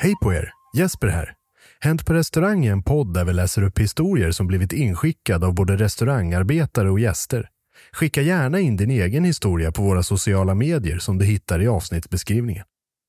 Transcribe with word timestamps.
Hej 0.00 0.14
på 0.22 0.32
er! 0.32 0.52
Jesper 0.76 1.08
här. 1.08 1.34
Hänt 1.80 2.06
på 2.06 2.14
restaurang 2.14 2.66
är 2.66 2.72
en 2.72 2.82
podd 2.82 3.14
där 3.14 3.24
vi 3.24 3.32
läser 3.32 3.62
upp 3.62 3.78
historier 3.78 4.30
som 4.30 4.46
blivit 4.46 4.72
inskickade 4.72 5.46
av 5.46 5.54
både 5.54 5.76
restaurangarbetare 5.76 6.90
och 6.90 7.00
gäster. 7.00 7.48
Skicka 7.92 8.22
gärna 8.22 8.60
in 8.60 8.76
din 8.76 8.90
egen 8.90 9.24
historia 9.24 9.72
på 9.72 9.82
våra 9.82 10.02
sociala 10.02 10.54
medier 10.54 10.98
som 10.98 11.18
du 11.18 11.24
hittar 11.24 11.62
i 11.62 11.68
avsnittsbeskrivningen. 11.68 12.64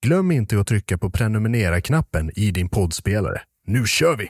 Glöm 0.05 0.31
inte 0.31 0.59
att 0.59 0.67
trycka 0.67 0.97
på 0.97 1.09
prenumerera-knappen 1.09 2.31
i 2.35 2.51
din 2.51 2.69
poddspelare. 2.69 3.41
Nu 3.67 3.87
kör 3.87 4.15
vi! 4.15 4.29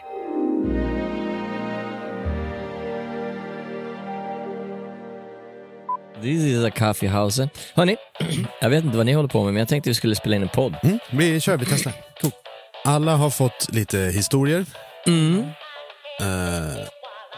This 6.22 6.44
is 6.44 6.66
a 6.66 6.72
coffee 6.78 7.08
house. 7.08 7.50
Hörni, 7.76 7.98
jag 8.62 8.70
vet 8.70 8.84
inte 8.84 8.98
vad 8.98 9.06
ni 9.06 9.14
håller 9.14 9.30
på 9.30 9.44
med, 9.44 9.54
men 9.54 9.60
jag 9.60 9.68
tänkte 9.68 9.90
vi 9.90 9.94
skulle 9.94 10.16
spela 10.16 10.36
in 10.36 10.42
en 10.42 10.50
podd. 10.50 10.76
Mm, 10.84 11.00
vi 11.12 11.40
kör, 11.40 11.58
vi 11.58 11.66
testar. 11.66 11.94
Cool. 12.22 12.32
Alla 12.90 13.16
har 13.16 13.30
fått 13.30 13.68
lite 13.72 13.98
historier. 13.98 14.66
Mm. 15.08 15.40
Eh, 16.22 16.86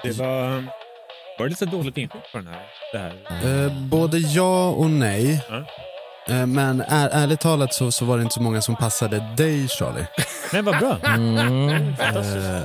Det 0.03 0.11
var, 0.11 0.49
var 1.37 1.45
det 1.45 1.49
lite 1.49 1.65
dåligt 1.65 1.97
inskick 1.97 2.21
på 2.31 2.37
den 2.37 2.47
här? 2.47 2.61
Det 2.93 2.97
här? 2.97 3.65
eh, 3.65 3.71
både 3.73 4.17
ja 4.17 4.69
och 4.69 4.89
nej. 4.89 5.41
Eh, 6.29 6.45
men 6.45 6.81
är, 6.81 7.09
ärligt 7.09 7.39
talat 7.39 7.73
så, 7.73 7.91
så 7.91 8.05
var 8.05 8.17
det 8.17 8.23
inte 8.23 8.33
så 8.35 8.41
många 8.41 8.61
som 8.61 8.75
passade 8.75 9.33
dig, 9.37 9.67
Charlie. 9.67 10.05
Men 10.53 10.65
vad 10.65 10.79
bra. 10.79 10.97
Mm. 11.05 11.69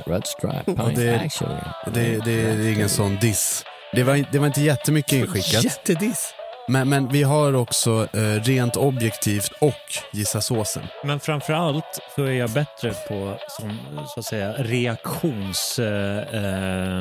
Red 0.05 0.27
stripe, 0.27 0.71
Och 0.81 0.89
det- 0.93 1.15
actually. 1.25 1.55
det, 1.93 2.25
det 2.25 2.31
är 2.31 2.67
ingen 2.73 2.89
sån 2.89 3.15
diss. 3.15 3.63
Det 3.93 4.03
var, 4.03 4.25
det 4.31 4.39
var 4.39 4.47
inte 4.47 4.61
jättemycket 4.61 5.13
inskickat. 5.13 5.63
Jättediss. 5.63 6.33
Men, 6.69 6.89
men 6.89 7.07
vi 7.09 7.23
har 7.23 7.55
också 7.55 8.07
eh, 8.13 8.19
rent 8.43 8.75
objektivt 8.77 9.51
och 9.61 9.73
gissa 10.11 10.41
såsen. 10.41 10.83
Men 11.03 11.19
framför 11.19 11.53
allt 11.53 11.99
så 12.15 12.23
är 12.23 12.31
jag 12.31 12.49
bättre 12.49 12.93
på 13.07 13.37
som, 13.47 13.79
så 14.07 14.19
att 14.19 14.25
säga, 14.25 14.51
reaktions... 14.53 15.79
Eh, 15.79 16.17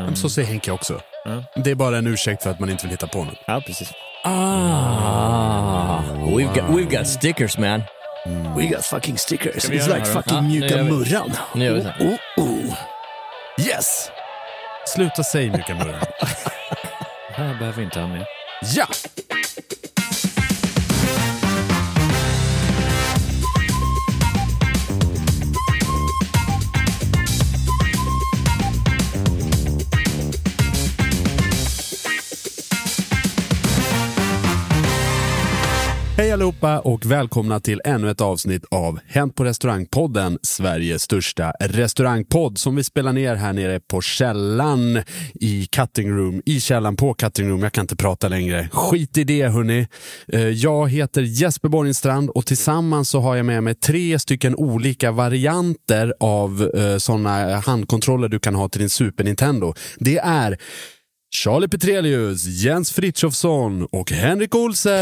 eh, 0.06 0.14
Så 0.14 0.28
säger 0.30 0.48
Henke 0.48 0.70
också. 0.70 1.00
Ja. 1.24 1.42
Det 1.54 1.70
är 1.70 1.74
bara 1.74 1.98
en 1.98 2.06
ursäkt 2.06 2.42
för 2.42 2.50
att 2.50 2.60
man 2.60 2.70
inte 2.70 2.82
vill 2.84 2.90
hitta 2.90 3.06
på 3.06 3.24
något. 3.24 3.38
Ja, 3.46 3.62
precis. 3.66 3.92
Ah, 4.24 6.00
we've 6.14 6.54
got, 6.54 6.64
we've 6.64 6.98
got 6.98 7.06
stickers 7.08 7.58
man. 7.58 7.82
We 8.56 8.66
got 8.66 8.84
fucking 8.84 9.18
stickers. 9.18 9.70
It's 9.70 9.94
like 9.94 10.04
fucking 10.04 10.36
Ja, 10.36 10.40
mjuka 10.42 10.84
murran. 10.84 11.32
Nu 11.54 11.64
gör 11.64 11.74
vi 11.74 11.82
så. 11.82 11.88
Oh, 11.88 12.14
oh, 12.36 12.44
oh. 12.68 12.74
Yes! 13.58 14.10
Sluta 14.86 15.22
säga 15.24 15.52
mjuka 15.52 15.74
murran. 15.74 16.00
Det 17.28 17.42
här 17.42 17.54
behöver 17.58 17.72
vi 17.78 17.82
inte 17.84 18.00
ha 18.00 18.06
med. 18.08 18.26
ja! 18.76 18.86
Hej 36.18 36.32
allihopa 36.32 36.78
och 36.78 37.06
välkomna 37.06 37.60
till 37.60 37.80
ännu 37.84 38.10
ett 38.10 38.20
avsnitt 38.20 38.64
av 38.70 38.98
Hänt 39.06 39.34
på 39.34 39.44
restaurangpodden, 39.44 40.38
Sveriges 40.42 41.02
största 41.02 41.52
restaurangpodd 41.60 42.58
som 42.58 42.76
vi 42.76 42.84
spelar 42.84 43.12
ner 43.12 43.34
här 43.34 43.52
nere 43.52 43.80
på 43.80 44.00
källan 44.00 45.02
i 45.34 45.66
Cutting 45.66 46.10
Room, 46.10 46.42
i 46.46 46.60
källan 46.60 46.96
på 46.96 47.14
Cutting 47.14 47.48
Room. 47.48 47.62
Jag 47.62 47.72
kan 47.72 47.82
inte 47.82 47.96
prata 47.96 48.28
längre. 48.28 48.68
Skit 48.72 49.18
i 49.18 49.24
det 49.24 49.48
hörni. 49.48 49.88
Eh, 50.28 50.48
jag 50.48 50.90
heter 50.90 51.22
Jesper 51.22 51.68
Borgenstrand 51.68 52.30
och 52.30 52.46
tillsammans 52.46 53.10
så 53.10 53.20
har 53.20 53.36
jag 53.36 53.46
med 53.46 53.62
mig 53.62 53.74
tre 53.74 54.18
stycken 54.18 54.54
olika 54.54 55.12
varianter 55.12 56.14
av 56.20 56.70
eh, 56.74 56.96
sådana 56.96 57.56
handkontroller 57.56 58.28
du 58.28 58.38
kan 58.38 58.54
ha 58.54 58.68
till 58.68 58.80
din 58.80 58.90
Super 58.90 59.24
Nintendo. 59.24 59.74
Det 59.98 60.18
är 60.18 60.58
Charlie 61.34 61.68
Petrelius, 61.68 62.44
Jens 62.46 62.92
Frithiofsson 62.92 63.84
och 63.92 64.10
Henrik 64.12 64.54
Olsen! 64.54 64.92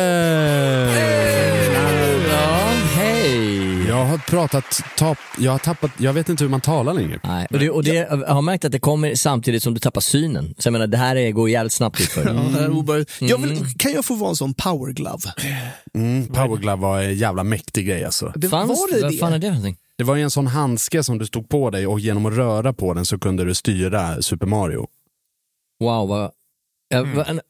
Ja, 2.30 2.72
hej! 2.96 3.88
Jag 3.88 4.04
har 4.04 4.18
pratat, 4.18 4.80
tap, 4.96 5.18
jag 5.38 5.52
har 5.52 5.58
tappat, 5.58 5.90
jag 5.98 6.12
vet 6.12 6.28
inte 6.28 6.44
hur 6.44 6.50
man 6.50 6.60
talar 6.60 6.94
längre. 6.94 7.20
Nej, 7.24 7.46
och 7.50 7.58
det, 7.58 7.70
och 7.70 7.84
det, 7.84 7.94
jag 7.94 8.26
har 8.26 8.42
märkt 8.42 8.64
att 8.64 8.72
det 8.72 8.78
kommer 8.78 9.14
samtidigt 9.14 9.62
som 9.62 9.74
du 9.74 9.80
tappar 9.80 10.00
synen. 10.00 10.54
Så 10.58 10.66
jag 10.66 10.72
menar, 10.72 10.86
det 10.86 10.96
här 10.96 11.16
är, 11.16 11.30
går 11.30 11.50
jävligt 11.50 11.72
snabbt 11.72 12.00
obehagligt. 12.70 13.10
jag 13.20 13.38
vill, 13.38 13.64
kan 13.78 13.92
jag 13.92 14.04
få 14.04 14.14
vara 14.14 14.30
en 14.30 14.36
sån 14.36 14.54
power 14.54 14.92
glove? 14.92 15.32
Mm, 15.94 16.26
Power 16.26 16.56
Glove 16.56 16.76
var 16.82 17.02
en 17.02 17.14
jävla 17.14 17.44
mäktig 17.44 17.86
grej 17.86 18.04
alltså. 18.04 18.32
Det, 18.36 18.48
Fanns, 18.48 18.68
var 18.68 18.94
det 18.94 19.02
vad 19.02 19.12
det? 19.12 19.16
fan 19.18 19.32
är 19.32 19.38
det 19.38 19.46
för 19.46 19.50
någonting? 19.54 19.76
Det 19.98 20.04
var 20.04 20.16
ju 20.16 20.22
en 20.22 20.30
sån 20.30 20.46
handske 20.46 21.02
som 21.02 21.18
du 21.18 21.26
stod 21.26 21.48
på 21.48 21.70
dig 21.70 21.86
och 21.86 22.00
genom 22.00 22.26
att 22.26 22.32
röra 22.32 22.72
på 22.72 22.94
den 22.94 23.06
så 23.06 23.18
kunde 23.18 23.44
du 23.44 23.54
styra 23.54 24.22
Super 24.22 24.46
Mario. 24.46 24.86
Wow, 25.80 26.08
vad... 26.08 26.30
Jag, 26.88 27.04
vad, 27.04 27.40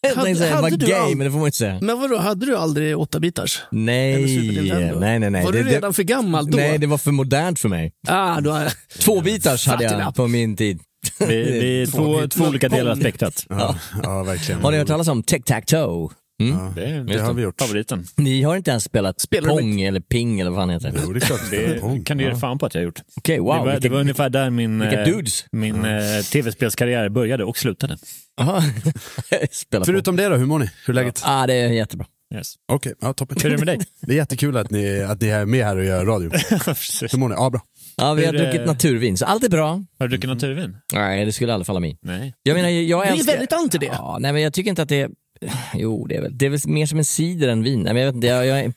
jag 0.00 0.10
Hade- 0.10 0.24
tänkte 0.24 0.44
säga, 0.44 0.60
vad 0.60 0.78
du 0.78 0.86
gay, 0.86 0.94
all- 0.94 1.16
men 1.16 1.24
det 1.24 1.30
får 1.30 1.38
man 1.38 1.46
inte 1.46 1.58
säga. 1.58 1.78
Men 1.82 2.00
vadå, 2.00 2.16
hade 2.18 2.46
du 2.46 2.56
aldrig 2.56 2.94
8-bitars? 2.94 3.58
Eller 3.70 3.80
Nej, 3.84 4.96
nej, 5.00 5.18
nej. 5.18 5.30
nej. 5.30 5.44
Var 5.44 5.52
det, 5.52 5.62
du 5.62 5.68
redan 5.70 5.94
för 5.94 6.02
gammal 6.02 6.50
då? 6.50 6.56
Nej, 6.56 6.78
det 6.78 6.86
var 6.86 6.98
för 6.98 7.10
modernt 7.12 7.58
för 7.58 7.68
mig. 7.68 7.92
Ah, 8.08 8.40
då 8.40 8.52
är... 8.52 8.72
Två 8.98 9.20
bitars 9.20 9.66
hade 9.66 9.84
jag 9.84 10.14
på 10.14 10.26
min 10.28 10.56
tid. 10.56 10.80
Vi, 11.18 11.26
vi 11.26 11.82
är 11.82 11.86
två, 11.86 12.28
två 12.28 12.44
olika 12.44 12.68
delar 12.68 12.90
av 12.90 12.96
spektrat. 12.96 13.46
Ja, 13.48 13.78
ja 14.02 14.22
verkligen. 14.22 14.60
Har 14.62 14.70
ni 14.70 14.78
hört 14.78 14.88
talas 14.88 15.08
om 15.08 15.22
tic-tac-toe? 15.22 16.10
Mm? 16.40 16.58
Ja, 16.58 16.72
Det, 16.76 17.02
det 17.02 17.18
har 17.18 17.32
vi 17.32 17.42
gjort. 17.42 17.60
Favoriten. 17.60 18.04
Ni 18.16 18.42
har 18.42 18.56
inte 18.56 18.70
ens 18.70 18.84
spelat 18.84 19.20
Spelar 19.20 19.48
pong 19.48 19.80
eller 19.80 20.00
ping 20.00 20.40
eller 20.40 20.50
vad 20.50 20.60
fan 20.60 20.70
heter? 20.70 20.92
Jo, 21.04 21.12
det 21.12 21.18
är 21.18 21.20
klart. 21.20 21.40
Det 21.50 22.04
kan 22.04 22.18
du 22.18 22.24
ge 22.24 22.30
dig 22.30 22.40
fan 22.40 22.58
på 22.58 22.66
att 22.66 22.74
jag 22.74 22.80
har 22.80 22.84
gjort. 22.84 23.00
Okej, 23.16 23.38
wow. 23.40 23.54
det, 23.54 23.72
var, 23.72 23.80
det 23.80 23.88
var 23.88 24.00
ungefär 24.00 24.30
där 24.30 24.50
min, 24.50 24.82
eh, 24.82 25.22
min 25.52 25.84
eh, 25.84 26.22
tv-spelskarriär 26.32 27.08
började 27.08 27.44
och 27.44 27.58
slutade. 27.58 27.96
Förutom 29.84 30.16
det 30.16 30.28
då, 30.28 30.36
hur 30.36 30.46
mår 30.46 30.58
ni? 30.58 30.70
Hur 30.86 30.94
är 30.94 30.94
läget? 30.94 31.22
Ah, 31.24 31.46
det 31.46 31.54
är 31.54 31.68
jättebra. 31.68 32.06
Yes. 32.34 32.54
Okej, 32.72 32.94
ja, 33.00 33.12
toppen. 33.12 33.36
Hur 33.42 33.46
är 33.46 33.56
det 33.56 33.64
med 33.64 33.78
dig? 33.78 33.86
Det 34.00 34.12
är 34.12 34.16
jättekul 34.16 34.56
att 34.56 34.70
ni, 34.70 35.00
att 35.02 35.20
ni 35.20 35.28
är 35.28 35.44
med 35.46 35.64
här 35.64 35.76
och 35.76 35.84
gör 35.84 36.04
radio. 36.04 36.30
Hur 37.10 37.18
mår 37.18 37.28
ni? 37.28 37.34
Ja, 37.34 37.50
bra. 37.50 37.60
Ja, 37.96 38.14
vi 38.14 38.26
har 38.26 38.32
Hur, 38.32 38.40
eh, 38.40 38.50
druckit 38.50 38.66
naturvin, 38.66 39.16
så 39.16 39.24
allt 39.24 39.44
är 39.44 39.48
bra. 39.48 39.84
Har 39.98 40.08
du 40.08 40.08
druckit 40.08 40.28
naturvin? 40.30 40.76
Nej, 40.92 41.24
det 41.24 41.32
skulle 41.32 41.52
aldrig 41.54 41.66
falla 41.66 41.80
mig. 41.80 41.98
Nej. 42.02 42.34
Jag 42.42 42.54
menar, 42.54 42.68
jag 42.68 43.00
Vi 43.00 43.08
är 43.08 43.12
älskar... 43.12 43.32
väldigt 43.32 43.52
anti 43.52 43.78
det. 43.78 43.86
Ja, 43.86 44.16
nej 44.20 44.32
men 44.32 44.42
jag 44.42 44.52
tycker 44.52 44.70
inte 44.70 44.82
att 44.82 44.88
det 44.88 45.00
är... 45.00 45.10
Jo, 45.74 46.06
det 46.06 46.16
är 46.16 46.22
väl, 46.22 46.38
det 46.38 46.46
är 46.46 46.50
väl 46.50 46.60
mer 46.66 46.86
som 46.86 46.98
en 46.98 47.04
cider 47.04 47.48
än 47.48 47.62
vin. 47.62 47.82
Nej, 47.82 47.94
men 47.94 48.02
jag 48.02 48.08
vet 48.08 48.14
inte, 48.14 48.26
jag, 48.26 48.46
jag, 48.46 48.72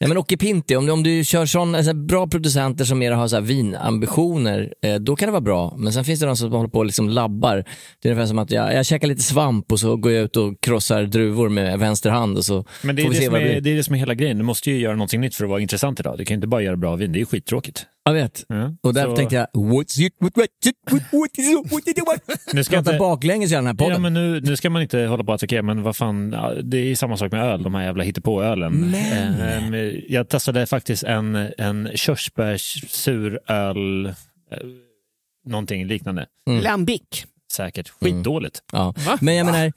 nej, 0.00 0.08
men 0.08 0.24
Pinti, 0.38 0.76
om 0.76 0.86
du, 0.86 0.92
om 0.92 1.02
du 1.02 1.24
kör 1.24 1.46
sån, 1.46 1.74
alltså, 1.74 1.94
bra 1.94 2.26
producenter 2.26 2.84
som 2.84 2.98
mer 2.98 3.12
har 3.12 3.28
så 3.28 3.36
här 3.36 3.42
vinambitioner, 3.42 4.74
eh, 4.82 4.94
då 4.94 5.16
kan 5.16 5.26
det 5.26 5.32
vara 5.32 5.40
bra. 5.40 5.74
Men 5.78 5.92
sen 5.92 6.04
finns 6.04 6.20
det 6.20 6.26
de 6.26 6.36
som 6.36 6.52
håller 6.52 6.68
på 6.68 6.78
och 6.78 6.86
liksom 6.86 7.08
labbar. 7.08 7.64
Det 8.02 8.08
är 8.08 8.12
ungefär 8.12 8.28
som 8.28 8.38
att 8.38 8.50
jag, 8.50 8.74
jag 8.74 8.86
käkar 8.86 9.08
lite 9.08 9.22
svamp 9.22 9.72
och 9.72 9.80
så 9.80 9.96
går 9.96 10.12
jag 10.12 10.24
ut 10.24 10.36
och 10.36 10.60
krossar 10.60 11.02
druvor 11.02 11.48
med 11.48 11.78
vänster 11.78 12.10
hand 12.10 12.36
och 12.36 12.44
så 12.44 12.64
Men 12.82 12.96
det 12.96 13.02
är 13.02 13.04
får 13.04 13.10
vi 13.10 13.16
det, 13.16 13.20
se 13.20 13.24
som 13.24 13.32
vad 13.32 13.42
det 13.42 13.56
är, 13.56 13.60
det 13.60 13.70
är 13.70 13.76
det 13.76 13.84
som 13.84 13.94
är 13.94 13.98
hela 13.98 14.14
grejen. 14.14 14.38
Du 14.38 14.44
måste 14.44 14.70
ju 14.70 14.78
göra 14.78 14.94
någonting 14.94 15.20
nytt 15.20 15.34
för 15.34 15.44
att 15.44 15.50
vara 15.50 15.60
intressant 15.60 16.00
idag. 16.00 16.18
Du 16.18 16.24
kan 16.24 16.34
ju 16.34 16.36
inte 16.36 16.46
bara 16.46 16.62
göra 16.62 16.76
bra 16.76 16.96
vin. 16.96 17.12
Det 17.12 17.16
är 17.18 17.20
ju 17.20 17.26
skittråkigt. 17.26 17.86
Jag 18.08 18.14
vet. 18.22 18.44
Ja. 18.48 18.74
Och 18.82 18.94
därför 18.94 19.10
Så- 19.10 19.16
tänkte 19.16 19.36
jag, 19.36 19.46
what's 19.54 20.00
it, 20.00 20.12
what, 20.20 20.32
what, 20.36 20.48
what, 20.90 21.02
what 21.12 21.30
is 21.38 21.50
it, 21.50 21.72
what 21.72 21.86
is 21.88 21.98
it, 21.98 22.04
what? 22.06 22.20
Nu 22.54 22.64
ska 22.64 22.76
Prata 22.76 22.90
inte- 22.90 22.98
baklänges 22.98 23.52
i 23.52 23.54
den 23.54 23.66
här 23.66 23.74
podden. 23.74 23.92
Ja, 23.92 23.98
men 23.98 24.14
nu, 24.14 24.40
nu 24.40 24.56
ska 24.56 24.70
man 24.70 24.82
inte 24.82 24.98
hålla 25.00 25.24
på 25.24 25.32
att 25.32 25.38
attackera, 25.38 25.62
men 25.62 25.82
vad 25.82 25.96
fan, 25.96 26.32
ja, 26.32 26.52
det 26.62 26.78
är 26.78 26.94
samma 26.96 27.16
sak 27.16 27.32
med 27.32 27.44
öl, 27.44 27.62
de 27.62 27.74
här 27.74 27.84
jävla 27.84 28.04
hittepå-ölen. 28.04 28.72
Men. 28.90 29.74
Eh, 29.74 29.80
jag 30.08 30.28
testade 30.28 30.66
faktiskt 30.66 31.04
en, 31.04 31.34
en 31.58 31.88
körsbärssuröl, 31.94 34.06
eh, 34.06 34.12
någonting 35.46 35.86
liknande. 35.86 36.26
Lambic. 36.62 37.02
Säkert 37.52 37.88
skitdåligt. 38.00 38.62
Ja. 38.72 38.94
Men 39.20 39.34
jag 39.34 39.46
menar, 39.46 39.72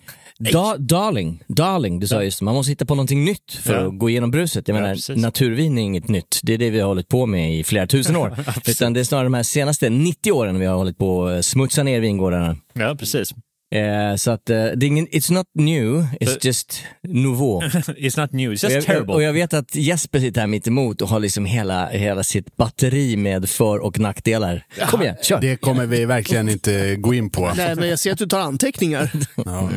da, 0.54 0.76
darling, 0.78 1.44
darling, 1.48 2.00
du 2.00 2.08
sa 2.08 2.24
just 2.24 2.42
man 2.42 2.56
måste 2.56 2.72
hitta 2.72 2.86
på 2.86 2.96
någonting 2.96 3.26
nytt 3.26 3.52
för 3.52 3.74
Ja. 3.74 3.88
att 3.88 3.98
gå 4.00 4.10
igenom 4.10 4.32
bruset. 4.32 4.68
Jag 4.68 4.78
Ja, 4.78 4.82
menar, 4.82 4.96
precis. 4.96 5.18
naturvin 5.18 5.78
är 5.78 5.82
inget 5.82 6.08
nytt. 6.08 6.40
Det 6.44 6.54
är 6.54 6.58
det 6.58 6.70
vi 6.70 6.80
har 6.80 6.88
hållit 6.88 7.08
på 7.08 7.26
med 7.26 7.60
i 7.60 7.64
flera 7.64 7.88
tusen 7.88 8.16
år. 8.16 8.38
Utan 8.68 8.94
det 8.94 9.00
är 9.00 9.04
snarare 9.04 9.26
de 9.26 9.34
här 9.34 9.44
senaste 9.44 9.90
90 9.90 10.32
åren 10.32 10.60
vi 10.60 10.66
har 10.66 10.76
hållit 10.76 10.98
på 10.98 11.26
att 11.26 11.46
smutsa 11.46 11.84
ner 11.84 12.00
vingårdarna. 12.00 12.56
Ja, 12.74 12.96
precis. 13.00 13.34
Eh, 13.76 14.16
så 14.16 14.32
att 14.32 14.50
eh, 14.50 14.56
det 14.56 14.86
är 14.86 14.88
ingen, 14.88 15.08
it's 15.08 15.34
not 15.34 15.48
new, 15.54 16.06
it's 16.20 16.38
just 16.42 16.84
nouveau. 17.04 17.62
It's 17.98 18.20
not 18.22 18.32
new, 18.32 18.52
it's 18.52 18.66
Och 18.66 18.72
just 18.72 18.76
jag, 18.76 18.86
terrible. 18.86 19.14
och 19.14 19.24
jag 19.24 19.34
vet 19.34 19.54
att 19.54 19.76
Jesper 19.76 20.20
sitter 20.20 20.42
här 20.42 20.48
mitt 20.48 20.68
emot 20.68 21.02
och 21.02 21.10
har 21.10 21.20
liksom 21.20 21.46
hela, 21.46 21.90
hela 21.90 22.24
sitt 22.24 22.56
batteri 22.56 23.16
med 23.18 23.50
för 23.50 23.80
och 23.80 24.00
nackdelar. 24.00 24.66
Kom 24.90 25.02
igen, 25.02 25.16
kör! 25.24 25.42
Det 25.42 25.56
kommer 25.56 25.86
vi 25.86 26.06
verkligen 26.06 26.50
inte 26.50 26.96
gå 26.96 27.14
in 27.14 27.30
på. 27.30 27.52
Nej, 27.56 27.76
men 27.76 27.90
jag 27.90 28.00
ser 28.00 28.12
att 28.12 28.18
du 28.18 28.28
tar 28.28 28.40
anteckningar. 28.40 29.12
Ja. 29.46 29.70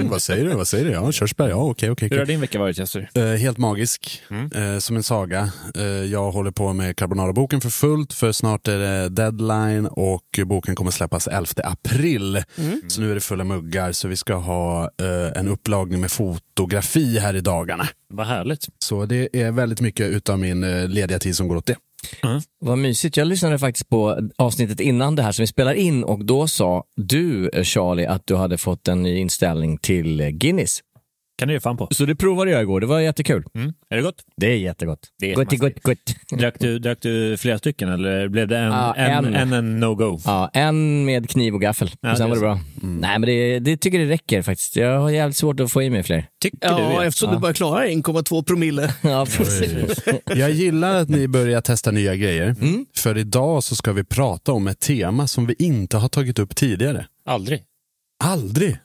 Vad 0.10 0.22
säger 0.22 0.44
du? 0.44 0.50
Vad 0.54 0.68
säger 0.68 0.84
du? 0.84 0.90
Ja, 0.90 1.12
körsbär, 1.12 1.48
ja 1.48 1.54
okej, 1.56 1.90
okej. 1.90 2.08
Hur 2.10 2.18
har 2.18 2.26
din 2.26 2.40
vecka 2.40 2.58
varit 2.58 2.78
Jesper? 2.78 3.10
Eh, 3.14 3.24
helt 3.24 3.58
magisk, 3.58 4.22
eh, 4.54 4.78
som 4.78 4.96
en 4.96 5.02
saga. 5.02 5.50
Eh, 5.76 5.84
jag 5.84 6.30
håller 6.30 6.50
på 6.50 6.72
med 6.72 6.96
Carbonara-boken 6.96 7.60
för 7.60 7.70
fullt, 7.70 8.12
för 8.12 8.32
snart 8.32 8.68
är 8.68 8.78
det 8.78 9.08
deadline 9.08 9.86
och 9.86 10.22
boken 10.46 10.74
kommer 10.74 10.90
släppas 10.90 11.26
11 11.28 11.46
april. 11.64 12.42
Så 12.88 13.00
nu 13.00 13.10
är 13.10 13.14
det 13.14 13.20
fulla 13.20 13.44
muggar, 13.44 13.92
så 13.92 14.08
vi 14.08 14.16
ska 14.16 14.34
ha 14.34 14.82
eh, 14.82 15.40
en 15.40 15.48
upplagning 15.48 16.00
med 16.00 16.10
fotografi 16.10 17.18
här 17.18 17.36
i 17.36 17.40
dagarna. 17.40 17.88
Vad 18.08 18.26
härligt. 18.26 18.66
Så 18.78 19.06
det 19.06 19.28
är 19.32 19.52
väldigt 19.52 19.80
mycket 19.80 20.06
utav 20.06 20.38
min 20.38 20.64
eh, 20.64 20.88
lediga 20.88 21.18
tid 21.18 21.36
som 21.36 21.48
går 21.48 21.56
åt 21.56 21.66
det. 21.66 21.76
Vad 22.60 22.78
mysigt. 22.78 23.16
Jag 23.16 23.26
lyssnade 23.26 23.58
faktiskt 23.58 23.88
på 23.88 24.28
avsnittet 24.36 24.80
innan 24.80 25.16
det 25.16 25.22
här 25.22 25.32
som 25.32 25.42
vi 25.42 25.46
spelar 25.46 25.74
in 25.74 26.04
och 26.04 26.24
då 26.24 26.46
sa 26.46 26.84
du, 26.96 27.48
eh, 27.48 27.62
Charlie, 27.62 28.06
att 28.06 28.26
du 28.26 28.36
hade 28.36 28.58
fått 28.58 28.88
en 28.88 29.02
ny 29.02 29.16
inställning 29.16 29.78
till 29.78 30.20
eh, 30.20 30.28
Guinness. 30.28 30.80
Kan 31.38 31.48
du 31.48 31.54
ge 31.54 31.60
fan 31.60 31.76
på. 31.76 31.88
Så 31.90 32.04
det 32.04 32.16
provade 32.16 32.50
jag 32.50 32.62
igår. 32.62 32.80
Det 32.80 32.86
var 32.86 33.00
jättekul. 33.00 33.44
Mm. 33.54 33.72
Är 33.90 33.96
det 33.96 34.02
gott? 34.02 34.24
Det 34.36 34.46
är 34.46 34.56
jättegott. 34.56 34.98
Det 35.18 35.32
är 35.32 35.34
Gott, 35.34 35.58
gott, 35.58 35.82
gott. 35.82 35.98
Drack 36.38 36.54
du, 36.60 36.78
drack 36.78 36.98
du 37.00 37.36
flera 37.36 37.58
stycken 37.58 37.88
eller 37.88 38.28
blev 38.28 38.48
det 38.48 38.58
en, 38.58 38.72
Ja, 38.72 38.94
en, 38.94 39.24
en. 39.24 39.34
en, 39.34 39.52
en 39.52 39.80
no-go? 39.84 40.20
Ja, 40.24 40.50
en 40.52 41.04
med 41.04 41.30
kniv 41.30 41.54
och 41.54 41.60
gaffel. 41.60 41.90
Ja, 42.00 42.10
och 42.10 42.16
sen 42.18 42.24
det 42.24 42.28
var 42.28 42.36
det 42.36 42.40
bra. 42.40 42.60
Nej, 42.82 43.18
men 43.18 43.22
det, 43.22 43.58
det 43.58 43.76
tycker 43.76 43.98
det 43.98 44.04
räcker 44.04 44.42
faktiskt. 44.42 44.76
Jag 44.76 45.00
har 45.00 45.10
jävligt 45.10 45.36
svårt 45.36 45.60
att 45.60 45.72
få 45.72 45.82
i 45.82 45.90
mig 45.90 46.02
fler. 46.02 46.26
Tycker 46.42 46.58
du 46.58 46.66
Ja, 46.82 47.04
eftersom 47.04 47.34
du 47.34 47.38
bara 47.38 47.52
klarar 47.52 47.86
1,2 47.86 48.44
promille. 48.44 48.94
Ja, 49.02 49.26
precis. 49.36 50.04
Jag 50.26 50.50
gillar 50.50 50.94
att 50.94 51.08
ni 51.08 51.28
börjar 51.28 51.60
testa 51.60 51.90
nya 51.90 52.16
grejer. 52.16 52.54
För 52.96 53.18
idag 53.18 53.64
så 53.64 53.76
ska 53.76 53.92
vi 53.92 54.04
prata 54.04 54.52
om 54.52 54.66
ett 54.68 54.80
tema 54.80 55.26
som 55.26 55.46
vi 55.46 55.54
inte 55.58 55.96
har 55.96 56.08
tagit 56.08 56.38
upp 56.38 56.56
tidigare. 56.56 57.06
Aldrig. 57.24 57.62
Aldrig. 58.24 58.76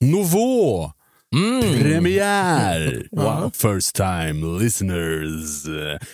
Nouveau! 0.00 0.92
Premiär! 1.32 3.06
Wow. 3.12 3.50
First 3.54 3.96
time 3.96 4.58
listeners. 4.62 5.64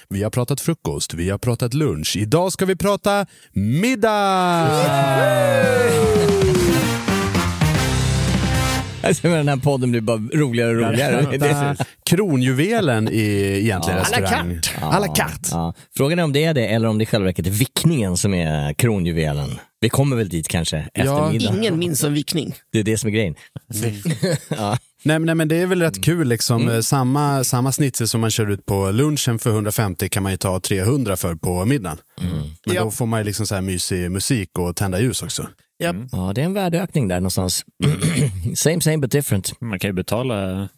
Vi 0.09 0.23
har 0.23 0.31
pratat 0.31 0.61
frukost, 0.61 1.15
vi 1.15 1.31
har 1.31 1.39
pratat 1.39 1.75
lunch. 1.75 2.17
Idag 2.17 2.53
ska 2.53 2.67
vi 2.67 2.77
prata 2.77 3.27
middag! 3.53 4.69
Alltså, 9.03 9.29
den 9.29 9.49
här 9.49 9.57
podden 9.57 9.91
blir 9.91 10.01
bara 10.01 10.17
roligare 10.17 10.71
och 10.71 10.77
roligare. 10.77 11.39
Det 11.39 11.77
Kronjuvelen 12.11 13.09
i 13.09 13.59
egentligen 13.63 13.99
la 13.99 14.03
restaurang. 14.03 14.61
À 14.81 14.99
la 15.01 15.15
carte. 15.15 15.49
Ja. 15.51 15.75
Frågan 15.97 16.19
är 16.19 16.23
om 16.23 16.33
det 16.33 16.45
är 16.45 16.55
det 16.55 16.67
eller 16.67 16.89
om 16.89 16.99
det 16.99 17.03
i 17.03 17.07
själva 17.07 17.25
verket 17.25 17.47
är 17.47 17.51
vickningen 17.51 18.17
som 18.17 18.35
är 18.35 18.75
kronjuvelen. 18.75 19.61
Vi 19.81 19.89
kommer 19.89 20.17
väl 20.17 20.29
dit 20.29 20.49
kanske 20.49 20.77
efter 20.77 21.05
Ja, 21.05 21.31
middag. 21.33 21.55
Ingen 21.57 21.79
minns 21.79 22.05
en 22.05 22.15
vickning. 22.15 22.55
Det 22.73 22.79
är 22.79 22.83
det 22.83 22.99
som 22.99 23.09
är 23.09 23.13
grejen. 23.13 23.35
Nej, 25.03 25.19
nej 25.19 25.35
men 25.35 25.49
det 25.49 25.57
är 25.57 25.67
väl 25.67 25.83
rätt 25.83 26.05
kul 26.05 26.29
liksom. 26.29 26.69
Eh, 26.69 26.81
Samma, 26.81 27.45
samma 27.45 27.73
snitsel 27.73 28.09
som 28.09 28.21
man 28.21 28.31
kör 28.31 28.51
ut 28.51 28.67
på 28.67 28.91
lunchen 28.91 29.39
för 29.39 29.51
150 29.51 30.09
kan 30.09 30.23
man 30.23 30.33
ju 30.33 30.39
ta 30.39 30.61
300 30.61 31.17
för 31.17 31.35
på 31.35 31.65
middagen. 31.65 31.99
Men 32.67 32.75
Ja. 32.77 32.85
då 32.85 32.91
får 32.91 33.07
man 33.07 33.21
ju 33.21 33.25
liksom 33.25 33.47
så 33.47 33.55
här 33.55 33.63
mysig 33.63 34.11
musik 34.11 34.59
och 34.59 34.77
tända 34.77 35.01
ljus 35.01 35.23
också. 35.23 35.47
Ja. 35.79 35.95
Ja, 36.13 36.33
det 36.35 36.41
är 36.41 36.45
en 36.45 36.55
värdeökning 36.55 37.09
där 37.09 37.17
någonstans. 37.21 37.65
same 38.57 38.81
same 38.81 38.99
but 38.99 39.11
different. 39.13 39.61
Man 39.61 39.79
kan 39.79 39.89
ju 39.89 39.93
betala 39.93 40.69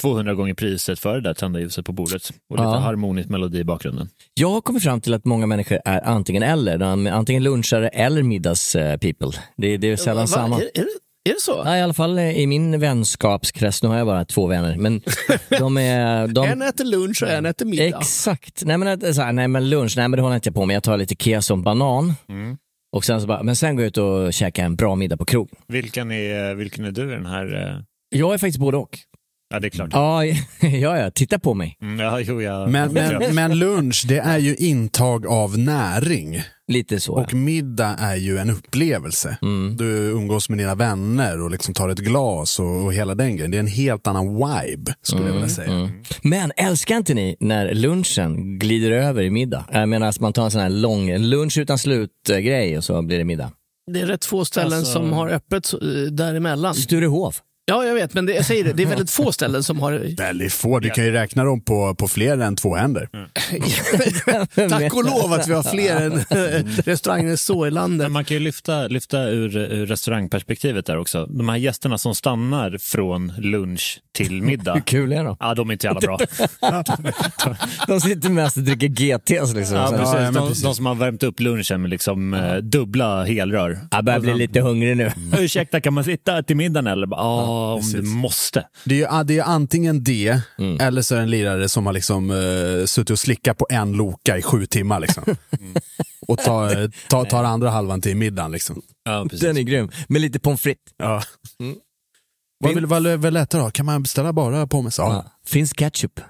200 0.00 0.34
gånger 0.34 0.54
priset 0.54 0.98
för 0.98 1.14
det 1.14 1.20
där 1.20 1.34
tända 1.34 1.60
ljuset 1.60 1.86
på 1.86 1.92
bordet 1.92 2.30
och 2.50 2.56
lite 2.56 2.62
Ja. 2.68 2.78
harmonisk 2.78 3.28
melodi 3.28 3.58
i 3.58 3.64
bakgrunden. 3.64 4.08
Jag 4.34 4.50
har 4.50 4.60
kommit 4.60 4.82
fram 4.82 5.00
till 5.00 5.14
att 5.14 5.24
många 5.24 5.46
människor 5.46 5.78
är 5.84 6.00
antingen 6.06 6.42
eller. 6.42 6.78
De 6.78 7.06
är 7.06 7.10
antingen 7.10 7.42
lunchare 7.42 7.88
eller 7.88 8.22
middags-people. 8.22 9.32
Det, 9.56 9.76
det 9.76 9.86
är 9.92 9.96
sällan 9.96 10.22
Va? 10.22 10.26
samma. 10.26 10.56
Är, 10.56 10.60
är, 10.62 10.68
det, 10.74 10.86
är 11.30 11.34
det 11.34 11.40
så? 11.40 11.62
Ja, 11.64 11.76
I 11.76 11.80
alla 11.82 11.94
fall 11.94 12.18
eh, 12.18 12.38
i 12.38 12.46
min 12.46 12.80
vänskapskrets, 12.80 13.82
nu 13.82 13.88
har 13.88 13.96
jag 13.98 14.06
bara 14.06 14.24
två 14.24 14.46
vänner, 14.46 14.76
men 14.76 15.00
de 15.58 15.76
är... 15.76 16.26
De... 16.26 16.46
En 16.48 16.62
äter 16.62 16.84
lunch 16.84 17.22
och 17.22 17.28
en 17.30 17.46
äter 17.46 17.66
middag. 17.66 17.98
Exakt. 17.98 18.62
Nej 18.64 18.78
men, 18.78 18.88
att- 18.88 19.14
så 19.14 19.22
här, 19.22 19.32
nej 19.32 19.48
men 19.48 19.70
lunch, 19.70 19.94
nej 19.96 20.08
men 20.08 20.16
det 20.16 20.22
håller 20.22 20.34
inte 20.36 20.48
jag 20.48 20.54
på 20.54 20.66
med. 20.66 20.76
Jag 20.76 20.82
tar 20.82 20.96
lite 20.96 21.14
keso 21.24 21.52
och 21.54 21.58
banan. 21.58 22.14
Mm. 22.28 22.56
Och 22.92 23.04
sen 23.04 23.20
så 23.20 23.26
bara, 23.26 23.42
men 23.42 23.56
sen 23.56 23.76
går 23.76 23.82
jag 23.84 23.88
ut 23.88 23.96
och 23.98 24.32
käkar 24.32 24.64
en 24.64 24.76
bra 24.76 24.94
middag 24.94 25.16
på 25.16 25.24
krog. 25.24 25.50
Vilken 25.68 26.10
är, 26.12 26.54
vilken 26.54 26.84
är 26.84 26.90
du 26.90 27.02
i 27.12 27.14
den 27.14 27.26
här? 27.26 27.54
eh, 27.76 27.82
Jag 28.18 28.34
är 28.34 28.38
faktiskt 28.38 28.58
både 28.58 28.76
och. 28.76 28.98
Ja, 29.48 29.60
det 29.60 29.66
är 29.66 29.70
klart. 29.70 29.90
Ja, 29.92 30.24
ja, 30.60 30.98
ja, 30.98 31.10
titta 31.10 31.38
på 31.38 31.54
mig. 31.54 31.78
Mm, 31.82 32.00
ja, 32.00 32.20
jo, 32.20 32.42
jag, 32.42 32.70
Men, 32.70 32.92
men, 32.92 33.34
men 33.34 33.58
lunch, 33.58 34.04
det 34.08 34.18
är 34.18 34.38
ju 34.38 34.54
intag 34.56 35.26
av 35.26 35.58
näring. 35.58 36.42
Lite 36.68 37.00
så. 37.00 37.12
Och 37.14 37.34
middag 37.34 37.96
är 37.98 38.16
ju 38.16 38.38
en 38.38 38.50
upplevelse. 38.50 39.38
Mm. 39.42 39.76
Du 39.76 39.86
umgås 40.10 40.48
med 40.48 40.58
dina 40.58 40.74
vänner 40.74 41.42
och 41.42 41.50
liksom 41.50 41.74
tar 41.74 41.88
ett 41.88 41.98
glas 41.98 42.58
och, 42.60 42.84
och 42.84 42.94
hela 42.94 43.14
den 43.14 43.36
grejen. 43.36 43.50
Det 43.50 43.56
är 43.56 43.60
en 43.60 43.66
helt 43.66 44.06
annan 44.06 44.34
vibe, 44.34 44.94
skulle 45.02 45.26
jag 45.26 45.32
vilja 45.32 45.48
säga. 45.48 45.72
Mm. 45.72 45.90
Men 46.22 46.52
älskar 46.56 46.96
inte 46.96 47.14
ni 47.14 47.36
när 47.40 47.74
lunchen 47.74 48.58
glider 48.58 48.90
över 48.90 49.22
i 49.22 49.30
middag? 49.30 49.64
Jag 49.72 49.88
menar 49.88 50.08
att 50.08 50.20
man 50.20 50.32
tar 50.32 50.44
en 50.44 50.50
sån 50.50 50.60
här 50.60 50.68
lång 50.70 51.16
lunch 51.18 51.58
utan 51.58 51.78
slut-grej 51.78 52.78
och 52.78 52.84
så 52.84 53.02
blir 53.02 53.18
det 53.18 53.24
middag. 53.24 53.50
Det 53.92 54.00
är 54.00 54.06
rätt 54.06 54.24
få 54.24 54.44
ställen 54.44 54.78
Alltså- 54.78 54.92
som 54.92 55.12
har 55.12 55.28
öppet 55.28 55.72
eh, 55.72 55.78
däremellan. 56.12 56.74
Sturehof. 56.74 57.42
Ja, 57.68 57.84
jag 57.84 57.94
vet, 57.94 58.14
men 58.14 58.26
det, 58.26 58.32
jag 58.34 58.44
säger 58.44 58.64
det, 58.64 58.72
det 58.72 58.82
är 58.82 58.86
väldigt 58.86 59.10
få 59.10 59.32
ställen 59.32 59.62
som 59.62 59.80
har... 59.80 60.16
Väldigt 60.16 60.52
få, 60.52 60.78
du 60.78 60.90
kan 60.90 61.04
ju 61.04 61.10
räkna 61.12 61.44
dem 61.44 61.60
på, 61.60 61.94
på 61.94 62.08
fler 62.08 62.38
än 62.38 62.56
två 62.56 62.74
händer. 62.74 63.08
Tack 64.68 64.94
och 64.94 65.04
lov 65.04 65.32
att 65.32 65.48
vi 65.48 65.52
har 65.52 65.62
fler 65.62 65.96
än 66.00 66.18
restauranger 66.84 67.36
så 67.36 67.66
i 67.66 67.70
landet. 67.70 68.04
Men 68.04 68.12
man 68.12 68.24
kan 68.24 68.36
ju 68.36 68.40
lyfta, 68.42 68.86
lyfta 68.88 69.22
ur, 69.22 69.56
ur 69.56 69.86
restaurangperspektivet 69.86 70.86
där 70.86 70.98
också. 70.98 71.26
De 71.26 71.48
här 71.48 71.56
gästerna 71.56 71.98
som 71.98 72.14
stannar 72.14 72.78
från 72.80 73.32
lunch 73.38 74.00
till 74.14 74.42
middag. 74.42 74.74
Hur 74.74 74.80
kul 74.80 75.12
är 75.12 75.24
de? 75.24 75.36
Ja, 75.40 75.54
de 75.54 75.68
är 75.68 75.72
inte 75.72 75.86
jävla 75.86 76.00
bra. 76.00 76.18
De 77.86 78.00
sitter 78.00 78.28
mest 78.30 78.56
och 78.56 78.62
dricker 78.62 78.88
GTs 78.88 79.54
liksom. 79.54 79.76
Ja, 79.76 79.86
Så- 79.86 79.96
precis. 79.96 80.14
ja, 80.14 80.30
de, 80.30 80.48
precis. 80.48 80.62
de 80.64 80.74
som 80.74 80.86
har 80.86 80.94
värmt 80.94 81.22
upp 81.22 81.40
lunchen 81.40 81.82
med 81.82 81.90
liksom, 81.90 82.34
eh, 82.34 82.56
dubbla 82.56 83.24
helrör. 83.24 83.78
Jag 83.90 84.04
börjar 84.04 84.20
bli 84.20 84.34
lite 84.34 84.60
hungrig 84.60 84.96
nu. 84.96 85.12
Ursäkta, 85.38 85.80
kan 85.80 85.94
man 85.94 86.04
sitta 86.04 86.42
till 86.42 86.56
middagen 86.56 86.86
eller? 86.86 87.08
Ja, 87.10 87.55
om 87.56 87.92
du 87.92 88.02
måste. 88.02 88.66
Det 88.84 88.94
är, 88.94 88.98
ju, 88.98 89.06
ah, 89.08 89.24
det 89.24 89.38
är 89.38 89.42
antingen 89.44 90.04
det, 90.04 90.40
Mm. 90.58 90.80
eller 90.80 91.02
så 91.02 91.14
är 91.14 91.18
det 91.18 91.22
en 91.24 91.30
lirare 91.30 91.68
som 91.68 91.86
har 91.86 91.92
liksom, 91.92 92.30
uh, 92.30 92.86
suttit 92.86 93.10
och 93.10 93.18
slickat 93.18 93.58
på 93.58 93.66
en 93.70 93.92
loka 93.92 94.38
i 94.38 94.42
sju 94.42 94.66
timmar. 94.66 95.00
Liksom. 95.00 95.22
och 96.28 96.38
tar, 96.38 96.90
tar, 97.08 97.24
tar 97.24 97.44
andra 97.44 97.70
halvan 97.70 98.00
till 98.00 98.16
middagen. 98.16 98.52
Liksom. 98.52 98.82
Ja, 99.04 99.22
precis. 99.30 99.40
Den 99.40 99.56
är 99.56 99.62
grym. 99.62 99.90
Med 100.08 100.20
lite 100.20 100.38
pommes 100.38 100.60
frites. 100.60 100.82
Ja. 100.96 101.22
Vad 102.64 102.74
vill 102.74 102.86
vad 102.86 103.06
är 103.06 103.16
väl 103.16 103.34
lättare 103.34 103.62
då? 103.62 103.70
Kan 103.70 103.86
man 103.86 104.02
beställa 104.02 104.32
bara 104.32 104.66
pommes? 104.66 104.98
Ja. 104.98 105.12
Ja. 105.12 105.32
Finns 105.46 105.72
ketchup? 105.72 106.20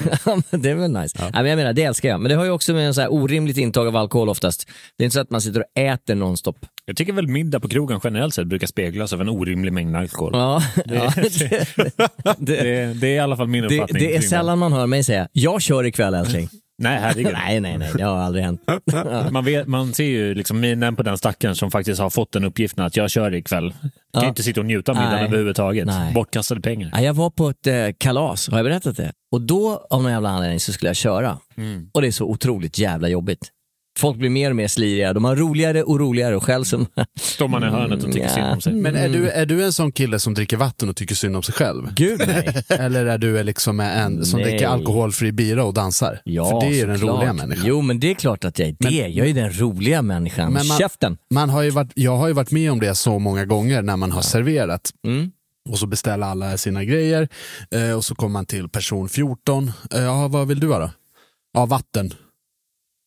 Det 0.50 0.70
är 0.70 0.74
väl 0.74 0.90
nice. 0.92 1.18
Ja. 1.20 1.30
men 1.32 1.46
jag 1.46 1.56
menar, 1.56 1.72
det 1.72 1.82
älskar 1.82 2.08
jag. 2.08 2.20
Men 2.20 2.30
det 2.30 2.36
har 2.36 2.44
ju 2.44 2.50
också 2.50 2.72
med 2.72 2.86
en 2.86 2.94
så 2.94 3.00
här 3.00 3.12
orimligt 3.12 3.56
intag 3.58 3.86
av 3.86 3.96
alkohol 3.96 4.28
oftast. 4.28 4.68
Det 4.98 5.02
är 5.02 5.04
inte 5.04 5.14
så 5.14 5.20
att 5.20 5.30
man 5.30 5.40
sitter 5.40 5.60
och 5.60 5.82
äter 5.82 6.14
nonstop. 6.14 6.56
Jag 6.86 6.96
tycker 6.96 7.12
väl 7.12 7.28
middag 7.28 7.60
på 7.60 7.68
krogen 7.68 8.00
generellt 8.04 8.34
sett 8.34 8.46
brukar 8.46 8.66
speglas 8.66 9.12
av 9.12 9.20
en 9.20 9.28
orimlig 9.28 9.72
mängd 9.72 9.96
alkohol. 9.96 10.30
Ja, 10.34 10.62
Det, 10.84 10.94
ja, 10.94 11.12
det, 12.38 12.62
det, 12.62 12.94
det 12.94 13.06
är 13.06 13.14
i 13.14 13.18
alla 13.18 13.36
fall 13.36 13.48
min 13.48 13.64
uppfattning. 13.64 14.02
det 14.02 14.16
är 14.16 14.20
sällan 14.20 14.58
man 14.58 14.72
hör 14.72 14.86
mig 14.86 15.04
säga 15.04 15.28
“jag 15.32 15.62
kör 15.62 15.84
ikväll 15.86 16.14
älskling”. 16.14 16.48
Nej, 16.82 16.98
herregud. 17.00 17.32
nej, 17.46 17.60
nej, 17.60 17.78
nej, 17.78 17.90
det 17.94 18.02
har 18.02 18.16
aldrig 18.18 18.44
hänt. 18.44 18.60
Man, 19.30 19.44
vet, 19.44 19.66
man 19.66 19.92
ser 19.94 20.04
ju 20.04 20.34
liksom 20.34 20.60
minen 20.60 20.96
på 20.96 21.02
den 21.02 21.18
stackaren 21.18 21.56
som 21.56 21.70
faktiskt 21.70 22.00
har 22.00 22.10
fått 22.10 22.32
den 22.32 22.44
uppgiften 22.44 22.84
att 22.84 22.96
jag 22.96 23.10
kör 23.10 23.34
ikväll. 23.34 23.72
Kan 23.80 23.90
Ja. 24.12 24.28
inte 24.28 24.42
sitta 24.42 24.60
och 24.60 24.66
njuta 24.66 24.92
av 24.92 24.98
middagen 24.98 25.24
överhuvudtaget. 25.26 25.86
Nej. 25.86 26.14
Bortkastade 26.14 26.60
pengar. 26.60 26.90
Ja, 26.92 27.00
jag 27.00 27.14
var 27.14 27.30
på 27.30 27.48
ett 27.48 27.66
eh, 27.66 27.74
kalas, 27.98 28.48
har 28.48 28.58
jag 28.58 28.64
berättat 28.64 28.96
det? 28.96 29.12
Och 29.32 29.40
då 29.40 29.86
av 29.90 30.02
någon 30.02 30.12
jävla 30.12 30.28
anledning 30.28 30.60
så 30.60 30.72
skulle 30.72 30.88
jag 30.88 30.96
köra. 30.96 31.38
Och 31.92 32.02
det 32.02 32.06
är 32.08 32.12
så 32.12 32.24
otroligt 32.24 32.78
jävla 32.78 33.08
jobbigt. 33.08 33.48
Folk 33.98 34.16
blir 34.18 34.30
mer 34.30 34.50
och 34.50 34.56
mer 34.56 34.68
sliriga, 34.68 35.12
de 35.12 35.24
har 35.24 35.36
roligare 35.36 35.82
och 35.82 36.00
roligare 36.00 36.36
och 36.36 36.44
själv 36.44 36.64
som... 36.64 36.86
Står 37.20 37.48
man 37.48 37.62
i 37.64 37.66
hörnet 37.66 38.04
och 38.04 38.12
tycker 38.12 38.26
Ja. 38.28 38.34
synd 38.34 38.46
om 38.52 38.60
sig. 38.60 38.72
Men 38.72 38.96
är 38.96 39.08
du, 39.08 39.28
är 39.30 39.46
du 39.46 39.64
en 39.64 39.72
sån 39.72 39.92
kille 39.92 40.18
som 40.18 40.34
dricker 40.34 40.56
vatten 40.56 40.88
och 40.88 40.96
tycker 40.96 41.14
synd 41.14 41.36
om 41.36 41.42
sig 41.42 41.54
själv? 41.54 41.94
Gud 41.94 42.20
nej. 42.26 42.62
Eller 42.78 43.06
är 43.06 43.18
du 43.18 43.42
liksom 43.42 43.80
en 43.80 44.24
som 44.24 44.40
Nej. 44.40 44.50
dricker 44.50 44.66
alkoholfri 44.68 45.32
bira 45.32 45.64
och 45.64 45.74
dansar? 45.74 46.20
Ja, 46.24 46.50
För 46.50 46.60
det 46.60 46.74
är 46.76 46.78
ju 46.80 46.86
den 46.86 46.98
såklart. 46.98 47.16
roliga 47.18 47.32
människan. 47.32 47.64
Jo, 47.66 47.80
men 47.82 48.00
det 48.00 48.10
är 48.10 48.14
klart 48.14 48.44
att 48.44 48.58
jag 48.58 48.68
är 48.68 48.76
det. 48.78 49.08
jag 49.08 49.28
är 49.28 49.34
den 49.34 49.52
roliga 49.60 50.02
människan. 50.02 50.52
Men 50.52 50.66
man- 50.66 50.78
Käften! 50.78 51.16
Man 51.34 51.50
har 51.50 51.62
ju 51.62 51.70
varit, 51.70 51.92
jag 51.94 52.16
har 52.16 52.28
ju 52.28 52.32
varit 52.34 52.50
med 52.50 52.72
om 52.72 52.80
det 52.80 52.94
så 52.94 53.18
många 53.18 53.44
gånger 53.44 53.82
när 53.82 53.96
man 53.96 54.12
har 54.12 54.22
serverat. 54.22 54.90
Mm. 55.06 55.30
Och 55.68 55.78
så 55.78 55.86
beställer 55.86 56.26
alla 56.26 56.56
sina 56.58 56.84
grejer 56.84 57.28
eh, 57.74 57.92
och 57.96 58.04
så 58.04 58.14
kommer 58.14 58.32
man 58.32 58.46
till 58.46 58.68
person 58.68 59.08
14. 59.08 59.72
Eh, 59.94 60.00
ja, 60.02 60.28
vad 60.28 60.48
vill 60.48 60.60
du 60.60 60.68
ha 60.68 60.78
då? 60.78 60.90
Ja, 61.54 61.66
vatten. 61.66 62.14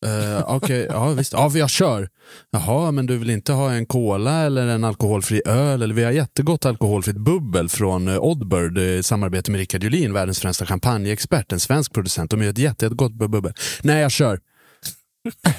Uh, 0.06 0.44
Okej, 0.56 0.88
ja 0.90 1.10
visst. 1.10 1.34
Ja, 1.34 1.52
jag 1.56 1.70
kör. 1.70 2.10
Jaha, 2.52 2.92
men 2.92 3.06
du 3.06 3.18
vill 3.18 3.30
inte 3.30 3.54
ha 3.54 3.72
en 3.72 3.86
cola 3.86 4.42
eller 4.42 4.68
en 4.68 4.84
alkoholfri 4.84 5.42
öl? 5.46 5.82
Eller 5.82 5.96
vi 5.96 6.04
har 6.04 6.12
jättegott 6.12 6.66
alkoholfritt 6.66 7.18
bubbel 7.18 7.70
från 7.70 8.08
eh, 8.08 8.18
Oddbird 8.20 8.78
i 8.78 9.04
samarbete 9.04 9.52
med 9.52 9.58
Rickard 9.60 9.84
Julin, 9.84 10.14
världens 10.14 10.40
främsta 10.40 10.66
champagneexpert, 10.66 11.52
en 11.52 11.60
svensk 11.60 11.94
producent. 11.94 12.32
De 12.32 12.44
gör 12.44 12.50
ett 12.50 12.58
jätte, 12.58 12.86
jättegott 12.86 13.12
bubbel. 13.14 13.54
Nej, 13.84 14.02
jag 14.02 14.12
kör. 14.12 14.40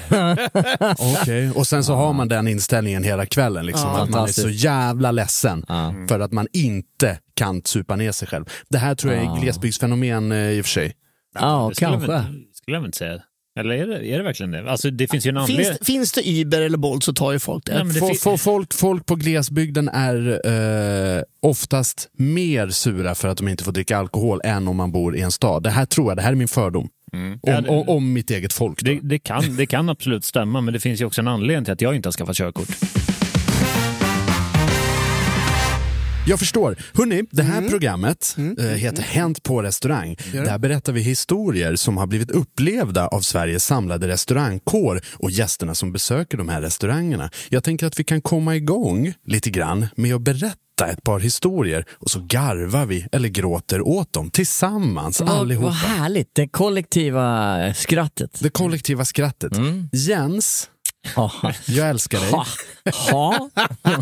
Okej, 1.21 1.51
och 1.51 1.67
sen 1.67 1.83
så 1.83 1.93
har 1.95 2.13
man 2.13 2.27
den 2.27 2.47
inställningen 2.47 3.03
hela 3.03 3.25
kvällen. 3.25 3.65
Liksom, 3.65 3.89
att 3.89 4.09
man 4.09 4.23
är 4.23 4.31
så 4.31 4.49
jävla 4.49 5.11
ledsen 5.11 5.65
Ja. 5.67 5.93
för 6.09 6.19
att 6.19 6.31
man 6.31 6.47
inte 6.53 7.19
kan 7.33 7.61
supa 7.65 7.95
ner 7.95 8.11
sig 8.11 8.27
själv. 8.27 8.45
Det 8.69 8.77
här 8.77 8.95
tror 8.95 9.13
jag 9.13 9.21
är 9.23 9.25
Ja. 9.25 9.37
glesbygdsfenomen 9.41 10.31
eh, 10.31 10.37
i 10.51 10.61
och 10.61 10.65
för 10.65 10.69
sig. 10.71 10.93
Ja, 11.39 11.71
Det 11.75 11.79
kanske. 11.79 12.11
väl- 12.11 12.23
skulle 12.53 12.77
jag 12.77 12.85
inte 12.85 12.97
säga. 12.97 13.21
Eller 13.57 13.75
är 13.75 13.87
det, 13.87 14.07
är 14.07 14.17
det 14.17 14.23
verkligen 14.23 14.51
det? 14.51 14.71
Alltså 14.71 14.91
det 14.91 15.07
finns 15.07 15.25
ju 15.25 15.29
en 15.29 15.37
anledning. 15.37 15.65
Finns, 15.65 15.79
finns 15.87 16.11
det 16.11 16.41
Uber 16.41 16.61
eller 16.61 16.77
Bolt 16.77 17.03
så 17.03 17.13
tar 17.13 17.31
ju 17.31 17.39
folk 17.39 17.65
det. 17.65 17.73
Nej, 17.73 17.83
men 17.83 17.93
det 17.93 17.99
fin- 17.99 18.15
få- 18.15 18.37
folk, 18.37 18.73
folk 18.73 19.05
på 19.05 19.15
glesbygden 19.15 19.89
är 19.89 20.41
eh, 21.17 21.21
oftast 21.41 22.09
mer 22.17 22.69
sura 22.69 23.15
för 23.15 23.27
att 23.27 23.37
de 23.37 23.47
inte 23.47 23.63
får 23.63 23.71
dricka 23.71 23.97
alkohol 23.97 24.41
än 24.43 24.67
om 24.67 24.75
man 24.77 24.91
bor 24.91 25.15
i 25.17 25.21
en 25.21 25.31
stad. 25.31 25.63
Det 25.63 25.69
här 25.69 25.85
tror 25.85 26.09
jag, 26.09 26.17
det 26.17 26.21
här 26.21 26.31
är 26.31 26.35
min 26.35 26.47
fördom. 26.47 26.89
Om, 27.13 27.39
Ja, 27.43 27.61
det- 27.61 27.69
om, 27.69 27.89
om 27.89 28.13
mitt 28.13 28.31
eget 28.31 28.53
folk. 28.53 28.83
Det, 28.83 28.99
det, 29.01 29.19
kan, 29.19 29.55
det 29.55 29.65
kan 29.65 29.89
absolut 29.89 30.25
stämma, 30.25 30.61
men 30.61 30.73
det 30.73 30.79
finns 30.79 31.01
ju 31.01 31.05
också 31.05 31.21
en 31.21 31.27
anledning 31.27 31.65
till 31.65 31.73
att 31.73 31.81
jag 31.81 31.95
inte 31.95 32.07
har 32.07 32.13
skaffat 32.13 32.35
körkort. 32.37 32.67
Jag 36.27 36.39
förstår. 36.39 36.75
Hörni, 36.93 37.23
det 37.31 37.43
här 37.43 37.57
Mm. 37.57 37.69
programmet 37.69 38.35
eh, 38.59 38.65
heter 38.65 39.01
Hänt 39.03 39.43
på 39.43 39.61
restaurang. 39.61 40.15
Där 40.33 40.57
berättar 40.57 40.93
vi 40.93 41.01
historier 41.01 41.75
som 41.75 41.97
har 41.97 42.07
blivit 42.07 42.31
upplevda 42.31 43.07
av 43.07 43.21
Sveriges 43.21 43.65
samlade 43.65 44.07
restaurangkår 44.07 45.01
och 45.13 45.31
gästerna 45.31 45.75
som 45.75 45.91
besöker 45.91 46.37
de 46.37 46.49
här 46.49 46.61
restaurangerna. 46.61 47.29
Jag 47.49 47.63
tänker 47.63 47.87
att 47.87 47.99
vi 47.99 48.03
kan 48.03 48.21
komma 48.21 48.55
igång 48.55 49.13
lite 49.25 49.49
grann 49.49 49.85
med 49.95 50.15
att 50.15 50.21
berätta 50.21 50.87
ett 50.91 51.03
par 51.03 51.19
historier 51.19 51.85
och 51.93 52.09
så 52.09 52.19
garvar 52.19 52.85
vi 52.85 53.07
eller 53.11 53.29
gråter 53.29 53.81
åt 53.87 54.13
dem 54.13 54.29
tillsammans 54.29 55.21
Vad, 55.21 55.29
allihopa. 55.29 55.65
vad 55.65 55.73
härligt, 55.75 56.29
det 56.35 56.47
kollektiva 56.47 57.73
skrattet. 57.73 58.39
Det 58.39 58.49
kollektiva 58.49 59.05
skrattet. 59.05 59.51
Jens, 59.91 60.69
Ja. 60.69 60.76
Jag 61.67 61.89
älskar 61.89 62.19
dig. 62.19 62.31
Ha. 62.31 62.45
Ha. 63.11 63.49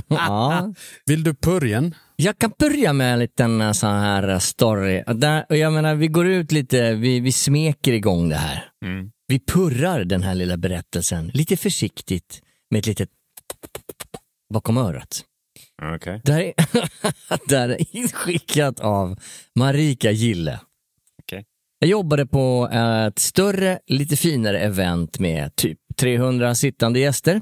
Ja. 0.08 0.74
Vill 1.06 1.24
du 1.24 1.34
purjen? 1.34 1.96
Jag 2.16 2.38
kan 2.38 2.52
börja 2.60 2.94
med 2.94 3.14
en 3.14 3.20
liten 3.20 3.62
eh, 3.62 3.72
sån 3.72 3.90
här 3.90 4.28
eh, 4.28 4.40
story. 4.40 5.04
Där, 5.08 5.46
jag 5.50 5.74
menar, 5.74 5.96
vi 5.96 6.08
går 6.08 6.28
ut 6.28 6.52
lite, 6.52 6.94
vi, 6.94 7.20
vi 7.20 7.32
smeker 7.32 7.94
igång 7.94 8.30
det 8.30 8.36
här. 8.36 8.70
Vi 9.28 9.40
purrar 9.40 10.04
den 10.04 10.24
här 10.24 10.36
lilla 10.36 10.58
berättelsen 10.58 11.32
lite 11.34 11.58
försiktigt 11.58 12.42
med 12.70 12.80
ett 12.80 12.88
litet 12.88 13.10
bakom 14.54 14.78
örat. 14.78 15.24
Okay. 15.96 16.20
Där 16.24 16.40
är, 16.40 16.54
där 17.50 17.70
är 17.70 17.96
inskickat 17.96 18.80
av 18.80 19.20
Marika 19.56 20.12
Gille. 20.12 20.60
Okej. 21.24 21.46
Jag 21.80 21.90
jobbade 21.90 22.26
på 22.26 22.70
ett 23.08 23.20
större, 23.20 23.80
lite 23.88 24.16
finare 24.16 24.60
event 24.60 25.20
med 25.20 25.56
typ 25.56 25.80
300 25.96 26.56
sittande 26.56 27.00
gäster. 27.00 27.42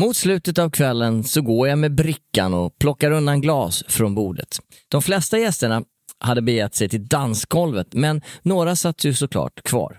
Mot 0.00 0.16
slutet 0.16 0.58
av 0.58 0.70
kvällen 0.70 1.24
så 1.24 1.42
går 1.42 1.68
jag 1.68 1.78
med 1.78 1.94
brickan 1.94 2.54
och 2.54 2.78
plockar 2.78 3.10
undan 3.10 3.40
glas 3.40 3.84
från 3.88 4.14
bordet. 4.14 4.58
De 4.88 5.02
flesta 5.02 5.38
gästerna 5.38 5.82
hade 6.18 6.42
begett 6.42 6.74
sig 6.74 6.88
till 6.88 7.06
dansgolvet, 7.06 7.86
men 7.92 8.22
några 8.42 8.76
satt 8.76 9.04
ju 9.04 9.14
såklart 9.14 9.62
kvar. 9.62 9.98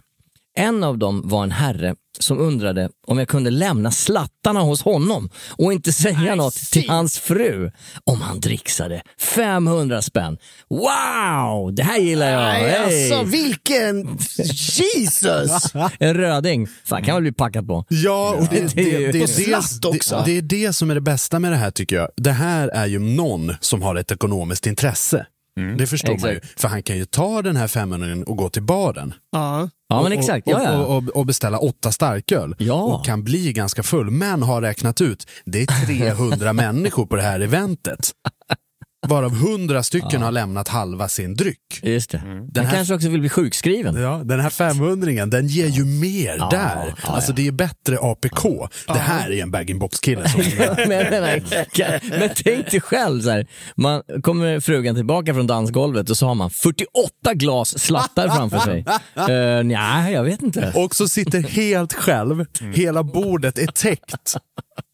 En 0.58 0.84
av 0.84 0.98
dem 0.98 1.22
var 1.26 1.44
en 1.44 1.52
herre 1.52 1.96
som 2.20 2.40
undrade 2.40 2.90
om 3.08 3.18
jag 3.18 3.28
kunde 3.28 3.50
lämna 3.50 3.92
slattarna 3.92 4.62
hos 4.62 4.82
honom 4.82 5.30
och 5.50 5.74
inte 5.74 5.94
säga 5.94 6.36
något 6.36 6.56
till 6.56 6.90
hans 6.90 7.20
fru 7.20 7.72
om 8.04 8.22
han 8.22 8.40
dricksade 8.40 9.02
500 9.20 10.02
spänn. 10.02 10.38
Wow, 10.70 11.76
det 11.76 11.84
här 11.84 11.98
gillar 12.00 12.32
jag! 12.32 12.54
Hey! 12.54 13.12
alltså 13.12 13.24
vilken... 13.24 14.18
Jesus! 14.38 15.52
En 16.00 16.14
röding. 16.14 16.68
Fan, 16.86 17.04
kan 17.04 17.16
väl 17.16 17.22
bli 17.22 17.32
packad 17.32 17.68
på. 17.68 17.86
Ja, 17.90 18.36
och 18.40 18.48
det, 18.52 18.74
Det 18.76 18.96
är 18.96 19.00
det, 19.00 19.20
det, 19.20 19.36
På 19.36 19.62
det, 19.82 19.88
också. 19.88 20.24
det, 20.26 20.32
det 20.32 20.38
är 20.38 20.66
det 20.68 20.74
som 20.74 20.92
är 20.92 20.96
det 20.96 21.02
bästa 21.02 21.40
med 21.40 21.52
det 21.52 21.58
här 21.58 21.72
tycker 21.72 21.96
jag. 21.96 22.10
Det 22.18 22.32
här 22.32 22.68
är 22.68 22.86
ju 22.86 23.00
någon 23.00 23.56
som 23.60 23.82
har 23.82 23.96
ett 23.96 24.12
ekonomiskt 24.12 24.68
intresse. 24.68 25.26
Det 25.78 25.88
förstår 25.88 26.20
man 26.20 26.30
ju. 26.30 26.38
Exakt. 26.38 26.62
För 26.62 26.68
han 26.68 26.84
kan 26.84 26.98
ju 26.98 27.06
ta 27.06 27.42
den 27.42 27.56
här 27.56 27.68
500 27.68 28.26
och 28.28 28.38
gå 28.38 28.50
till 28.50 28.64
baren. 28.64 29.14
Ja. 29.32 29.70
Ja, 29.90 30.04
men 30.04 30.12
och, 30.12 30.20
exakt. 30.20 30.48
Ja, 30.48 30.64
ja. 30.64 30.78
och, 30.78 30.98
och, 30.98 31.10
och 31.10 31.26
beställa 31.26 31.58
åtta 31.58 31.92
starköl. 31.92 32.56
Ja. 32.58 32.82
Och 32.82 33.06
kan 33.06 33.24
bli 33.24 33.54
ganska 33.54 33.84
full. 33.84 34.12
Men 34.12 34.44
har 34.44 34.62
räknat 34.62 35.02
ut, 35.02 35.28
det 35.46 35.62
är 35.62 35.86
300 35.86 36.54
människor 36.54 37.06
på 37.06 37.16
det 37.16 37.22
här 37.22 37.40
eventet. 37.40 38.12
Varav 39.08 39.32
100 39.34 39.84
stycken 39.84 40.22
har 40.22 40.32
lämnat 40.32 40.68
halva 40.68 41.08
sin 41.08 41.36
dryck. 41.36 41.80
Just 41.84 42.10
det. 42.10 42.18
Den 42.18 42.52
Han 42.56 42.66
här- 42.66 42.76
kanske 42.76 42.94
också 42.96 43.10
vill 43.10 43.20
bli 43.20 43.30
sjukskriven. 43.30 44.02
Ja, 44.02 44.22
den 44.26 44.40
här 44.40 44.50
500 44.50 45.26
den 45.26 45.48
ger 45.48 45.68
ju 45.68 45.86
mer 45.86 46.38
där. 46.52 46.96
ja, 47.04 47.10
alltså 47.14 47.34
det 47.34 47.48
är 47.48 47.52
bättre 47.52 47.98
APK. 48.02 48.70
Det 48.88 48.94
här 49.00 49.32
är 49.32 49.42
en 49.44 49.52
bag-in-box-kille 49.52 50.22
men, 50.78 50.90
menar, 50.90 51.42
men 52.20 52.30
tänk 52.44 52.72
dig 52.72 52.82
själv, 52.82 53.22
så 53.22 53.30
här, 53.30 53.48
man 53.76 54.02
kommer 54.24 54.60
frugan 54.60 54.96
tillbaka 54.96 55.34
från 55.34 55.48
dansgolvet 55.48 56.10
och 56.10 56.18
så 56.18 56.26
har 56.28 56.36
man 56.36 56.50
48 56.50 57.34
glas 57.34 57.80
slattar 57.80 58.30
framför 58.30 58.60
sig. 58.60 58.86
Uh, 59.18 59.64
nej, 59.64 60.14
jag 60.14 60.24
vet 60.24 60.42
inte. 60.42 60.72
Och 60.76 60.96
så 60.96 61.08
sitter 61.08 61.42
helt 61.42 61.94
själv, 61.94 62.46
hela 62.74 63.04
bordet 63.04 63.58
är 63.58 63.68
täckt 63.68 64.36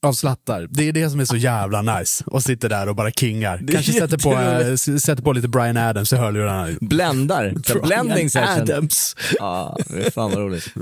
av 0.05 0.13
slattar. 0.13 0.67
Det 0.69 0.87
är 0.87 0.91
det 0.93 1.09
som 1.09 1.19
är 1.19 1.25
så 1.25 1.35
jävla 1.35 1.81
nice. 1.81 2.23
Och 2.27 2.43
sitter 2.43 2.69
där 2.69 2.89
och 2.89 2.95
bara 2.95 3.11
kingar. 3.11 3.57
Kanske 3.71 3.91
sätter 4.09 4.17
på, 4.17 4.33
eh, 4.33 4.75
sätter 4.97 5.23
på 5.23 5.33
lite 5.33 5.47
Brian 5.47 5.77
Adams 5.77 6.13
i 6.13 6.15
hörlurarna. 6.15 6.77
Bländar. 6.81 7.53
Blending 7.83 8.29
session. 8.29 8.61
Adams. 8.61 9.15
Ja, 9.39 9.77
fy 9.89 10.11
fan 10.11 10.31
vad 10.31 10.39
roligt. 10.39 10.73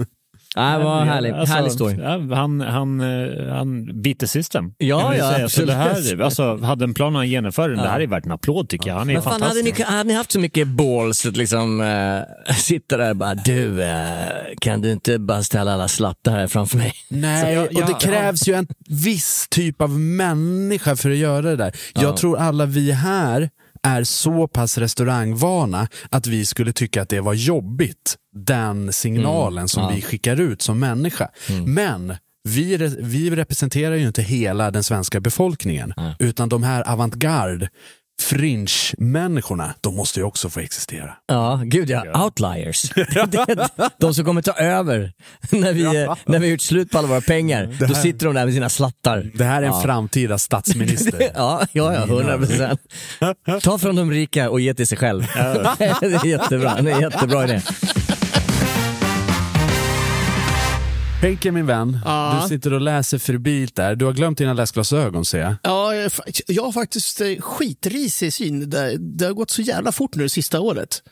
Nej, 0.55 0.84
vad 0.84 1.03
härlig, 1.08 1.31
Alltså, 1.31 1.55
härlig 1.55 1.72
story. 1.72 1.96
ja, 2.01 2.36
Han, 2.36 2.62
han, 2.62 3.01
eh, 3.01 3.53
han 3.53 4.01
beat 4.01 4.20
the 4.20 4.27
system. 4.27 4.74
Ja, 4.77 5.15
ja, 5.15 5.31
säga. 5.31 5.50
Så 5.50 5.65
det 5.65 5.77
absolut. 5.91 6.20
här, 6.20 6.25
alltså, 6.25 6.58
hade 6.58 6.84
en 6.84 6.93
plan 6.93 7.15
att 7.15 7.27
genomföra 7.27 7.67
den, 7.67 7.77
det 7.77 7.88
här 7.89 8.00
är 8.00 8.08
värt 8.08 8.25
en 8.25 8.31
applåd 8.31 8.70
tycker 8.70 8.89
jag. 8.89 8.98
Han 8.98 9.10
är 9.10 9.13
Men 9.13 9.22
fan, 9.24 9.34
hade 9.34 9.46
fantastisk. 9.46 9.77
ni, 9.79 9.84
hade 9.86 10.03
ni 10.03 10.13
haft 10.13 10.31
så 10.31 10.39
mycket 10.39 10.67
balls 10.67 11.25
att 11.25 11.38
liksom 11.38 11.81
äh, 11.81 12.53
sitta 12.55 12.98
där 12.98 13.10
och 13.10 13.15
bara 13.15 13.36
du, 13.36 13.84
äh, 13.84 13.98
kan 14.62 14.81
du 14.81 14.91
inte 14.91 15.20
bara 15.20 15.43
ställa 15.43 15.74
alla 15.74 15.88
slattar 15.88 16.31
här 16.31 16.48
framför 16.48 16.77
mig? 16.77 16.93
Nej, 17.10 17.53
jag- 17.53 17.65
och 17.67 17.74
det 17.74 17.79
jag- 17.91 18.00
krävs 18.01 18.48
ju 18.48 18.53
en 18.53 18.67
viss 18.89 19.48
typ 19.50 19.81
av 19.81 19.89
människa 20.00 20.96
för 20.96 21.12
att 21.12 21.17
göra 21.17 21.41
det 21.41 21.55
där. 21.55 21.75
Jag 21.93 22.17
tror 22.17 22.38
alla 22.38 22.65
vi 22.65 22.91
här 22.91 23.50
är 23.83 24.03
så 24.03 24.47
pass 24.47 24.77
restaurangvana 24.77 25.88
att 26.09 26.27
vi 26.27 26.45
skulle 26.45 26.73
tycka 26.73 27.01
att 27.01 27.09
det 27.09 27.19
var 27.21 27.33
jobbigt, 27.33 28.15
den 28.35 28.93
signalen 28.93 29.67
som 29.67 29.95
vi 29.95 30.01
skickar 30.01 30.39
ut 30.39 30.61
som 30.61 30.79
människa. 30.79 31.29
Men 31.65 32.15
vi, 32.43 32.77
vi 33.00 33.29
representerar 33.29 33.95
ju 33.95 34.07
inte 34.07 34.21
hela 34.21 34.71
den 34.71 34.83
svenska 34.83 35.19
befolkningen, 35.19 35.93
utan 36.19 36.50
de 36.50 36.63
här 36.63 36.81
avantgarde 36.91 37.69
fringe-människorna, 38.23 39.73
de 39.81 39.95
måste 39.95 40.19
ju 40.19 40.23
också 40.25 40.49
få 40.49 40.59
existera. 40.59 41.13
Ja, 41.27 41.61
gud 41.65 41.89
ja. 41.89 42.23
Outliers. 42.23 42.91
De 43.99 44.13
som 44.13 44.25
kommer 44.25 44.41
ta 44.41 44.51
över 44.51 45.13
när 45.51 45.73
vi, 45.73 45.83
när 46.25 46.39
vi 46.39 46.45
har 46.45 46.51
gjort 46.51 46.61
slut 46.61 46.91
på 46.91 46.97
alla 46.97 47.07
våra 47.07 47.21
pengar. 47.21 47.77
Då 47.87 47.93
sitter 47.95 48.25
de 48.25 48.35
där 48.35 48.45
med 48.45 48.53
sina 48.53 48.69
slattar. 48.69 49.31
Det 49.35 49.43
här 49.43 49.61
är 49.61 49.65
en 49.67 49.73
Ja. 49.73 49.81
framtida 49.81 50.37
statsminister. 50.37 51.31
Ja, 51.35 51.67
ja, 51.71 51.93
ja, 51.93 52.05
hundra 52.05 52.37
procent. 52.37 52.79
Ta 53.61 53.77
från 53.77 53.95
de 53.95 54.11
rika 54.11 54.49
och 54.49 54.59
ge 54.61 54.73
till 54.73 54.87
sig 54.87 54.97
själv. 54.97 55.21
det 55.77 55.85
är 56.01 56.25
jättebra, 56.25 56.81
det 56.81 56.91
är 56.91 57.01
jättebra 57.01 57.43
idé. 57.43 57.61
Henke 61.21 61.51
min 61.51 61.65
vän, 61.65 61.99
Ja. 62.05 62.39
du 62.43 62.49
sitter 62.49 62.73
och 62.73 62.81
läser 62.81 63.17
febrilt 63.17 63.75
där. 63.75 63.95
Du 63.95 64.05
har 64.05 64.13
glömt 64.13 64.37
dina 64.37 64.53
läsglasögon 64.53 65.25
ser 65.25 65.39
jag. 65.39 65.55
Ja, 65.63 65.93
jag, 66.47 66.63
har 66.63 66.71
faktiskt 66.71 67.21
eh, 67.21 67.27
skitrisig 67.39 68.33
syn. 68.33 68.69
Det, 68.69 68.97
det 68.97 69.25
har 69.25 69.33
gått 69.33 69.49
så 69.49 69.61
jävla 69.61 69.91
fort 69.91 70.15
nu 70.15 70.23
det 70.23 70.29
sista 70.29 70.59
året. 70.59 71.03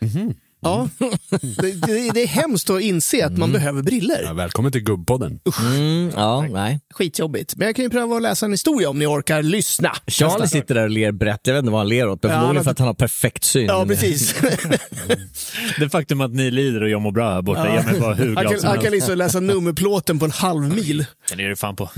Ja, 0.62 0.90
det, 1.30 1.72
det, 1.88 2.12
det 2.14 2.24
är 2.24 2.28
hemskt 2.28 2.70
att 2.70 2.82
inse 2.82 3.26
att 3.26 3.38
man 3.38 3.52
behöver 3.52 3.82
briller. 3.82 4.22
Ja, 4.24 4.34
välkommen 4.34 4.72
till 4.72 4.82
Gubbpodden. 4.84 5.40
Mm, 5.60 6.12
ja, 6.16 6.42
nej. 6.52 6.80
Skitjobbigt. 6.94 7.56
Men 7.56 7.66
jag 7.68 7.76
kan 7.76 7.84
ju 7.86 7.90
pröva 7.90 8.16
att 8.16 8.22
läsa 8.22 8.46
en 8.46 8.52
historia 8.52 8.90
om 8.90 9.00
ni 9.00 9.06
orkar 9.06 9.42
lyssna. 9.44 9.92
Charlie 10.08 10.48
sitter 10.48 10.76
där 10.76 10.84
och 10.84 10.90
ler 10.90 11.12
brett. 11.12 11.40
Jag 11.48 11.54
vet 11.54 11.60
inte 11.60 11.72
vad 11.72 11.80
han 11.80 11.88
ler 11.90 12.10
åt, 12.10 12.24
men 12.24 12.32
Ja, 12.32 12.38
förmodligen 12.38 12.56
men- 12.56 12.64
för 12.64 12.72
att 12.72 12.80
han 12.80 12.88
har 12.88 12.94
perfekt 12.94 13.44
syn. 13.44 13.66
Ja, 13.66 13.86
precis. 13.88 14.36
Det 15.80 15.90
faktum 15.90 16.22
att 16.22 16.32
ni 16.32 16.52
lider 16.52 16.84
och 16.84 16.90
jag 16.90 17.02
mår 17.02 17.12
bra 17.12 17.34
här 17.34 17.42
borta 17.42 17.76
gör 17.76 17.84
mig 17.84 18.00
bara 18.00 18.14
hur 18.14 18.26
Han 18.26 18.34
glad 18.44 18.52
kan, 18.54 18.60
som 18.60 18.68
han 18.68 18.76
kan 18.78 18.84
helst. 18.84 18.96
liksom 18.96 19.18
läsa 19.18 19.40
nummerplåten 19.40 20.20
på 20.20 20.26
en 20.26 20.32
halv 20.32 20.76
mil. 20.76 21.06
Det 21.36 21.44
är 21.44 21.50
det 21.50 21.56
fan 21.56 21.76
på. 21.76 21.90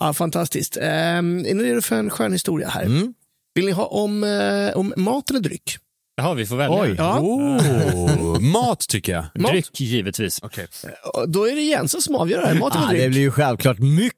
Ja, 0.00 0.12
fantastiskt. 0.12 0.76
Um, 0.76 0.82
är 0.84 1.54
ni 1.54 1.64
redo 1.64 1.80
för 1.80 1.96
en 1.96 2.10
skön 2.10 2.32
historia 2.32 2.68
här? 2.68 2.82
Mm. 2.84 3.14
Vill 3.54 3.64
ni 3.66 3.72
ha 3.72 3.84
om, 3.86 4.24
eh, 4.24 4.76
om 4.78 4.92
mat 4.96 5.30
eller 5.30 5.40
dryck? 5.40 5.76
Jaha, 6.20 6.34
vi 6.34 6.46
får 6.46 6.56
välja. 6.56 6.80
Oj, 6.80 6.94
Ja. 6.98 7.20
oh, 7.20 8.40
mat 8.40 8.80
tycker 8.88 9.12
jag. 9.12 9.24
Mat. 9.34 9.52
Dryck 9.52 9.80
givetvis. 9.80 10.40
Ja, 10.42 11.24
Då 11.26 11.48
är 11.48 11.54
det 11.54 11.60
Jensen 11.62 12.02
som 12.02 12.14
avgör 12.16 12.40
det 12.40 12.46
här. 12.46 12.54
Mat 12.54 12.76
eller 12.76 12.86
Ah, 12.86 12.92
det 12.92 13.08
blir 13.08 13.20
ju 13.20 13.30
självklart 13.30 13.78
myck. 13.78 14.14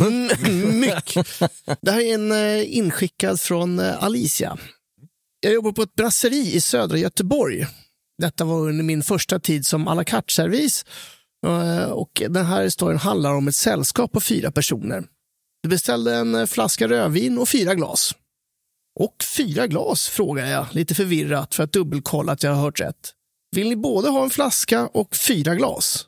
Mm, 0.00 0.80
mycket. 0.80 1.26
Det 1.80 1.90
här 1.90 2.00
är 2.00 2.14
en 2.14 2.32
eh, 2.32 2.76
inskickad 2.76 3.40
från 3.40 3.78
eh, 3.78 4.04
Alicia. 4.04 4.56
Jag 5.40 5.52
jobbar 5.52 5.72
på 5.72 5.82
ett 5.82 5.94
brasseri 5.94 6.54
i 6.54 6.60
södra 6.60 6.96
Göteborg. 6.98 7.66
Detta 8.22 8.44
var 8.44 8.60
under 8.68 8.84
min 8.84 9.02
första 9.02 9.38
tid 9.40 9.66
som 9.66 9.88
à 9.88 9.94
la 9.94 10.04
carte-servis. 10.04 10.84
Eh, 11.46 11.90
Och 11.90 12.22
den 12.28 12.46
här 12.46 12.62
historien 12.64 12.98
handlar 12.98 13.34
om 13.34 13.48
ett 13.48 13.54
sällskap 13.54 14.12
på 14.12 14.20
fyra 14.20 14.50
personer. 14.52 15.04
Du 15.62 15.68
beställde 15.68 16.14
en 16.14 16.46
flaska 16.46 16.88
rödvin 16.88 17.38
och 17.38 17.48
fyra 17.48 17.74
glas. 17.74 18.14
Och 18.98 19.24
fyra 19.36 19.66
glas, 19.66 20.08
frågar 20.08 20.46
jag 20.46 20.66
lite 20.72 20.94
förvirrat 20.94 21.54
för 21.54 21.62
att 21.62 21.72
dubbelkolla 21.72 22.32
att 22.32 22.42
jag 22.42 22.54
har 22.54 22.62
hört 22.62 22.80
rätt. 22.80 23.14
Vill 23.56 23.68
ni 23.68 23.76
både 23.76 24.08
ha 24.08 24.24
en 24.24 24.30
flaska 24.30 24.86
och 24.86 25.16
fyra 25.16 25.54
glas? 25.54 26.06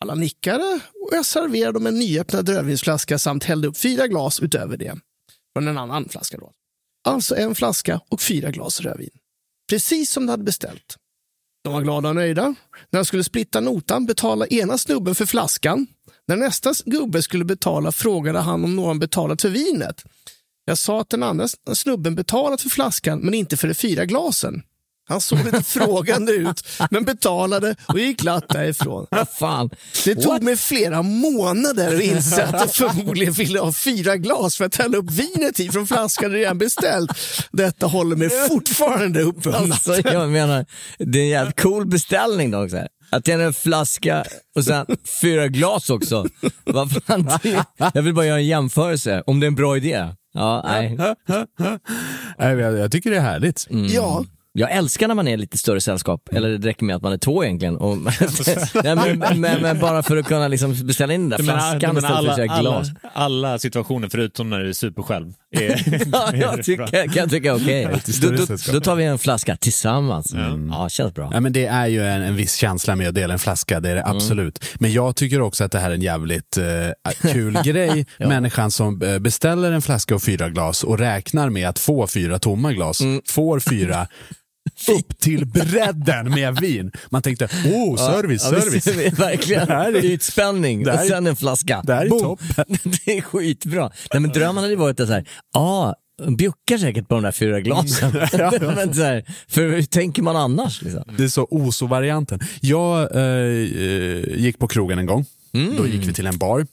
Alla 0.00 0.14
nickade 0.14 0.80
och 1.02 1.10
jag 1.12 1.26
serverade 1.26 1.72
dem 1.72 1.86
en 1.86 1.98
nyöppnad 1.98 2.48
rödvinsflaska 2.48 3.18
samt 3.18 3.44
hällde 3.44 3.68
upp 3.68 3.78
fyra 3.78 4.06
glas 4.06 4.40
utöver 4.40 4.76
det. 4.76 4.98
Från 5.56 5.68
en 5.68 5.78
annan 5.78 6.08
flaska 6.08 6.38
då. 6.38 6.52
Alltså 7.08 7.36
en 7.36 7.54
flaska 7.54 8.00
och 8.08 8.20
fyra 8.20 8.50
glas 8.50 8.80
rödvin. 8.80 9.10
Precis 9.70 10.10
som 10.10 10.26
de 10.26 10.30
hade 10.30 10.44
beställt. 10.44 10.96
De 11.64 11.72
var 11.72 11.82
glada 11.82 12.08
och 12.08 12.14
nöjda. 12.14 12.54
När 12.90 13.00
de 13.00 13.04
skulle 13.04 13.24
splitta 13.24 13.60
notan 13.60 14.06
betalade 14.06 14.54
ena 14.54 14.78
snubben 14.78 15.14
för 15.14 15.26
flaskan. 15.26 15.86
När 16.28 16.36
nästa 16.36 16.72
gubbe 16.84 17.22
skulle 17.22 17.44
betala 17.44 17.92
frågade 17.92 18.38
han 18.38 18.64
om 18.64 18.76
någon 18.76 18.98
betalat 18.98 19.42
för 19.42 19.48
vinet. 19.48 20.04
Jag 20.68 20.78
sa 20.78 21.00
att 21.00 21.10
den 21.10 21.22
andra 21.22 21.48
snubben 21.74 22.14
betalat 22.14 22.60
för 22.60 22.68
flaskan 22.70 23.18
men 23.18 23.34
inte 23.34 23.56
för 23.56 23.68
de 23.68 23.74
fyra 23.74 24.04
glasen. 24.04 24.62
Han 25.08 25.20
såg 25.20 25.44
lite 25.44 25.62
frågande 25.66 26.32
ut 26.32 26.66
men 26.90 27.04
betalade 27.04 27.76
och 27.86 27.98
gick 27.98 28.20
glatt 28.20 28.48
därifrån. 28.48 29.06
Fan. 29.38 29.70
Det 30.04 30.14
tog 30.14 30.42
mig 30.42 30.56
flera 30.56 31.02
månader 31.02 31.96
att 31.96 32.02
inse 32.02 32.44
att 32.44 32.80
jag 32.80 32.94
förmodligen 32.94 33.32
ville 33.32 33.60
ha 33.60 33.72
fyra 33.72 34.16
glas 34.16 34.56
för 34.56 34.64
att 34.64 34.76
hälla 34.76 34.96
upp 34.96 35.10
vinet 35.10 35.60
i 35.60 35.68
från 35.68 35.86
flaskan 35.86 36.32
jag 36.32 36.38
redan 36.40 36.58
beställt. 36.58 37.10
Detta 37.52 37.86
håller 37.86 38.16
mig 38.16 38.30
fortfarande 38.48 39.22
uppe 39.22 39.56
Alltså, 39.56 40.00
jag 40.04 40.28
menar, 40.30 40.66
det 40.98 41.18
är 41.18 41.22
en 41.22 41.28
jävligt 41.28 41.60
cool 41.60 41.86
beställning 41.86 42.50
då 42.50 42.64
också. 42.64 42.86
Att 43.10 43.28
jag 43.28 43.38
har 43.38 43.44
en 43.44 43.54
flaska 43.54 44.24
och 44.56 44.64
sen 44.64 44.86
fyra 45.20 45.48
glas 45.48 45.90
också. 45.90 46.26
Vad 46.64 46.92
fan, 47.06 47.30
det- 47.42 47.64
jag 47.94 48.02
vill 48.02 48.14
bara 48.14 48.26
göra 48.26 48.38
en 48.38 48.46
jämförelse, 48.46 49.22
om 49.26 49.40
det 49.40 49.46
är 49.46 49.48
en 49.48 49.54
bra 49.54 49.76
idé. 49.76 50.08
Ja, 50.36 50.62
nej. 50.64 50.96
Nej, 52.38 52.56
Jag, 52.56 52.78
jag 52.78 52.92
tycker 52.92 53.10
det 53.10 53.16
är 53.16 53.20
härligt. 53.20 53.66
Ja, 53.70 54.24
Jag 54.52 54.70
älskar 54.72 55.08
när 55.08 55.14
man 55.14 55.28
är 55.28 55.36
lite 55.36 55.58
större 55.58 55.80
sällskap, 55.80 56.28
eller 56.32 56.58
det 56.58 56.68
räcker 56.68 56.84
med 56.84 56.96
att 56.96 57.02
man 57.02 57.12
är 57.12 57.18
två 57.18 57.44
egentligen. 57.44 57.76
Och, 57.76 57.98
nej, 58.84 59.16
men, 59.16 59.40
men, 59.40 59.62
men 59.62 59.78
bara 59.78 60.02
för 60.02 60.16
att 60.16 60.26
kunna 60.26 60.48
liksom 60.48 60.86
beställa 60.86 61.14
in 61.14 61.20
den 61.28 61.38
där 61.38 61.44
flaskan 61.52 61.96
istället 61.96 62.02
för 62.04 62.14
alla, 62.14 62.30
att 62.30 62.36
köra 62.36 62.60
glas. 62.60 62.88
alla, 63.02 63.24
alla 63.24 63.58
situationer 63.58 64.08
förutom 64.08 64.50
när 64.50 64.60
du 64.60 64.68
är 64.68 64.72
supersjälv. 64.72 65.32
Är, 65.56 66.06
Ja, 66.12 66.30
jag 66.34 66.64
tycker, 66.64 66.86
kan 66.86 67.14
jag 67.14 67.30
tycka 67.30 67.54
okej. 67.54 67.88
Då, 68.06 68.12
större 68.12 68.36
då, 68.36 68.46
sällskap. 68.46 68.74
då 68.74 68.80
tar 68.80 68.94
vi 68.94 69.04
en 69.04 69.18
flaska 69.18 69.56
tillsammans. 69.56 70.34
Ja, 70.70 70.88
känns 70.88 71.14
bra. 71.14 71.30
Ja, 71.34 71.40
men 71.40 71.52
det 71.52 71.66
är 71.66 71.86
ju 71.86 72.06
en, 72.06 72.22
en 72.22 72.36
viss 72.36 72.54
känsla 72.54 72.96
med 72.96 73.08
att 73.08 73.14
dela 73.14 73.32
en 73.32 73.38
flaska, 73.38 73.80
det 73.80 73.90
är 73.90 73.94
det 73.94 74.06
absolut. 74.06 74.64
Men 74.74 74.92
jag 74.92 75.16
tycker 75.16 75.40
också 75.40 75.64
att 75.64 75.72
det 75.72 75.78
här 75.78 75.90
är 75.90 75.94
en 75.94 76.02
jävligt 76.02 76.56
eh, 76.56 77.32
kul 77.32 77.58
grej. 77.64 78.06
Människan 78.18 78.70
som 78.70 79.02
eh, 79.02 79.18
beställer 79.18 79.72
en 79.72 79.82
flaska 79.82 80.14
och 80.14 80.22
fyra 80.22 80.48
glas 80.48 80.84
och 80.84 80.98
räknar 80.98 81.50
med 81.50 81.68
att 81.68 81.78
få 81.78 82.06
fyra 82.06 82.38
tomma 82.38 82.72
glas, 82.72 82.98
får 83.28 83.60
fyra 83.60 84.06
upp 84.88 85.18
till 85.18 85.46
bredden 85.46 86.30
med 86.30 86.60
vin. 86.60 86.92
Man 87.10 87.22
tänkte, 87.22 87.44
oh, 87.44 87.96
service, 87.96 88.42
Ja, 88.52 88.60
service. 88.60 88.86
visst, 88.86 89.18
verkligen. 89.18 89.66
Det 89.66 89.72
här 89.74 89.92
är- 89.92 90.04
Ytspänning 90.04 90.84
det 90.84 90.90
och 90.92 90.96
här 90.98 91.04
är- 91.04 91.08
sen 91.08 91.26
en 91.26 91.36
flaska. 91.36 91.82
det 91.84 91.94
här 91.94 92.04
är 92.04 92.08
Boom. 92.10 92.20
toppen. 92.22 92.64
det 93.06 93.18
är 93.18 93.20
skitbra. 93.20 93.90
Nej, 94.12 94.20
men 94.20 94.30
drömmen 94.32 94.64
hade 94.64 94.76
varit 94.76 95.00
att 95.00 95.08
så 95.08 95.12
här, 95.14 95.28
ja, 95.54 95.94
bjuckar 96.38 96.78
säkert 96.78 97.08
på 97.08 97.14
de 97.14 97.22
där 97.22 97.32
fyra 97.32 97.60
glasen. 97.60 98.12
men 98.76 98.94
så 98.94 99.02
här, 99.02 99.24
för 99.48 99.60
hur 99.62 99.82
tänker 99.82 100.22
man 100.22 100.36
annars? 100.36 100.82
Liksom? 100.82 101.02
Det 101.18 101.24
är 101.24 101.28
så 101.28 101.46
oso-varianten. 101.50 102.40
Jag 102.60 103.16
eh, 103.16 103.22
eh, 103.22 104.38
gick 104.38 104.58
på 104.58 104.68
krogen 104.68 104.98
en 104.98 105.06
gång. 105.06 105.24
Då 105.78 105.86
gick 105.86 106.04
vi 106.08 106.12
till 106.12 106.26
en 106.26 106.38
bar. 106.38 106.66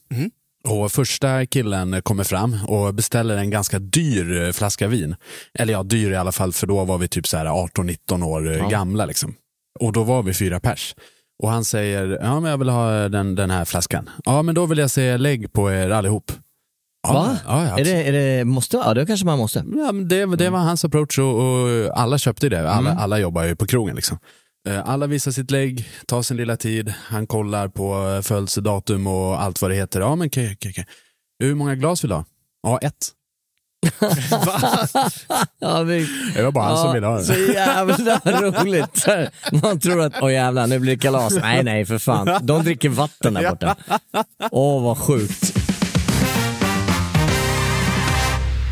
Och 0.67 0.91
Första 0.91 1.45
killen 1.45 2.01
kommer 2.01 2.23
fram 2.23 2.57
och 2.67 2.93
beställer 2.93 3.37
en 3.37 3.49
ganska 3.49 3.79
dyr 3.79 4.41
eh, 4.41 4.51
flaska 4.51 4.87
vin. 4.87 5.15
Eller 5.59 5.73
ja, 5.73 5.83
dyr 5.83 6.11
i 6.11 6.15
alla 6.15 6.31
fall 6.31 6.53
för 6.53 6.67
då 6.67 6.83
var 6.85 6.97
vi 6.97 7.07
typ 7.07 7.27
så 7.27 7.37
här 7.37 7.45
18-19 7.45 8.23
år 8.25 8.51
eh, 8.61 8.69
gamla. 8.69 9.05
Liksom. 9.05 9.35
Och 9.79 9.91
då 9.93 10.03
var 10.03 10.23
vi 10.23 10.33
fyra 10.33 10.59
pers. 10.59 10.95
Och 11.43 11.49
han 11.49 11.65
säger, 11.65 12.19
ja 12.21 12.39
men 12.39 12.51
jag 12.51 12.57
vill 12.57 12.69
ha 12.69 12.91
den, 13.09 13.35
den 13.35 13.51
här 13.51 13.65
flaskan. 13.65 14.09
Ja 14.25 14.41
men 14.41 14.55
då 14.55 14.65
vill 14.65 14.77
jag 14.77 14.91
se 14.91 15.17
lägg 15.17 15.53
på 15.53 15.71
er 15.71 15.89
allihop. 15.89 16.31
Ja, 17.07 17.13
Va? 17.13 17.37
Ja, 17.47 17.65
ja, 17.67 17.79
Är 17.79 17.83
det, 17.83 18.03
är 18.03 18.11
det, 18.11 18.45
måste, 18.45 18.77
ja, 18.77 18.93
det 18.93 19.05
kanske 19.05 19.25
man 19.25 19.37
måste. 19.37 19.65
Ja, 19.75 19.91
det, 19.91 20.25
det 20.35 20.49
var 20.49 20.59
hans 20.59 20.85
approach 20.85 21.19
och, 21.19 21.35
och 21.39 21.97
alla 21.99 22.17
köpte 22.17 22.49
det. 22.49 22.71
Alla, 22.71 22.89
Mm. 22.91 23.03
alla 23.03 23.19
jobbar 23.19 23.43
ju 23.43 23.55
på 23.55 23.65
krogen. 23.67 23.95
Liksom. 23.95 24.17
Eh, 24.69 24.89
Alla 24.89 25.07
visar 25.07 25.31
sitt 25.31 25.51
lägg, 25.51 25.89
tar 26.07 26.21
sin 26.21 26.37
lilla 26.37 26.57
tid, 26.57 26.93
han 27.03 27.27
kollar 27.27 27.67
på 27.67 28.09
eh, 28.09 28.21
födelsedatum 28.21 29.07
och 29.07 29.41
allt 29.41 29.61
vad 29.61 29.71
det 29.71 29.75
heter. 29.75 29.99
Ja, 30.01 30.15
men 30.15 30.27
okej, 30.27 30.53
okej, 30.55 30.71
okej. 30.71 30.85
Hur 31.39 31.55
många 31.55 31.75
glas 31.75 32.03
vill 32.03 32.09
du 32.09 32.15
ha? 32.15 32.25
Ja, 32.63 32.79
ett. 32.79 33.09
Ja, 35.59 35.81
vi, 35.83 36.07
Det 36.35 36.43
var 36.43 36.51
bara 36.51 36.65
han 36.65 36.77
som 36.77 36.93
ville 36.93 37.07
ha 37.07 37.23
så 37.23 37.31
det. 37.33 37.39
jävla 37.53 38.19
roligt. 38.41 38.97
Så 38.97 39.25
Man 39.63 39.79
tror 39.79 40.01
att, 40.01 40.13
åh 40.21 40.33
jävlar, 40.33 40.67
nu 40.67 40.79
blir 40.79 40.91
det 40.95 41.01
kalas. 41.01 41.33
Nej, 41.41 41.63
nej, 41.63 41.85
för 41.85 41.97
fan. 41.97 42.39
De 42.45 42.63
dricker 42.63 42.89
vatten 42.89 43.33
där 43.33 43.49
borta. 43.49 43.75
Åh, 44.51 44.83
vad 44.83 44.97
sjukt. 44.97 45.62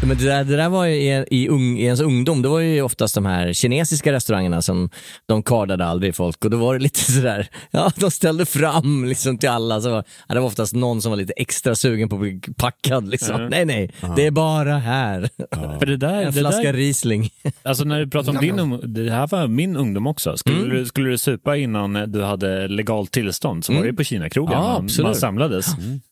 Men 0.07 0.17
det, 0.17 0.23
där, 0.25 0.43
det 0.43 0.55
där 0.55 0.69
var 0.69 0.85
ju 0.85 0.93
i, 0.95 1.25
i, 1.31 1.47
ung, 1.49 1.77
i 1.77 1.83
ens 1.83 1.99
ungdom, 2.01 2.41
det 2.41 2.47
var 2.49 2.59
ju 2.59 2.81
oftast 2.81 3.15
de 3.15 3.25
här 3.25 3.53
kinesiska 3.53 4.11
restaurangerna 4.11 4.61
som 4.61 4.89
de 5.25 5.43
kardade 5.43 5.85
aldrig 5.85 6.15
folk 6.15 6.45
och 6.45 6.51
då 6.51 6.57
var 6.57 6.73
det 6.73 6.83
lite 6.83 7.11
sådär, 7.11 7.47
ja 7.71 7.91
de 7.95 8.11
ställde 8.11 8.45
fram 8.45 9.05
liksom 9.05 9.37
till 9.37 9.49
alla. 9.49 9.81
Så 9.81 9.89
var, 9.89 10.03
ja, 10.27 10.33
det 10.35 10.39
var 10.41 10.47
oftast 10.47 10.73
någon 10.75 11.01
som 11.01 11.09
var 11.09 11.17
lite 11.17 11.33
extra 11.33 11.75
sugen 11.75 12.09
på 12.09 12.15
att 12.15 12.21
bli 12.21 12.39
packad 12.57 13.09
liksom. 13.09 13.47
Nej 13.47 13.65
nej, 13.65 13.91
det 14.15 14.25
är 14.25 14.31
bara 14.31 14.77
här. 14.77 15.29
För 15.79 15.85
det 15.85 15.97
där, 15.97 16.19
En 16.21 16.25
det 16.25 16.39
flaska 16.39 16.61
där, 16.63 16.73
Riesling. 16.73 17.29
alltså 17.63 17.83
när 17.83 17.99
du 17.99 18.07
pratar 18.09 18.31
om 18.31 18.37
din 18.37 18.59
ung, 18.59 18.79
det 18.93 19.11
här 19.11 19.27
var 19.27 19.47
min 19.47 19.75
ungdom 19.77 20.07
också. 20.07 20.37
Skulle, 20.37 20.57
Mm. 20.57 20.69
du, 20.69 20.85
skulle 20.85 21.09
du 21.09 21.17
supa 21.17 21.57
innan 21.57 21.93
du 22.11 22.23
hade 22.23 22.67
legalt 22.67 23.11
tillstånd 23.11 23.65
så 23.65 23.73
var 23.73 23.83
det 23.83 23.93
på 23.93 24.03
Kina-krogen 24.03 24.53
Ja, 24.53 24.81
man, 24.81 24.89
man 25.01 25.15
samlades. 25.15 25.65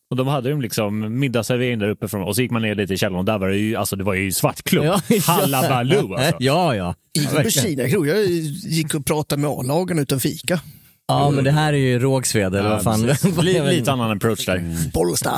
Och 0.09 0.15
de 0.15 0.27
hade 0.27 0.49
de 0.49 0.61
liksom 0.61 1.19
middagsservering 1.19 1.79
där 1.79 1.89
uppe 1.89 2.07
från, 2.07 2.23
och 2.23 2.35
så 2.35 2.41
gick 2.41 2.51
man 2.51 2.61
ner 2.61 2.75
lite 2.75 2.93
i 2.93 2.97
källaren 2.97 3.19
och 3.19 3.25
där 3.25 3.37
var 3.37 3.47
det 3.49 3.57
ju, 3.57 3.75
alltså 3.75 3.95
det 3.95 4.03
var 4.03 4.13
ju 4.13 4.31
svartklubb. 4.31 4.85
Ja, 4.85 5.01
Hallabaloo 5.27 6.13
alltså. 6.13 6.35
Ja, 6.39 6.75
ja. 6.75 6.95
gick 7.19 7.29
på 7.43 7.49
Kina-krog. 7.49 8.07
Jag 8.07 8.25
gick 8.25 8.95
och 8.95 9.05
pratade 9.05 9.41
med 9.41 9.49
A-lagarna 9.49 10.01
utan 10.01 10.19
fika. 10.19 10.59
Ja, 11.07 11.29
men 11.29 11.43
det 11.43 11.51
här 11.51 11.73
är 11.73 11.77
ju 11.77 11.99
Rågsved, 11.99 12.55
eller 12.55 12.69
vad 12.69 12.83
fan? 12.83 13.01
Lite, 13.41 13.71
lite 13.71 13.91
annan 13.91 14.11
approach 14.11 14.45
där. 14.45 14.91
Bollsta. 14.93 15.31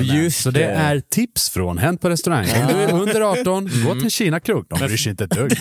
Just 0.00 0.42
Så 0.42 0.50
det 0.50 0.64
är 0.64 1.00
tips 1.00 1.50
från 1.50 1.78
Hänt 1.78 2.00
på 2.00 2.10
restaurang. 2.10 2.46
Om 2.60 2.66
du 2.68 2.74
är 2.82 2.92
under 2.92 3.20
18, 3.20 3.70
gå 3.84 3.94
till 3.94 4.04
en 4.04 4.10
Kina-krog. 4.10 4.66
De 4.68 4.78
bryr 4.78 4.96
sig 4.96 5.10
inte 5.10 5.24
ett 5.24 5.30
dugg. 5.30 5.52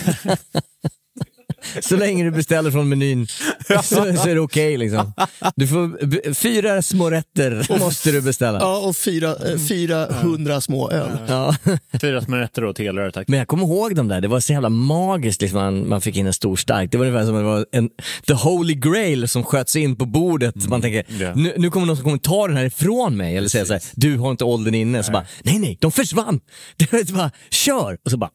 Så 1.81 1.95
länge 1.97 2.23
du 2.23 2.31
beställer 2.31 2.71
från 2.71 2.89
menyn 2.89 3.27
så, 3.67 3.81
så 3.83 4.03
är 4.29 4.35
det 4.35 4.39
okej 4.41 4.77
liksom. 4.77 5.13
Du 5.55 5.67
får, 5.67 6.05
b- 6.05 6.33
fyra 6.33 6.81
små 6.81 7.09
rätter 7.09 7.79
måste 7.79 8.11
du 8.11 8.21
beställa. 8.21 8.59
Ja, 8.59 8.77
och 8.77 8.95
fyra, 8.97 9.35
eh, 9.51 9.57
400 9.67 10.61
små 10.61 10.91
öl. 10.91 11.09
Ja. 11.27 11.55
Fyra 12.01 12.21
små 12.21 12.35
rätter 12.35 12.63
och 12.63 12.75
telrör 12.75 13.11
tack. 13.11 13.27
Men 13.27 13.39
jag 13.39 13.47
kommer 13.47 13.63
ihåg 13.63 13.95
de 13.95 14.07
där, 14.07 14.21
det 14.21 14.27
var 14.27 14.39
så 14.39 14.53
jävla 14.53 14.69
magiskt 14.69 15.41
liksom, 15.41 15.59
man, 15.59 15.89
man 15.89 16.01
fick 16.01 16.15
in 16.15 16.27
en 16.27 16.33
stor 16.33 16.55
stark. 16.55 16.91
Det 16.91 16.97
var 16.97 17.05
ungefär 17.05 17.25
som 17.25 17.35
det 17.35 17.43
var 17.43 17.65
en 17.71 17.89
the 18.27 18.33
holy 18.33 18.73
grail 18.75 19.27
som 19.27 19.43
sköts 19.43 19.75
in 19.75 19.95
på 19.95 20.05
bordet. 20.05 20.67
Man 20.67 20.81
tänker, 20.81 21.05
Ja. 21.23 21.33
nu, 21.35 21.53
nu 21.57 21.69
kommer 21.69 21.87
någon 21.87 21.95
som 21.95 22.03
kommer 22.03 22.17
ta 22.17 22.47
den 22.47 22.57
här 22.57 22.65
ifrån 22.65 23.17
mig. 23.17 23.37
Eller 23.37 23.47
säga 23.49 23.65
så 23.65 23.73
här, 23.73 23.81
du 23.95 24.17
har 24.17 24.31
inte 24.31 24.43
åldern 24.43 24.75
inne. 24.75 25.03
Så 25.03 25.11
bara, 25.11 25.25
nej 25.43 25.59
nej, 25.59 25.77
de 25.81 25.91
försvann. 25.91 26.39
Det 26.77 26.91
var 26.91 27.13
bara, 27.17 27.31
kör! 27.49 27.97
Och 28.05 28.11
så 28.11 28.17
bara... 28.17 28.29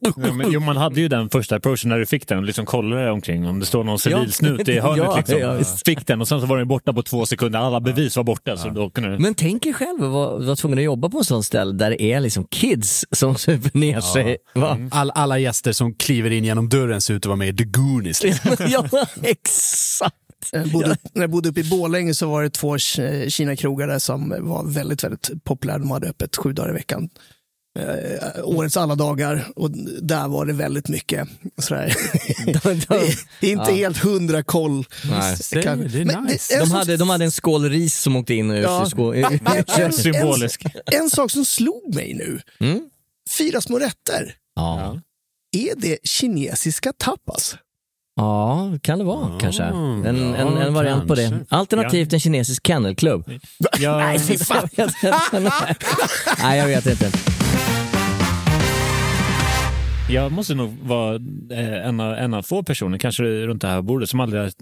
Ja, 0.00 0.32
men, 0.34 0.52
jo, 0.52 0.60
man 0.60 0.76
hade 0.76 1.00
ju 1.00 1.08
den 1.08 1.30
första 1.30 1.56
approachen 1.56 1.88
när 1.90 1.98
du 1.98 2.06
fick 2.06 2.28
den 2.28 2.37
och 2.38 2.44
liksom 2.44 2.66
kollade 2.66 3.10
omkring 3.10 3.46
om 3.48 3.60
det 3.60 3.66
står 3.66 3.84
någon 3.84 3.98
civilsnut 3.98 4.68
i 4.68 4.78
hörnet. 4.80 4.98
Ja, 5.04 5.16
liksom. 5.16 5.38
ja. 5.38 5.64
Fick 5.84 6.06
den 6.06 6.20
och 6.20 6.28
sen 6.28 6.40
så 6.40 6.46
var 6.46 6.58
den 6.58 6.68
borta 6.68 6.92
på 6.92 7.02
två 7.02 7.26
sekunder. 7.26 7.58
Alla 7.58 7.80
bevis 7.80 8.16
var 8.16 8.24
borta. 8.24 8.56
Så 8.56 8.68
då 8.68 8.90
kunde 8.90 9.10
du... 9.12 9.18
Men 9.18 9.34
tänk 9.34 9.66
er 9.66 9.72
själv 9.72 10.04
att 10.04 10.10
vara, 10.10 10.38
vara 10.38 10.56
tvungen 10.56 10.78
att 10.78 10.84
jobba 10.84 11.08
på 11.08 11.18
en 11.18 11.24
sån 11.24 11.44
ställe 11.44 11.72
där 11.72 11.90
det 11.90 12.02
är 12.02 12.20
liksom 12.20 12.44
kids 12.44 13.04
som 13.12 13.34
super 13.36 13.78
ner 13.78 14.00
sig. 14.00 14.36
Va? 14.54 14.78
All, 14.90 15.10
alla 15.14 15.38
gäster 15.38 15.72
som 15.72 15.94
kliver 15.94 16.30
in 16.30 16.44
genom 16.44 16.68
dörren 16.68 17.00
ser 17.00 17.14
ut 17.14 17.22
att 17.22 17.26
vara 17.26 17.36
med 17.36 17.48
i 17.48 17.56
The 17.56 17.64
Goonies. 17.64 18.22
Liksom. 18.22 18.56
ja, 18.68 18.84
exakt. 19.22 20.14
Jag 20.52 20.68
bodde, 20.68 20.96
när 21.12 21.22
jag 21.22 21.30
bodde 21.30 21.48
uppe 21.48 21.60
i 21.60 21.64
Borlänge 21.64 22.14
så 22.14 22.28
var 22.30 22.42
det 22.42 22.50
två 22.50 22.76
Ki- 22.76 23.28
Kina-krogar 23.30 23.86
där 23.88 23.98
som 23.98 24.34
var 24.40 24.64
väldigt, 24.64 25.04
väldigt 25.04 25.44
populära. 25.44 25.78
De 25.78 25.90
hade 25.90 26.08
öppet 26.08 26.36
sju 26.36 26.52
dagar 26.52 26.70
i 26.70 26.72
veckan. 26.72 27.08
Eh, 27.78 28.44
årets 28.44 28.76
alla 28.76 28.94
dagar 28.94 29.48
och 29.56 29.70
där 30.02 30.28
var 30.28 30.46
det 30.46 30.52
väldigt 30.52 30.88
mycket 30.88 31.28
sådär. 31.58 31.96
det 33.40 33.46
är 33.46 33.52
inte 33.52 33.72
helt 33.72 33.98
hundra 33.98 34.42
koll. 34.42 34.84
Nej. 35.10 35.36
Det, 35.52 35.62
Kan- 35.62 35.88
det 35.92 36.00
är 36.00 36.04
Men 36.04 36.24
nice. 36.24 36.54
det- 36.54 36.60
De 36.60 36.70
hade, 36.70 36.96
de 36.96 37.10
hade 37.10 37.24
en 37.24 37.30
skål 37.30 37.68
ris 37.70 37.98
som 37.98 38.16
åkte 38.16 38.34
in 38.34 38.50
Ja. 38.50 38.86
Symbolisk. 39.92 40.64
En, 40.64 40.70
en 41.02 41.10
sak 41.10 41.30
som 41.30 41.44
slog 41.44 41.94
mig 41.94 42.14
nu. 42.14 42.40
Mm. 42.60 42.80
Fyra 43.38 43.60
små 43.60 43.78
rätter. 43.78 44.34
Ja. 44.56 45.00
Är 45.56 45.74
det 45.76 45.98
kinesiska 46.04 46.92
tapas? 46.92 47.56
Ja, 48.18 48.72
kan 48.82 48.98
det 48.98 49.04
vara 49.04 49.38
kanske. 49.40 49.62
En, 49.62 50.04
en, 50.06 50.34
en 50.34 50.56
ja, 50.60 50.70
variant 50.70 51.08
på 51.08 51.14
det. 51.14 51.28
kanske. 51.28 51.54
Alternativt 51.56 52.12
en 52.12 52.20
kinesisk 52.20 52.66
kennelklubb. 52.66 53.30
Ja, 53.78 53.96
Nej, 53.98 54.18
fy 54.18 54.38
fan. 54.38 54.68
Nej, 56.42 56.58
jag 56.58 56.66
vet 56.66 56.86
inte. 56.86 57.10
jag 60.10 60.32
måste 60.32 60.54
nog 60.54 60.76
vara 60.82 61.14
eh, 61.50 61.86
en 61.86 62.00
av, 62.00 62.14
en 62.14 62.34
av 62.34 62.42
få 62.42 62.62
personer, 62.62 62.98
kanske 62.98 63.22
runt 63.22 63.62
det 63.62 63.68
här 63.68 63.82
bordet, 63.82 64.10
som 64.10 64.20
aldrig 64.20 64.42
har 64.42 64.52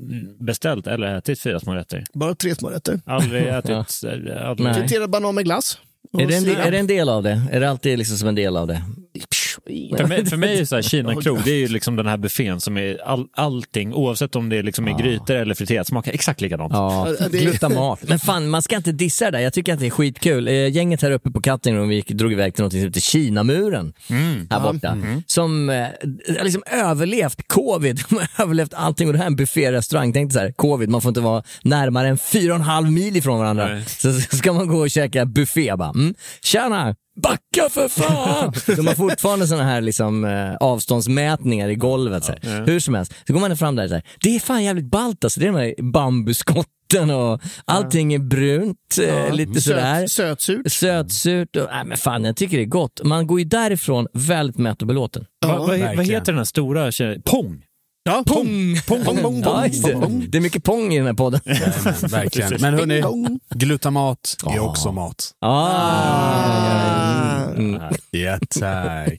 beställt 0.44 0.86
eller 0.86 1.16
ätit 1.18 1.40
fyra 1.40 1.60
små 1.60 1.74
rätter. 1.74 2.04
Bara 2.12 2.34
tre 2.34 2.54
små 2.54 2.68
rätter. 2.68 3.00
Aldrig 3.06 3.46
ätit... 3.48 3.70
eh, 4.04 4.48
aldrig. 4.48 4.64
Nej. 4.66 4.74
Friterad 4.74 5.10
banan 5.10 5.34
med 5.34 5.44
glass. 5.44 5.78
Är 6.18 6.26
det, 6.26 6.36
en, 6.36 6.56
är 6.56 6.70
det 6.70 6.78
en 6.78 6.86
del 6.86 7.08
av 7.08 7.22
det? 7.22 7.42
Är 7.52 7.60
det 7.60 7.70
alltid 7.70 7.98
liksom 7.98 8.16
som 8.16 8.28
en 8.28 8.34
del 8.34 8.56
av 8.56 8.66
det? 8.66 8.82
För 9.96 10.06
mig, 10.06 10.26
för 10.26 10.36
mig 10.36 10.58
är 10.60 10.64
så 10.64 10.74
här, 10.74 10.82
Kina-krog, 10.82 11.38
det 11.44 11.50
är 11.50 11.58
ju 11.58 11.68
liksom 11.68 11.96
den 11.96 12.06
här 12.06 12.16
buffén 12.16 12.60
som 12.60 12.76
är 12.76 12.98
all, 13.04 13.26
allting, 13.36 13.94
oavsett 13.94 14.36
om 14.36 14.48
det 14.48 14.56
är 14.56 14.62
liksom 14.62 14.88
i 14.88 14.92
grytor 14.92 15.36
eller 15.36 15.54
friterat, 15.54 15.86
smakar 15.86 16.12
exakt 16.12 16.40
likadant. 16.40 16.72
Ja, 16.72 17.08
Ja, 17.20 17.28
glutamat. 17.28 18.08
Men 18.08 18.18
fan, 18.18 18.48
man 18.48 18.62
ska 18.62 18.76
inte 18.76 18.92
dissa 18.92 19.24
det 19.24 19.30
där. 19.30 19.38
Jag 19.38 19.52
tycker 19.52 19.72
att 19.74 19.80
det 19.80 19.86
är 19.86 19.90
skitkul. 19.90 20.48
Eh, 20.48 20.54
gänget 20.54 21.02
här 21.02 21.10
uppe 21.10 21.30
på 21.30 21.40
Katting 21.42 21.78
och 21.80 21.90
vi 21.90 21.94
gick, 21.94 22.08
drog 22.08 22.32
iväg 22.32 22.54
till 22.54 22.64
något 22.64 22.72
som 22.72 22.80
heter 22.80 23.00
Kinamuren. 23.00 23.92
Här 24.50 24.60
borta. 24.60 24.98
Som 25.26 25.70
eh, 25.70 25.76
har 26.38 26.44
liksom 26.44 26.62
överlevt 26.66 27.48
covid. 27.48 28.00
De 28.08 28.16
har 28.16 28.44
överlevt 28.44 28.74
allting 28.74 29.06
och 29.06 29.12
det 29.12 29.18
här 29.18 29.26
är 29.26 29.30
en 29.30 29.36
bufférestaurang. 29.36 30.12
Tänk 30.12 30.32
så 30.32 30.38
här, 30.38 30.52
covid, 30.52 30.88
man 30.88 31.00
får 31.00 31.08
inte 31.08 31.20
vara 31.20 31.42
närmare 31.62 32.08
än 32.08 32.18
fyra 32.18 32.52
och 32.52 32.58
en 32.58 32.64
halv 32.64 32.92
mil 32.92 33.16
ifrån 33.16 33.38
varandra. 33.38 33.66
Nej. 33.68 33.84
Så 33.86 34.12
ska 34.36 34.52
man 34.52 34.68
gå 34.68 34.78
och 34.78 34.90
käka 34.90 35.24
buffé 35.24 35.76
bara. 35.76 35.90
Mm. 35.90 36.14
Tjena! 36.42 36.94
Backa 37.22 37.68
för 37.70 37.88
fan! 37.88 38.52
De 38.76 38.86
har 38.86 38.94
fortfarande 38.94 39.46
såna 39.46 39.64
här 39.64 39.80
liksom, 39.80 40.24
eh, 40.24 40.54
avståndsmätningar 40.54 41.68
i 41.68 41.74
golvet. 41.74 42.24
Så 42.24 42.32
här. 42.32 42.66
Hur 42.66 42.80
som 42.80 42.94
helst, 42.94 43.14
så 43.26 43.32
går 43.32 43.40
man 43.40 43.56
fram 43.56 43.76
där 43.76 43.88
så 43.88 43.94
här. 43.94 44.02
Det 44.20 44.36
är 44.36 44.40
fan 44.40 44.64
jävligt 44.64 44.90
ballt 44.90 45.24
alltså. 45.24 45.40
Det 45.40 45.46
är 45.46 45.52
de 45.52 45.58
här 45.58 45.74
bambuskotten 45.82 47.10
och 47.10 47.40
allting 47.64 48.14
är 48.14 48.18
brunt, 48.18 48.98
eh, 49.08 49.34
lite 49.34 49.60
sådär. 49.60 50.06
Söt, 50.06 50.40
sötsurt. 50.40 50.72
Sötsurt 50.72 51.56
och, 51.56 51.68
nej 51.72 51.84
men 51.84 51.96
fan 51.96 52.24
jag 52.24 52.36
tycker 52.36 52.56
det 52.56 52.62
är 52.62 52.66
gott. 52.66 53.00
Man 53.04 53.26
går 53.26 53.38
ju 53.38 53.44
därifrån 53.44 54.06
väldigt 54.12 54.58
mätt 54.58 54.82
och 54.82 54.88
belåten. 54.88 55.24
Va, 55.46 55.48
vad, 55.48 55.58
vad 55.58 55.78
verkligen. 55.78 56.04
heter 56.10 56.32
den 56.32 56.38
här 56.38 56.44
stora 56.44 56.92
tjejen? 56.92 57.22
Pong! 57.24 57.62
Ja, 58.06 58.22
pong. 58.26 58.76
Pong, 58.86 59.04
pong, 59.04 59.18
pong, 59.22 59.40
Ja, 59.44 59.66
just 59.66 59.84
det. 59.84 60.08
det 60.28 60.38
är 60.38 60.42
mycket 60.42 60.64
pong 60.64 60.92
i 60.92 60.96
den 60.96 61.06
här 61.06 61.14
podden. 61.14 61.40
Verkligen. 62.10 62.52
Men 62.60 62.74
hörni, 62.74 63.02
pong. 63.02 63.40
glutamat 63.54 64.36
är 64.54 64.58
också 64.58 64.92
mat. 64.92 65.30
Ah. 65.40 66.36
Mm. 67.56 67.82
Ja, 68.10 68.38
tack. 68.60 69.12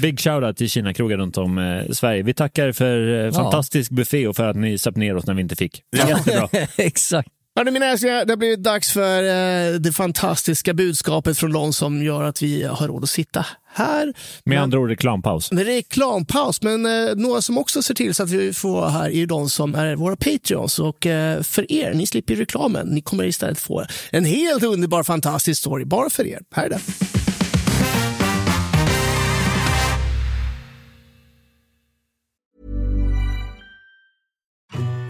Big 0.00 0.20
shoutout 0.20 0.56
till 0.56 0.70
Kina-krogar 0.70 1.16
runt 1.16 1.38
om 1.38 1.58
eh, 1.58 1.92
Sverige. 1.92 2.22
Vi 2.22 2.34
tackar 2.34 2.72
för 2.72 3.26
eh, 3.26 3.32
fantastisk 3.32 3.90
buffé 3.90 4.26
och 4.28 4.36
för 4.36 4.48
att 4.48 4.56
ni 4.56 4.78
söp 4.78 4.96
ner 4.96 5.16
oss 5.16 5.26
när 5.26 5.34
vi 5.34 5.42
inte 5.42 5.56
fick. 5.56 5.82
Jättebra. 5.96 6.48
Exakt. 6.76 7.28
Hörni 7.56 7.70
mina 7.70 7.86
älsklingar, 7.86 8.24
det 8.24 8.32
har 8.32 8.36
blivit 8.36 8.62
dags 8.62 8.92
för 8.92 9.22
eh, 9.22 9.74
det 9.74 9.92
fantastiska 9.92 10.74
budskapet 10.74 11.38
från 11.38 11.50
någon 11.50 11.72
som 11.72 12.02
gör 12.02 12.22
att 12.22 12.42
vi 12.42 12.62
har 12.62 12.88
råd 12.88 13.02
att 13.02 13.10
sitta 13.10 13.46
här. 13.72 14.14
Med 14.44 14.62
andra 14.62 14.78
ord 14.78 14.88
reklampaus. 14.88 15.52
Med 15.52 15.66
reklampaus, 15.66 16.62
men 16.62 16.86
eh, 16.86 17.14
några 17.14 17.42
som 17.42 17.58
också 17.58 17.82
ser 17.82 17.94
till 17.94 18.14
så 18.14 18.22
att 18.22 18.30
vi 18.30 18.52
får 18.52 18.70
vara 18.70 18.90
här 18.90 19.10
är 19.10 19.26
de 19.26 19.50
som 19.50 19.74
är 19.74 19.96
våra 19.96 20.16
Patreons. 20.16 20.78
Och 20.78 21.06
eh, 21.06 21.42
för 21.42 21.72
er, 21.72 21.94
ni 21.94 22.06
slipper 22.06 22.34
reklamen. 22.34 22.86
Ni 22.86 23.00
kommer 23.00 23.24
istället 23.24 23.58
få 23.58 23.84
en 24.10 24.24
helt 24.24 24.62
underbar, 24.62 25.02
fantastisk 25.02 25.60
story 25.60 25.84
bara 25.84 26.10
för 26.10 26.26
er. 26.26 26.40
Här 26.54 26.64
är 26.64 26.70
den. 26.70 26.80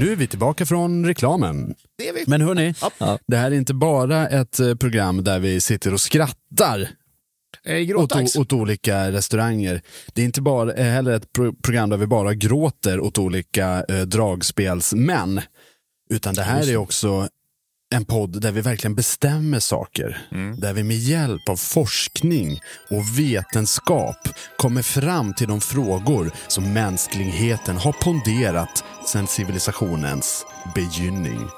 Nu 0.00 0.12
är 0.12 0.16
vi 0.16 0.26
tillbaka 0.26 0.66
från 0.66 1.06
reklamen. 1.06 1.74
Det 1.98 2.08
är 2.08 2.12
vi. 2.14 2.24
Men 2.26 2.40
hörni, 2.40 2.74
det 3.26 3.36
här 3.36 3.50
är 3.50 3.54
inte 3.54 3.74
bara 3.74 4.28
ett 4.28 4.60
eh, 4.60 4.74
program 4.74 5.24
där 5.24 5.38
vi 5.38 5.60
sitter 5.60 5.94
och 5.94 6.00
skrattar 6.00 6.88
Eh, 7.64 7.96
åt, 7.96 8.36
åt 8.36 8.52
olika 8.52 9.12
restauranger. 9.12 9.82
Det 10.14 10.22
är 10.22 10.26
inte 10.26 10.42
bara, 10.42 10.72
eh, 10.72 10.84
heller 10.84 11.12
ett 11.12 11.32
pro 11.32 11.52
program 11.52 11.90
där 11.90 11.96
vi 11.96 12.06
bara 12.06 12.34
gråter 12.34 13.00
åt 13.00 13.18
olika 13.18 13.84
eh, 13.88 14.00
dragspelsmän. 14.00 15.40
Utan 16.10 16.34
det 16.34 16.42
här 16.42 16.70
är 16.70 16.76
också 16.76 17.28
en 17.94 18.04
podd 18.04 18.40
där 18.40 18.52
vi 18.52 18.60
verkligen 18.60 18.94
bestämmer 18.94 19.60
saker. 19.60 20.26
Där 20.56 20.72
vi 20.72 20.82
med 20.82 20.96
hjälp 20.96 21.48
av 21.48 21.56
forskning 21.56 22.60
och 22.90 23.18
vetenskap 23.18 24.28
kommer 24.58 24.82
fram 24.82 25.34
till 25.34 25.48
de 25.48 25.60
frågor 25.60 26.30
som 26.48 26.72
mänskligheten 26.72 27.76
har 27.76 27.92
ponderat 27.92 28.84
sedan 29.06 29.26
civilisationens 29.26 30.46
begynnning. 30.74 31.48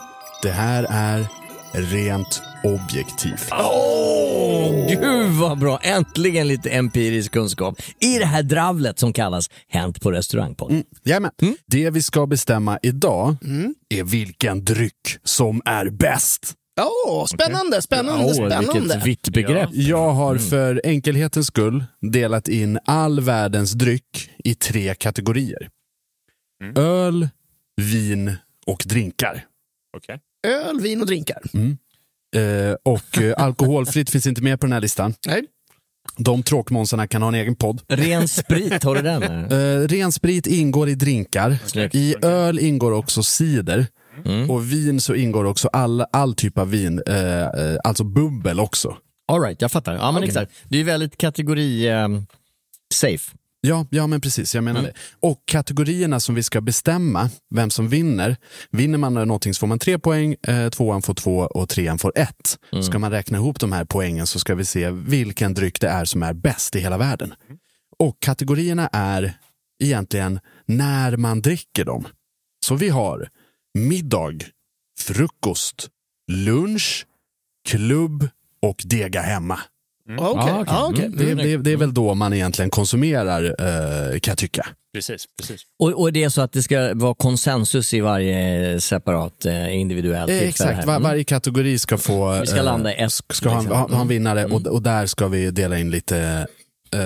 Det 0.42 0.50
här 0.50 0.86
är 0.90 1.26
rent 1.74 2.42
objektivt. 2.64 3.48
Åh, 3.52 4.86
gud 4.88 5.30
vad 5.30 5.58
bra! 5.58 5.78
Äntligen 5.82 6.48
lite 6.48 6.70
empirisk 6.70 7.32
kunskap 7.32 7.80
i 8.00 8.18
det 8.18 8.26
här 8.26 8.42
dravlet 8.42 8.98
som 8.98 9.12
kallas 9.12 9.50
Hänt 9.68 10.00
på 10.02 10.12
restaurangpodden. 10.12 10.76
Mm. 10.76 10.86
Jajamän. 11.04 11.30
Det 11.66 11.90
vi 11.90 12.02
ska 12.02 12.26
bestämma 12.26 12.78
idag 12.82 13.36
är 13.88 14.04
vilken 14.04 14.64
dryck 14.64 15.18
som 15.24 15.62
är 15.64 15.90
bäst. 15.90 16.54
Åh, 17.06 17.26
spännande, 17.26 17.82
spännande, 17.82 18.24
Åh, 18.24 18.32
spännande. 18.32 18.72
vilket 18.80 19.06
vitt 19.06 19.28
begrepp. 19.28 19.70
Jag 19.72 20.12
har 20.12 20.36
för 20.36 20.80
enkelhetens 20.84 21.46
skull 21.46 21.84
delat 22.00 22.48
in 22.48 22.78
all 22.84 23.20
världens 23.20 23.72
dryck 23.72 24.30
i 24.44 24.54
tre 24.54 24.94
kategorier. 24.94 25.70
Öl, 26.76 27.28
vin 27.76 28.36
och 28.66 28.82
drinkar. 28.86 29.44
Okej. 29.96 30.20
Öl, 30.46 30.80
vin 30.80 31.00
och 31.00 31.06
drinkar. 31.06 31.42
Eh, 32.36 32.76
och 32.82 33.22
eh, 33.22 33.34
alkoholfritt 33.42 34.10
finns 34.10 34.26
inte 34.26 34.42
med 34.42 34.60
på 34.60 34.66
den 34.66 34.72
här 34.72 34.80
listan. 34.80 35.14
Nej. 35.26 35.42
De 36.16 36.42
tråkmånsarna 36.42 37.06
kan 37.06 37.22
ha 37.22 37.28
en 37.28 37.34
egen 37.34 37.54
podd. 37.56 37.82
Ren 37.88 38.28
sprit, 38.28 38.82
har 38.84 38.94
du 38.94 39.02
den? 39.02 39.22
Eh, 39.52 39.88
ren 39.88 40.12
sprit 40.12 40.46
ingår 40.46 40.88
i 40.88 40.94
drinkar. 40.94 41.58
Snyggt. 41.66 41.94
I 41.94 42.14
öl 42.22 42.58
ingår 42.58 42.92
också 42.92 43.22
cider. 43.22 43.86
Och 44.48 44.72
vin 44.72 45.00
så 45.00 45.14
ingår 45.14 45.44
också 45.44 45.68
all, 45.68 46.04
all 46.12 46.34
typ 46.34 46.58
av 46.58 46.70
vin, 46.70 47.02
eh, 47.06 47.42
eh, 47.42 47.76
alltså 47.84 48.04
bubbel 48.04 48.60
också. 48.60 48.96
All 49.28 49.40
right, 49.40 49.62
jag 49.62 49.72
fattar. 49.72 49.94
Ja, 49.94 50.12
men 50.12 50.16
Okej. 50.16 50.28
exakt. 50.28 50.52
Det 50.68 50.76
är 50.76 50.78
ju 50.78 50.84
väldigt 50.84 51.16
kategori 51.16 51.88
ehm, 51.88 52.26
safe. 52.94 53.32
Ja, 53.66 53.86
ja 53.90 54.06
men 54.06 54.20
precis, 54.20 54.54
jag 54.54 54.64
menar 54.64 54.82
det. 54.82 54.92
Och 55.20 55.42
kategorierna 55.44 56.20
som 56.20 56.34
vi 56.34 56.42
ska 56.42 56.60
bestämma 56.60 57.30
vem 57.54 57.70
som 57.70 57.88
vinner. 57.88 58.36
Vinner 58.70 58.98
man 58.98 59.14
någonting 59.14 59.54
så 59.54 59.58
får 59.58 59.66
man 59.66 59.78
tre 59.78 59.98
poäng, 59.98 60.36
eh, 60.46 60.68
tvåan 60.70 61.02
får 61.02 61.14
två 61.14 61.38
och 61.38 61.68
trean 61.68 61.98
får 61.98 62.12
ett. 62.18 62.58
Ska 62.82 62.98
man 62.98 63.10
räkna 63.10 63.38
ihop 63.38 63.60
de 63.60 63.72
här 63.72 63.84
poängen 63.84 64.26
så 64.26 64.38
ska 64.38 64.54
vi 64.54 64.64
se 64.64 64.90
vilken 64.90 65.54
dryck 65.54 65.80
det 65.80 65.88
är 65.88 66.04
som 66.04 66.22
är 66.22 66.32
bäst 66.32 66.76
i 66.76 66.80
hela 66.80 66.98
världen. 66.98 67.34
Och 67.98 68.16
kategorierna 68.20 68.88
är 68.92 69.34
egentligen 69.82 70.40
när 70.66 71.16
man 71.16 71.40
dricker 71.42 71.84
dem. 71.84 72.06
Så 72.64 72.74
vi 72.74 72.88
har 72.88 73.28
middag, 73.78 74.38
frukost, 75.00 75.88
lunch, 76.32 77.06
klubb 77.68 78.28
och 78.62 78.82
dega 78.84 79.20
hemma. 79.20 79.60
Okej, 80.18 80.18
Ah, 80.28 80.60
okej. 80.60 80.64
ja, 80.74 80.88
okej. 80.92 81.04
Mm. 81.04 81.18
Det, 81.18 81.34
det, 81.34 81.56
det 81.56 81.72
är 81.72 81.76
väl 81.76 81.94
då 81.94 82.14
man 82.14 82.32
egentligen 82.32 82.70
konsumerar 82.70 83.44
eh, 83.44 84.18
kan 84.18 84.32
jag 84.32 84.38
tycka. 84.38 84.66
Precis, 84.94 85.24
precis. 85.40 85.60
Och, 85.78 85.88
och 86.00 86.12
det 86.12 86.24
är 86.24 86.28
så 86.28 86.40
att 86.40 86.52
det 86.52 86.62
ska 86.62 86.94
vara 86.94 87.14
konsensus 87.14 87.94
i 87.94 88.00
varje 88.00 88.80
separat 88.80 89.44
eh, 89.46 89.76
individuellt 89.76 90.30
Eh, 90.30 90.38
exakt, 90.42 90.86
var, 90.86 90.92
Mm. 90.96 91.02
varje 91.02 91.24
kategori 91.24 91.78
ska 91.78 91.98
få... 91.98 92.40
Vi 92.40 92.46
ska 92.46 92.56
eh, 92.56 92.64
landa 92.64 92.94
i 92.94 93.02
ett, 93.02 93.12
Ska 93.12 93.48
ha, 93.48 93.60
liksom. 93.60 93.76
ha, 93.78 93.88
ha 93.88 94.00
en 94.00 94.08
vinnare 94.08 94.44
och, 94.44 94.60
Mm. 94.60 94.72
och 94.72 94.82
där 94.82 95.06
ska 95.06 95.28
vi 95.28 95.50
dela 95.50 95.78
in 95.78 95.90
lite... 95.90 96.46
eh, 96.94 97.00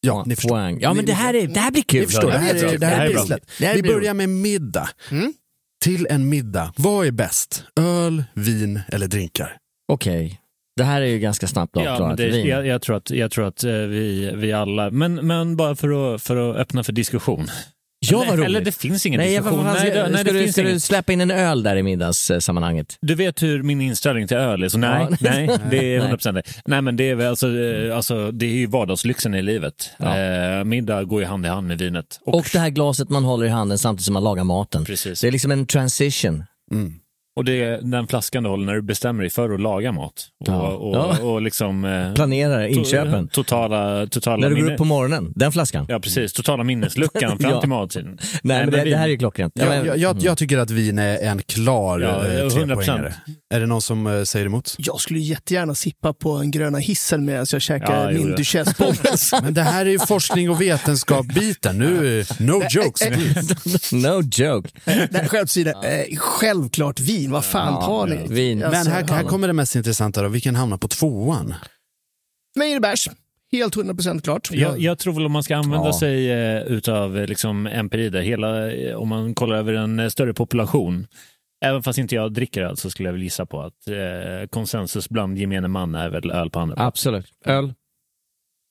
ja, 0.00 0.24
ni 0.26 0.36
förstår. 0.36 0.48
Poäng. 0.50 0.78
Ja, 0.80 0.94
men 0.94 1.06
det 1.06 1.12
här, 1.12 1.34
är, 1.34 1.46
det 1.46 1.60
här 1.60 1.70
blir 1.70 1.82
kul. 1.82 2.00
Ni 2.00 2.06
förstår, 2.06 2.30
det 2.30 2.38
här 2.38 2.54
är, 2.54 2.78
det 2.78 2.86
här 2.86 3.06
är 3.06 3.12
bra. 3.12 3.20
pisslet. 3.22 3.50
Det 3.58 3.66
här 3.66 3.74
Vi 3.74 3.82
börjar 3.82 4.14
med 4.14 4.28
middag. 4.28 4.88
Mm. 5.10 5.32
Till 5.84 6.06
en 6.10 6.28
middag, 6.28 6.72
vad 6.76 7.06
är 7.06 7.10
bäst? 7.10 7.64
Öl, 7.80 8.24
vin 8.34 8.80
eller 8.88 9.06
drinkar? 9.06 9.56
Okej. 9.92 10.40
Det 10.76 10.84
här 10.84 11.00
är 11.02 11.06
ju 11.06 11.18
ganska 11.18 11.46
snabbt 11.46 11.72
Ja, 11.76 11.82
men 11.82 11.92
avklarat. 11.92 12.16
det, 12.16 12.28
Vin. 12.28 12.46
jag, 12.46 12.66
jag 12.66 12.82
tror 12.82 12.96
att, 12.96 13.10
jag 13.10 13.30
tror 13.30 13.46
att 13.48 13.64
eh, 13.64 13.70
vi, 13.72 14.32
vi 14.34 14.52
alla, 14.52 14.90
men, 14.90 15.14
men 15.14 15.56
bara 15.56 15.76
för 15.76 16.14
att, 16.14 16.22
för 16.22 16.50
att 16.50 16.56
öppna 16.56 16.84
för 16.84 16.92
diskussion. 16.92 17.46
Ja, 18.10 18.18
vad 18.18 18.26
eller, 18.26 18.36
roligt. 18.36 18.46
eller 18.46 18.60
det 18.60 18.72
finns 18.72 19.06
ingen 19.06 19.20
Nej, 19.20 19.28
diskussion. 19.30 19.56
vad 19.64 19.66
fan, 19.66 19.74
nej, 19.74 19.90
ska, 19.90 20.02
det, 20.02 20.08
nej, 20.08 20.20
ska, 20.20 20.32
det 20.32 20.38
du, 20.38 20.42
finns 20.42 20.52
ska 20.54 20.62
du 20.62 20.68
ingen. 20.68 20.80
släppa 20.80 21.12
in 21.12 21.20
en 21.20 21.30
öl 21.30 21.62
där 21.62 21.76
i 21.76 21.82
middagssammanhanget? 21.82 22.98
Du 23.00 23.14
vet 23.14 23.42
hur 23.42 23.62
min 23.62 23.80
inställning 23.80 24.28
till 24.28 24.36
öl 24.36 24.62
är, 24.62 24.68
så 24.68 24.78
nej, 24.78 25.06
Ja. 25.10 25.16
nej 25.20 25.46
det 25.70 25.94
är 25.94 26.00
Nej. 26.00 26.12
100% 26.12 26.32
det. 26.32 26.42
Nej 26.66 26.82
men 26.82 26.96
det 26.96 27.10
är 27.10 27.14
väl 27.14 27.26
alltså, 27.26 27.58
eh, 27.58 27.96
alltså, 27.96 28.30
det 28.30 28.46
är 28.46 28.50
ju 28.50 28.66
vardagslyxen 28.66 29.34
i 29.34 29.42
livet. 29.42 29.90
Ja. 29.98 30.18
Eh, 30.18 30.64
middag 30.64 31.04
går 31.04 31.20
ju 31.20 31.26
hand 31.26 31.46
i 31.46 31.48
hand 31.48 31.68
med 31.68 31.78
vinet. 31.78 32.20
Och, 32.26 32.46
det 32.52 32.58
här 32.58 32.70
glaset 32.70 33.08
man 33.08 33.24
håller 33.24 33.46
i 33.46 33.48
handen 33.48 33.78
samtidigt 33.78 34.04
som 34.04 34.14
man 34.14 34.24
lagar 34.24 34.44
maten. 34.44 34.84
Precis. 34.84 35.20
Det 35.20 35.26
är 35.28 35.32
liksom 35.32 35.50
en 35.50 35.66
transition. 35.66 36.44
Och 37.36 37.44
det 37.44 37.62
är 37.62 37.80
den 37.82 38.06
flaskan 38.06 38.42
du 38.42 38.48
håller 38.48 38.66
när 38.66 38.74
du 38.74 38.82
bestämmer 38.82 39.20
dig 39.22 39.30
för 39.30 39.50
att 39.54 39.60
laga 39.60 39.92
mat. 39.92 40.26
Och, 40.40 40.48
Ja. 40.48 40.68
och, 40.68 40.96
Ja. 40.96 41.18
och 41.20 41.42
liksom... 41.42 41.84
eh, 41.84 42.14
Planerar 42.14 42.66
inköpen. 42.66 43.28
to- 43.28 43.30
Totala, 43.32 44.06
totala 44.06 44.36
När 44.48 44.54
du 44.56 44.62
går 44.64 44.72
upp 44.72 44.78
på 44.78 44.84
morgonen, 44.84 45.32
den 45.36 45.52
flaskan. 45.52 45.86
Ja 45.88 46.00
precis, 46.00 46.32
totala 46.32 46.64
minnesluckan 46.64 47.38
fram 47.40 47.50
Ja. 47.50 47.60
till 47.60 47.68
mattiden. 47.68 48.18
Nej, 48.42 48.60
men 48.64 48.70
det, 48.70 48.84
vi- 48.84 48.90
det 48.90 48.96
här 48.96 49.04
är 49.04 49.08
ju 49.08 49.18
klockrent. 49.18 49.52
Ja, 49.56 49.64
Jag, 49.64 49.70
men- 49.76 49.86
jag, 49.86 49.98
jag, 49.98 50.16
jag 50.22 50.38
tycker 50.38 50.58
att 50.58 50.70
vin 50.70 50.98
är 50.98 51.18
en 51.18 51.42
klar 51.42 52.00
Ja, 52.00 52.26
eh, 52.26 52.46
100%. 52.46 52.50
trepoängare. 52.50 53.14
Är 53.54 53.60
det 53.60 53.66
någon 53.66 53.82
som 53.82 54.06
eh, 54.06 54.22
säger 54.22 54.46
emot? 54.46 54.74
Jag 54.78 55.00
skulle 55.00 55.18
jättegärna 55.20 55.74
sippa 55.74 56.12
på 56.12 56.30
en 56.32 56.50
gröna 56.50 56.78
hissen 56.78 57.24
medan 57.24 57.46
jag 57.52 57.62
käkar 57.62 58.12
Ja, 58.12 58.18
min 58.18 58.36
pommes. 58.78 59.32
Men 59.42 59.54
det 59.54 59.62
här 59.62 59.86
är 59.86 59.90
ju 59.90 59.98
forskning 59.98 60.50
och 60.50 60.60
vetenskap-biten. 60.60 61.78
Nu, 61.78 62.24
no 62.40 62.62
jokes. 62.70 63.02
no 63.92 64.22
joke. 64.32 64.70
Nej, 65.10 65.28
skämt 65.28 65.56
eh, 65.56 66.16
självklart 66.18 67.00
vin. 67.00 67.23
Vad 67.30 67.44
fan 67.44 67.72
har 67.74 68.06
ni? 68.06 68.26
Vin. 68.28 68.64
Alltså, 68.64 68.84
Men 68.84 68.92
här, 68.92 69.08
här 69.08 69.22
ja. 69.22 69.28
kommer 69.28 69.46
det 69.46 69.52
mest 69.52 69.76
intressanta 69.76 70.22
då. 70.22 70.28
Vilken 70.28 70.54
hamnar 70.54 70.76
på 70.78 70.88
tvåan? 70.88 71.54
Bärs. 72.82 73.08
Helt 73.52 73.76
100% 73.76 74.20
klart. 74.20 74.48
Jag, 74.52 74.80
jag 74.80 74.98
tror 74.98 75.14
väl 75.14 75.26
om 75.26 75.32
man 75.32 75.42
ska 75.42 75.56
använda 75.56 75.86
Ja. 75.86 75.98
sig 75.98 76.30
eh, 76.32 76.62
utav 76.62 77.18
eh, 77.18 77.26
liksom 77.26 77.66
empiri 77.66 78.10
där, 78.10 78.22
hela, 78.22 78.72
eh, 78.72 78.96
om 78.96 79.08
man 79.08 79.34
kollar 79.34 79.56
över 79.56 79.72
en 79.72 80.00
eh, 80.00 80.08
större 80.08 80.34
population, 80.34 81.06
även 81.64 81.82
fast 81.82 81.98
inte 81.98 82.14
jag 82.14 82.32
dricker 82.32 82.62
öl 82.62 82.76
så 82.76 82.90
skulle 82.90 83.08
jag 83.08 83.12
väl 83.12 83.22
gissa 83.22 83.46
på 83.46 83.60
att 83.62 83.88
eh, 83.88 84.48
konsensus 84.50 85.08
bland 85.08 85.38
gemene 85.38 85.68
man 85.68 85.94
är 85.94 86.10
väl 86.10 86.30
öl 86.30 86.50
på 86.50 86.60
andra. 86.60 86.76
Absolut. 86.86 87.26
Öl. 87.44 87.74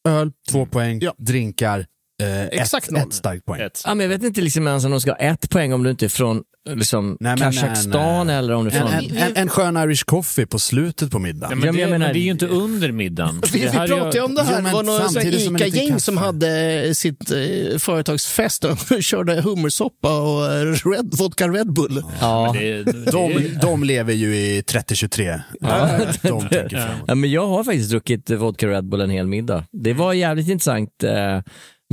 Öl, 0.07 0.31
två 0.51 0.65
poäng. 0.65 0.99
Ja. 1.01 1.13
Drinkar, 1.17 1.85
Eh, 2.23 2.61
Exakt 2.61 2.85
ett, 2.85 2.91
noll. 2.91 3.01
ett 3.07 3.13
starkt 3.13 3.45
poäng. 3.45 3.69
Ja, 3.85 3.93
men 3.93 3.99
jag 3.99 4.09
vet 4.09 4.23
inte 4.23 4.41
liksom 4.41 4.67
ens 4.67 4.85
om 4.85 4.91
de 4.91 5.01
ska 5.01 5.11
ha 5.11 5.17
ett 5.17 5.49
poäng 5.49 5.73
om 5.73 5.83
du 5.83 5.89
inte 5.89 6.05
är 6.05 6.09
från 6.09 6.41
liksom, 6.69 7.17
Nej, 7.19 7.35
men 7.39 7.51
Kazakstan 7.53 7.91
nej, 8.17 8.25
nej. 8.25 8.35
eller 8.35 8.53
om 8.53 8.65
du 8.65 8.71
är 8.71 8.81
En, 8.81 8.87
från... 8.87 9.17
en, 9.17 9.17
en, 9.17 9.31
en 9.35 9.49
skön 9.49 9.77
Irish 9.77 10.03
coffee 10.05 10.45
på 10.45 10.59
slutet 10.59 11.11
på 11.11 11.19
middagen. 11.19 11.49
Ja, 11.51 11.55
men, 11.55 11.65
Ja, 11.65 11.71
men 11.71 11.91
det, 11.91 11.97
menar- 11.97 12.13
det 12.13 12.19
är 12.19 12.23
ju 12.23 12.31
inte 12.31 12.47
under 12.47 12.91
middagen. 12.91 13.41
Vi, 13.53 13.59
vi 13.59 13.67
pratade 13.69 14.17
ju 14.17 14.23
om 14.23 14.35
det 14.35 14.43
här. 14.43 14.59
Jo, 14.61 14.67
det 14.67 14.73
var 14.73 14.83
några 14.83 15.09
som 15.09 15.21
en 15.21 15.33
ICA-gäng 15.33 15.99
som 15.99 16.17
hade 16.17 16.95
sitt 16.95 17.31
eh, 17.31 17.77
företagsfest 17.79 18.63
och 18.65 18.77
körde 19.03 19.41
hummersoppa 19.41 20.19
och 20.21 20.45
eh, 20.53 20.65
red, 20.65 21.13
vodka 21.19 21.47
Red 21.47 21.73
Bull. 21.73 22.03
Ja. 22.21 22.55
Det, 22.59 22.83
det, 22.83 23.11
De, 23.11 23.49
de 23.61 23.83
lever 23.83 24.13
ju 24.13 24.35
i 24.35 24.63
3023. 24.63 25.41
Ja, 25.59 25.89
de 26.21 26.41
tänker 26.41 26.69
framåt. 26.69 27.03
Ja, 27.07 27.15
men 27.15 27.31
jag 27.31 27.47
har 27.47 27.63
faktiskt 27.63 27.89
druckit 27.89 28.29
vodka 28.29 28.67
Red 28.67 28.85
Bull 28.89 29.01
en 29.01 29.09
hel 29.09 29.27
middag. 29.27 29.63
Det 29.71 29.93
var 29.93 30.13
jävligt 30.13 30.47
intressant. 30.49 31.03
Eh, 31.03 31.41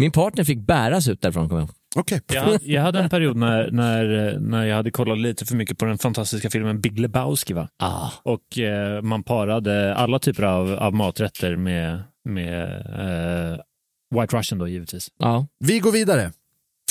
Min 0.01 0.13
partner 0.13 0.45
fick 0.45 0.59
bäras 0.59 1.09
ut 1.09 1.21
därifrån. 1.23 1.49
kommer 1.49 1.61
jag 1.61 1.67
ihåg. 1.69 1.77
Okej. 1.97 2.21
Jag, 2.33 2.43
hade- 2.43 2.59
jag 2.65 2.83
hade 2.83 2.99
en 3.01 3.11
period 3.11 3.37
när, 3.37 3.71
när, 3.71 4.39
när 4.39 4.65
jag 4.65 4.77
hade 4.77 4.91
kollat 4.91 5.19
lite 5.19 5.47
för 5.47 5.57
mycket 5.57 5.79
på 5.79 5.85
den 5.85 5.99
fantastiska 5.99 6.51
filmen 6.51 6.81
Big 6.81 6.99
Lebowski. 6.99 7.53
Va? 7.53 7.69
Ah. 7.79 8.11
Och 8.23 8.59
eh, 8.59 9.03
man 9.03 9.23
parade 9.23 9.95
alla 9.95 10.19
typer 10.19 10.43
av, 10.43 10.73
av 10.73 10.95
maträtter 10.95 11.57
med, 11.57 12.03
med 12.29 12.63
eh, 13.53 13.61
White 14.21 14.37
Russian 14.37 14.59
då 14.59 14.69
givetvis. 14.69 15.09
Ja. 15.19 15.47
Vi 15.65 15.79
går 15.79 15.93
vidare. 15.93 16.33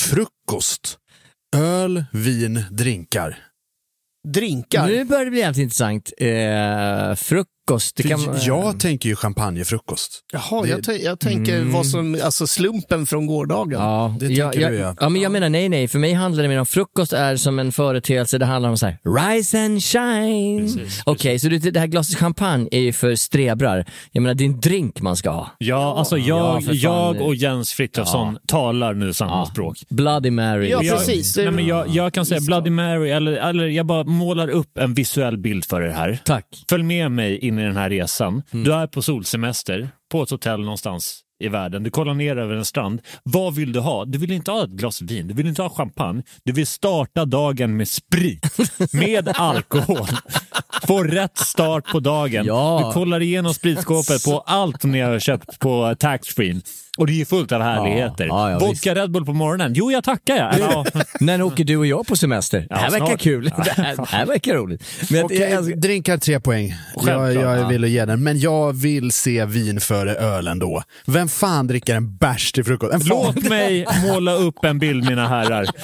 Frukost. 0.00 0.98
Öl, 1.56 2.04
vin, 2.12 2.64
drinkar. 2.70 3.38
Drinkar. 4.28 4.86
Nu 4.86 5.04
börjar 5.04 5.24
det 5.24 5.30
bli 5.30 5.40
jävligt 5.40 5.62
intressant. 5.62 6.12
Eh, 6.18 7.14
frukost. 7.14 7.50
Det 7.96 8.02
För 8.02 8.08
kan, 8.08 8.38
Jag 8.40 8.80
tänker 8.80 9.08
ju 9.08 9.16
champagnefrukost. 9.16 10.20
Jaha, 10.32 10.62
Det- 10.62 10.68
jag, 10.88 11.00
jag 11.02 11.20
tänker 11.20 11.56
Mm. 11.56 11.72
vad 11.72 11.86
som, 11.86 12.20
alltså 12.24 12.46
slumpen 12.46 13.06
från 13.06 13.26
gårdagen. 13.26 13.80
Ja, 13.80 14.16
Det 14.20 14.26
jag, 14.26 14.52
tänker 14.52 14.60
jag, 14.70 14.72
du, 14.72 14.78
ja. 14.78 14.94
ja. 15.00 15.08
men 15.08 15.22
jag 15.22 15.32
menar 15.32 15.48
nej, 15.48 15.68
nej. 15.68 15.88
För 15.88 15.98
mig 15.98 16.12
handlar 16.12 16.42
det 16.42 16.48
mer 16.48 16.58
om 16.60 16.66
frukost 16.66 17.12
är 17.12 17.36
som 17.36 17.58
en 17.58 17.72
företeelse. 17.72 18.38
Det 18.38 18.46
handlar 18.46 18.70
om 18.70 18.76
så 18.78 18.86
här, 18.86 18.98
rise 19.18 19.60
and 19.64 19.82
shine. 19.82 20.88
Okej, 21.04 21.38
så 21.38 21.48
det, 21.48 21.58
det 21.58 21.80
här 21.80 21.86
glaset 21.86 22.18
champagne 22.18 22.68
är 22.70 22.80
ju 22.80 22.92
för 22.92 23.14
strebrar. 23.14 23.84
Jag 24.12 24.22
menar, 24.22 24.34
det 24.34 24.44
är 24.44 24.46
en 24.46 24.60
drink 24.60 25.00
man 25.00 25.16
ska 25.16 25.30
ha. 25.30 25.50
Ja, 25.58 25.94
alltså 25.98 26.18
Ja, 26.18 26.24
jag, 26.54 26.64
fan. 26.64 26.76
jag 26.78 27.20
och 27.20 27.34
Jens 27.34 27.72
Frithiofsson 27.72 28.38
talar 28.48 28.94
nu 28.94 29.12
samma 29.12 29.30
Ja. 29.32 29.46
språk. 29.52 29.78
Bloody 29.88 30.30
Mary. 30.30 30.68
Ja, 30.70 30.82
jag, 30.82 30.96
precis. 30.98 31.36
Nej, 31.36 31.50
men 31.50 31.66
jag, 31.66 31.88
jag 31.88 32.12
kan 32.14 32.26
säga 32.26 32.40
Bloody 32.40 32.70
Mary, 32.70 33.10
eller, 33.10 33.32
eller 33.32 33.66
jag 33.66 33.86
bara 33.86 34.04
målar 34.04 34.48
upp 34.48 34.78
en 34.78 34.94
visuell 34.94 35.38
bild 35.38 35.64
för 35.64 35.82
er 35.82 35.90
här. 35.90 36.18
Tack. 36.24 36.44
Följ 36.70 36.82
med 36.82 37.10
mig 37.12 37.38
in 37.38 37.58
i 37.60 37.64
den 37.64 37.76
här 37.76 37.90
resan. 37.90 38.42
Mm. 38.50 38.64
Du 38.64 38.74
är 38.74 38.86
på 38.86 39.02
solsemester 39.02 39.88
på 40.10 40.22
ett 40.22 40.30
hotell 40.30 40.60
någonstans 40.60 41.24
i 41.40 41.48
världen. 41.48 41.82
Du 41.82 41.90
kollar 41.90 42.14
ner 42.14 42.36
över 42.36 42.54
en 42.54 42.64
strand. 42.64 43.00
Vad 43.22 43.54
vill 43.54 43.72
du 43.72 43.80
ha? 43.80 44.04
Du 44.04 44.18
vill 44.18 44.30
inte 44.30 44.50
ha 44.50 44.64
ett 44.64 44.70
glas 44.70 45.02
vin, 45.02 45.28
du 45.28 45.34
vill 45.34 45.46
inte 45.46 45.62
ha 45.62 45.70
champagne. 45.70 46.22
Du 46.44 46.52
vill 46.52 46.66
starta 46.66 47.24
dagen 47.24 47.76
med 47.76 47.88
sprit, 47.88 48.58
med 48.92 49.28
alkohol. 49.28 50.06
Få 50.86 51.02
rätt 51.02 51.38
start 51.38 51.86
på 51.92 52.00
dagen. 52.00 52.46
Ja. 52.46 52.82
Du 52.86 52.92
kollar 52.92 53.20
igenom 53.20 53.54
spritskåpet 53.54 54.24
på 54.24 54.40
allt 54.40 54.84
ni 54.84 55.00
har 55.00 55.18
köpt 55.18 55.58
på 55.58 55.94
taxfree. 55.98 56.60
Och 56.98 57.06
det 57.06 57.12
är 57.12 57.14
ju 57.14 57.24
fullt 57.24 57.52
av 57.52 57.62
härligheter. 57.62 58.26
Ja, 58.26 58.50
ja, 58.50 58.58
Vodka 58.58 58.94
Red 58.94 59.10
Bull 59.10 59.24
på 59.24 59.32
morgonen. 59.32 59.72
Jo, 59.74 59.92
jag 59.92 60.04
tackar 60.04 60.36
jag. 60.36 60.54
Eller, 60.54 60.66
ja. 60.66 60.84
När 61.20 61.42
åker 61.42 61.64
du 61.64 61.76
och 61.76 61.86
jag 61.86 62.06
på 62.06 62.16
semester? 62.16 62.66
Ja, 62.70 62.76
det 62.76 62.82
här 62.82 62.90
verkar 62.90 63.06
snart. 63.06 63.20
kul. 63.20 63.44
Det 63.64 63.70
här, 63.70 63.96
det 63.96 64.06
här 64.08 64.26
verkar 64.26 64.54
roligt. 64.54 64.82
Men 65.10 65.18
jag- 65.18 65.24
Okej, 65.24 65.50
jag- 65.50 65.80
drinkar 65.80 66.18
tre 66.18 66.40
poäng. 66.40 66.74
Jag, 67.06 67.34
jag 67.34 67.58
ja. 67.58 67.68
vill 67.68 67.84
ge 67.84 68.04
den, 68.04 68.22
men 68.22 68.40
jag 68.40 68.72
vill 68.72 69.10
se 69.12 69.44
vin 69.44 69.80
före 69.80 70.14
ölen 70.14 70.58
då. 70.58 70.82
Vem 71.06 71.28
fan 71.28 71.66
dricker 71.66 71.94
en 71.94 72.16
bärs 72.16 72.52
till 72.52 72.64
frukost? 72.64 73.06
Låt 73.08 73.48
mig 73.48 73.86
måla 74.06 74.32
upp 74.34 74.64
en 74.64 74.78
bild, 74.78 75.04
mina 75.08 75.28
herrar. 75.28 75.66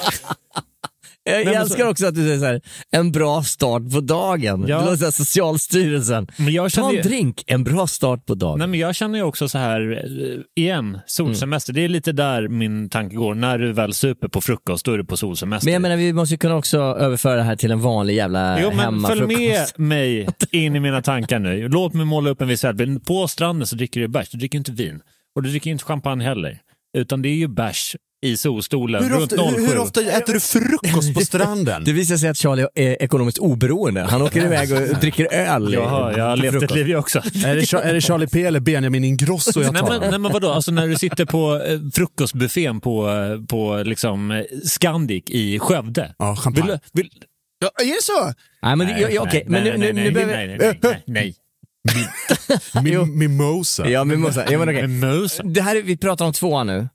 Jag, 1.26 1.44
jag 1.44 1.54
älskar 1.54 1.84
så- 1.84 1.90
också 1.90 2.06
att 2.06 2.14
du 2.14 2.20
säger 2.20 2.38
så 2.38 2.44
här, 2.44 2.60
en 2.90 3.12
bra 3.12 3.42
start 3.42 3.90
på 3.92 4.00
dagen. 4.00 4.64
Ja. 4.68 4.78
Det 4.78 4.84
låter 4.84 4.96
så 4.96 5.04
här, 5.04 5.10
Socialstyrelsen. 5.12 6.26
Jag 6.36 6.64
Ta 6.64 6.68
känner 6.68 6.96
en 6.96 7.02
drink, 7.02 7.44
en 7.46 7.64
bra 7.64 7.86
start 7.86 8.26
på 8.26 8.34
dagen. 8.34 8.58
Nej, 8.58 8.68
men 8.68 8.80
jag 8.80 8.94
känner 8.94 9.18
ju 9.18 9.24
också 9.24 9.48
så 9.48 9.58
här, 9.58 9.92
eh, 9.92 10.62
igen, 10.64 10.98
solsemester. 11.06 11.72
Det 11.72 11.84
är 11.84 11.88
lite 11.88 12.12
där 12.12 12.48
min 12.48 12.88
tanke 12.88 13.16
går. 13.16 13.34
När 13.34 13.58
du 13.58 13.72
väl 13.72 13.92
super 13.94 14.28
på 14.28 14.40
frukost, 14.40 14.84
då 14.84 14.92
är 14.92 14.98
du 14.98 15.04
på 15.04 15.16
solsemester. 15.16 15.66
Men 15.66 15.72
jag 15.72 15.82
menar, 15.82 15.96
vi 15.96 16.12
måste 16.12 16.34
ju 16.34 16.38
kunna 16.38 16.56
också 16.56 16.78
överföra 16.78 17.36
det 17.36 17.42
här 17.42 17.56
till 17.56 17.70
en 17.70 17.80
vanlig 17.80 18.14
jävla 18.14 18.60
Jo, 18.62 18.70
men 18.76 19.00
följ 19.00 19.26
med 19.26 19.66
mig 19.76 20.28
in 20.52 20.76
i 20.76 20.80
mina 20.80 21.02
tankar 21.02 21.38
nu. 21.38 21.68
Låt 21.68 21.94
mig 21.94 22.06
måla 22.06 22.30
upp 22.30 22.40
en 22.40 22.48
visuell 22.48 22.74
bild. 22.74 23.06
På 23.06 23.28
stranden 23.28 23.66
så 23.66 23.76
dricker 23.76 24.00
du 24.00 24.08
bärs, 24.08 24.28
du 24.30 24.38
dricker 24.38 24.58
inte 24.58 24.72
vin. 24.72 25.00
Och 25.36 25.42
du 25.42 25.50
dricker 25.50 25.70
inte 25.70 25.84
champagne 25.84 26.24
heller. 26.24 26.58
Utan 26.98 27.22
det 27.22 27.28
är 27.28 27.34
ju 27.34 27.48
bärs 27.48 27.96
i 28.22 28.36
solstolen 28.36 29.02
Hur 29.04 29.10
runt 29.10 29.32
ofta, 29.32 29.50
07. 29.50 29.60
hur, 29.60 29.66
hur 29.66 29.78
ofta 29.78 30.00
äter 30.00 30.32
du 30.34 30.40
frukost 30.40 31.14
på 31.14 31.20
stranden? 31.20 31.84
Det 31.84 31.92
visar 31.92 32.16
sig 32.16 32.28
att 32.28 32.36
Charlie 32.38 32.66
är 32.74 33.02
ekonomiskt 33.02 33.38
oberoende. 33.38 34.00
Han 34.02 34.22
åker 34.22 34.44
iväg 34.44 34.72
och 34.72 34.96
dricker 35.00 35.32
öl. 35.34 35.72
Jaha, 35.72 36.18
jag 36.18 36.24
har 36.24 36.36
levt 36.36 36.62
ett 36.62 36.70
liv 36.70 36.88
jag 36.90 36.98
också. 37.00 37.18
är, 37.18 37.54
det, 37.56 37.88
är 37.88 37.94
det 37.94 38.00
Charlie 38.00 38.26
P 38.26 38.42
eller 38.44 38.60
Benjamin 38.60 39.04
Ingrosso 39.04 39.62
jag 39.62 39.72
Nej 39.72 39.82
tar? 39.82 39.88
men, 40.00 40.10
nej 40.10 40.18
men 40.18 40.32
vadå, 40.32 40.50
alltså 40.50 40.70
när 40.72 40.88
du 40.88 40.96
sitter 40.96 41.24
på 41.24 41.62
eh, 41.66 41.78
frukostbuffén 41.94 42.80
på, 42.80 43.08
eh, 43.10 43.46
på 43.46 43.82
liksom, 43.86 44.30
eh, 44.30 44.42
Scandic 44.64 45.24
i 45.26 45.58
Skövde. 45.58 46.14
Ja, 46.18 46.36
champagne. 46.36 46.66
Vill, 46.70 46.78
vill, 46.92 47.10
Ja, 47.58 47.70
är 47.82 47.86
det 47.86 48.02
så? 48.02 48.32
Nej, 48.62 48.76
men, 48.76 48.86
det- 48.86 49.12
ja, 49.14 49.22
okej, 49.22 49.44
men 49.46 49.64
nu, 49.64 49.76
nu, 49.76 49.92
nu 49.92 50.10
behöver... 50.10 50.36
nej, 50.36 50.46
nej, 50.46 50.58
nej, 50.58 50.78
nej, 50.82 51.02
nej. 51.06 51.34
Min, 52.84 53.18
mimosa. 53.18 53.88
Ja, 53.90 54.04
måste, 54.04 54.46
ja, 54.50 54.58
men 54.58 54.68
okej. 54.68 54.86
Mimosa. 54.86 55.42
Det 55.42 55.60
här 55.60 55.76
är, 55.76 55.82
vi 55.82 55.96
pratar 55.96 56.24
om 56.24 56.32
tvåan 56.32 56.66
nu. 56.66 56.88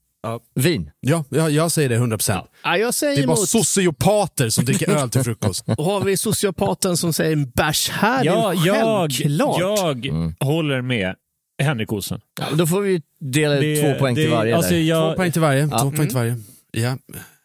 Vin. 0.56 0.92
Ja, 1.00 1.24
jag, 1.30 1.52
jag 1.52 1.72
säger 1.72 1.90
det 1.90 1.98
100%. 1.98 2.46
Ja, 2.64 2.78
jag 2.78 2.94
Det 3.02 3.06
är 3.08 3.16
bara 3.16 3.24
emot. 3.24 3.50
sociopater 3.50 4.50
som 4.50 4.66
dricker 4.66 4.90
öl 4.92 5.10
till 5.10 5.24
frukost. 5.24 5.64
Och 5.78 5.86
har 5.86 6.02
vi 6.04 6.18
sociopaten 6.18 6.98
som 6.98 7.14
säger 7.14 7.32
en 7.34 7.50
bärs 7.50 7.90
här, 7.90 8.26
Ja, 8.26 8.54
jag, 8.54 9.12
jag 9.12 10.06
Mm. 10.06 10.36
håller 10.40 10.82
med 10.82 11.16
Henrik 11.64 11.92
Olsen. 11.94 12.22
Ja, 12.40 12.46
då 12.56 12.68
får 12.68 12.82
vi 12.82 13.02
dela 13.20 13.56
Det- 13.56 13.82
två 13.82 14.00
poäng 14.00 14.16
till 14.16 14.24
det- 14.24 14.30
varje. 14.36 14.56
alltså, 14.56 14.72
där. 14.72 14.80
jag- 14.82 15.12
Två 15.12 15.16
poäng 15.18 15.32
till 15.32 15.42
varje. 15.42 15.68
Ja. 15.72 15.80
Två 15.80 15.92
poäng 15.92 16.08
till 16.08 16.18
varje. 16.18 16.36
Ja, 16.72 16.98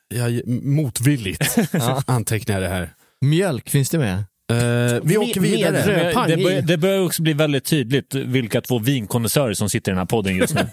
jag, 0.08 0.46
motvilligt 0.64 1.56
antecknar 2.06 2.54
jag 2.54 2.62
det 2.62 2.68
här. 2.68 2.90
Mjölk, 3.20 3.68
finns 3.70 3.90
det 3.90 3.98
med? 3.98 4.14
Eh, 4.52 5.00
vi 5.02 5.16
åker 5.16 5.40
vidare. 5.40 5.82
Det, 6.28 6.36
bör, 6.36 6.62
det 6.62 6.76
börjar 6.76 7.00
också 7.00 7.22
bli 7.22 7.32
väldigt 7.32 7.64
tydligt 7.64 8.14
vilka 8.14 8.60
två 8.60 8.78
vinkonnässörer 8.78 9.54
som 9.54 9.68
sitter 9.70 9.90
i 9.90 9.92
den 9.92 9.98
här 9.98 10.06
podden 10.06 10.36
just 10.36 10.54
nu. 10.54 10.66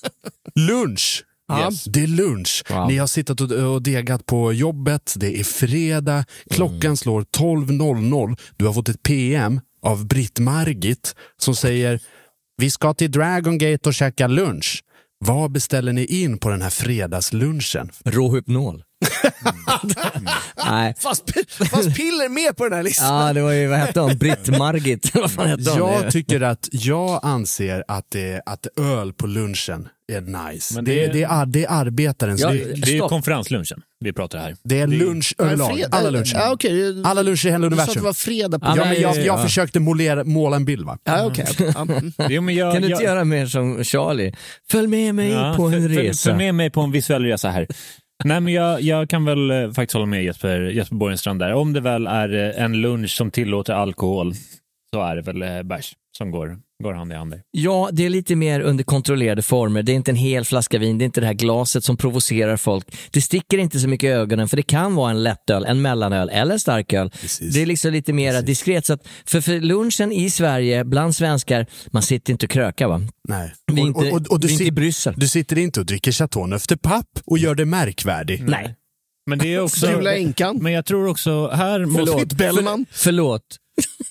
Lunch. 0.54 1.24
Yes. 1.60 1.84
Det 1.84 2.02
är 2.02 2.06
lunch. 2.06 2.64
Wow. 2.70 2.88
Ni 2.88 2.96
har 2.96 3.06
suttit 3.06 3.40
och, 3.40 3.82
degat 3.82 4.26
på 4.26 4.52
jobbet, 4.52 5.14
det 5.16 5.40
är 5.40 5.44
fredag, 5.44 6.24
klockan 6.50 6.96
slår 6.96 7.22
12.00. 7.22 8.36
Du 8.56 8.66
har 8.66 8.72
fått 8.72 8.88
ett 8.88 9.02
PM 9.02 9.60
av 9.82 10.06
Britt 10.06 10.38
Margit 10.38 11.14
som 11.38 11.54
säger 11.54 12.00
vi 12.56 12.70
ska 12.70 12.94
till 12.94 13.10
Dragon 13.10 13.58
Gate 13.58 13.88
och 13.88 13.94
käka 13.94 14.26
lunch. 14.26 14.84
Vad 15.24 15.52
beställer 15.52 15.92
ni 15.92 16.04
in 16.04 16.38
på 16.38 16.48
den 16.48 16.62
här 16.62 16.70
fredagslunchen? 16.70 17.90
Råhypnol. 18.04 18.82
Nej. 20.66 20.94
Fast, 21.00 21.30
fast 21.70 21.96
piller 21.96 22.28
med 22.28 22.56
på 22.56 22.64
den 22.64 22.72
här 22.72 22.82
listan. 22.82 23.26
Ja, 23.26 23.32
det 23.32 23.42
var 23.42 23.52
ju, 23.52 23.66
vad 23.66 23.78
hette 23.78 24.00
hon? 24.00 24.16
Britt-Margit? 24.18 25.14
vad 25.14 25.30
fan 25.30 25.48
hette 25.48 25.70
hon? 25.70 25.78
Jag 25.92 26.12
tycker 26.12 26.40
att, 26.40 26.68
jag 26.72 27.20
anser 27.22 27.84
att, 27.88 28.06
det, 28.10 28.42
att 28.46 28.66
öl 28.80 29.12
på 29.12 29.26
lunchen 29.26 29.88
är 30.12 30.20
nice. 30.52 30.74
Men 30.74 30.84
det, 30.84 30.94
det- 30.94 31.06
det, 31.06 31.12
det, 31.12 31.22
är, 31.24 31.46
det 31.46 31.64
är 31.64 31.70
arbetarens 31.70 32.40
Ja. 32.40 32.50
Det 32.50 32.62
är 32.88 32.92
ju 32.92 33.00
konferenslunchen 33.00 33.82
vi 34.00 34.12
pratar 34.12 34.38
här. 34.38 34.56
Det 34.64 34.80
är 34.80 34.86
lunch 34.86 35.34
överlag. 35.38 35.82
Alla 35.90 36.10
luncher. 36.10 36.34
Ja, 36.38 36.52
okej. 36.52 37.02
Alla 37.04 37.22
luncher 37.22 37.46
i 37.48 37.50
hela 37.50 37.68
Du 37.68 37.76
sa 37.76 37.82
att 37.82 37.88
det 37.88 38.00
universum. 38.00 38.04
var 38.04 38.12
fredag 38.12 38.58
på 38.58 38.66
Ja, 38.66 38.76
Ja, 38.76 38.84
men- 38.84 39.00
jag, 39.00 39.16
jag 39.16 39.24
ja. 39.26 39.42
försökte 39.42 39.80
målera, 39.80 40.24
måla 40.24 40.56
en 40.56 40.64
bild 40.64 40.86
va? 40.86 40.98
Ja. 41.04 41.32
Ja, 41.74 41.82
mm. 41.82 42.12
Jo, 42.28 42.42
men 42.42 42.54
jag, 42.54 42.72
Kan 42.72 42.82
du 42.82 42.88
jag, 42.88 42.96
inte 42.96 43.04
göra 43.04 43.24
mer 43.24 43.46
som 43.46 43.84
Charlie? 43.84 44.34
Följ 44.70 44.86
med 44.86 45.14
mig 45.14 45.30
Ja, 45.30 45.54
på 45.56 45.62
en 45.66 45.72
följ- 45.74 45.88
följ- 45.88 45.96
resa. 46.02 46.30
Följ 46.30 46.36
med 46.38 46.54
mig 46.54 46.70
på 46.70 46.80
en 46.80 46.90
visuell 46.92 47.22
resa 47.24 47.50
här. 47.50 47.66
Nej, 48.24 48.40
men 48.40 48.52
jag, 48.52 48.80
jag 48.80 49.08
kan 49.08 49.24
väl 49.24 49.50
eh, 49.50 49.70
faktiskt 49.70 49.94
hålla 49.94 50.06
med 50.06 50.24
Jesper, 50.24 50.60
Jesper 50.60 50.96
Borgenstrand 50.96 51.40
där. 51.40 51.52
Om 51.52 51.72
det 51.72 51.80
väl 51.80 52.06
är 52.06 52.34
eh, 52.34 52.64
en 52.64 52.80
lunch 52.80 53.10
som 53.10 53.30
tillåter 53.30 53.72
alkohol 53.72 54.32
så 54.94 55.02
är 55.02 55.16
det 55.16 55.22
väl 55.22 55.42
eh, 55.42 55.62
bärs 55.62 55.92
som 56.18 56.30
går, 56.30 56.58
går 56.84 56.92
hand 56.92 57.12
i 57.12 57.14
hand. 57.14 57.30
där. 57.30 57.42
Ja, 57.50 57.88
det 57.92 58.06
är 58.06 58.10
lite 58.10 58.36
mer 58.36 58.60
under 58.60 58.84
kontrollerade 58.84 59.42
former. 59.42 59.82
Det 59.82 59.92
är 59.92 59.96
inte 59.96 60.10
en 60.10 60.16
hel 60.16 60.44
flaska 60.44 60.78
vin, 60.78 60.98
det 60.98 61.04
är 61.04 61.06
inte 61.06 61.20
det 61.20 61.26
här 61.26 61.34
glaset 61.34 61.84
som 61.84 61.96
provocerar 61.96 62.56
folk. 62.56 62.96
Det 63.10 63.20
sticker 63.20 63.58
inte 63.58 63.80
så 63.80 63.88
mycket 63.88 64.06
i 64.06 64.10
ögonen 64.10 64.48
för 64.48 64.56
det 64.56 64.62
kan 64.62 64.94
vara 64.94 65.10
en 65.10 65.22
lättöl, 65.22 65.64
en 65.64 65.82
mellanöl 65.82 66.28
eller 66.28 66.52
en 66.52 66.60
starköl. 66.60 67.10
Precis. 67.10 67.54
Det 67.54 67.62
är 67.62 67.66
liksom 67.66 67.92
lite 67.92 68.12
mer 68.12 68.42
diskret. 68.42 68.86
Så 68.86 68.92
att 68.92 69.06
för, 69.26 69.40
för 69.40 69.60
lunchen 69.60 70.12
i 70.12 70.30
Sverige, 70.30 70.84
bland 70.84 71.16
svenskar, 71.16 71.66
man 71.90 72.02
sitter 72.02 72.32
inte 72.32 72.46
och 72.46 72.50
krökar 72.50 72.88
va? 72.88 73.00
Nej. 73.28 73.52
Vi 73.72 73.80
är 73.80 73.86
inte, 73.86 74.00
du, 74.00 74.46
vi 74.46 74.48
är 74.48 74.52
inte 74.52 74.64
i 74.64 74.72
Bryssel. 74.72 75.14
du 75.16 75.28
sitter 75.28 75.58
inte 75.58 75.80
och 75.80 75.86
dricker 75.86 76.12
Chateau 76.12 76.54
efter 76.54 76.76
papp 76.76 77.08
och 77.24 77.38
gör 77.38 77.54
det 77.54 77.64
märkvärdig. 77.64 78.48
Nej. 78.48 78.74
Men 79.26 79.38
det 79.38 79.54
är 79.54 79.60
också... 79.60 79.86
Gula 79.86 80.16
änkan. 80.16 80.58
Men 80.60 80.72
jag 80.72 80.84
tror 80.84 81.06
också 81.06 81.48
här 81.48 81.84
måste... 81.84 82.12
Förlåt, 82.12 82.32
Bellman. 82.32 82.86
Förlåt. 82.90 83.58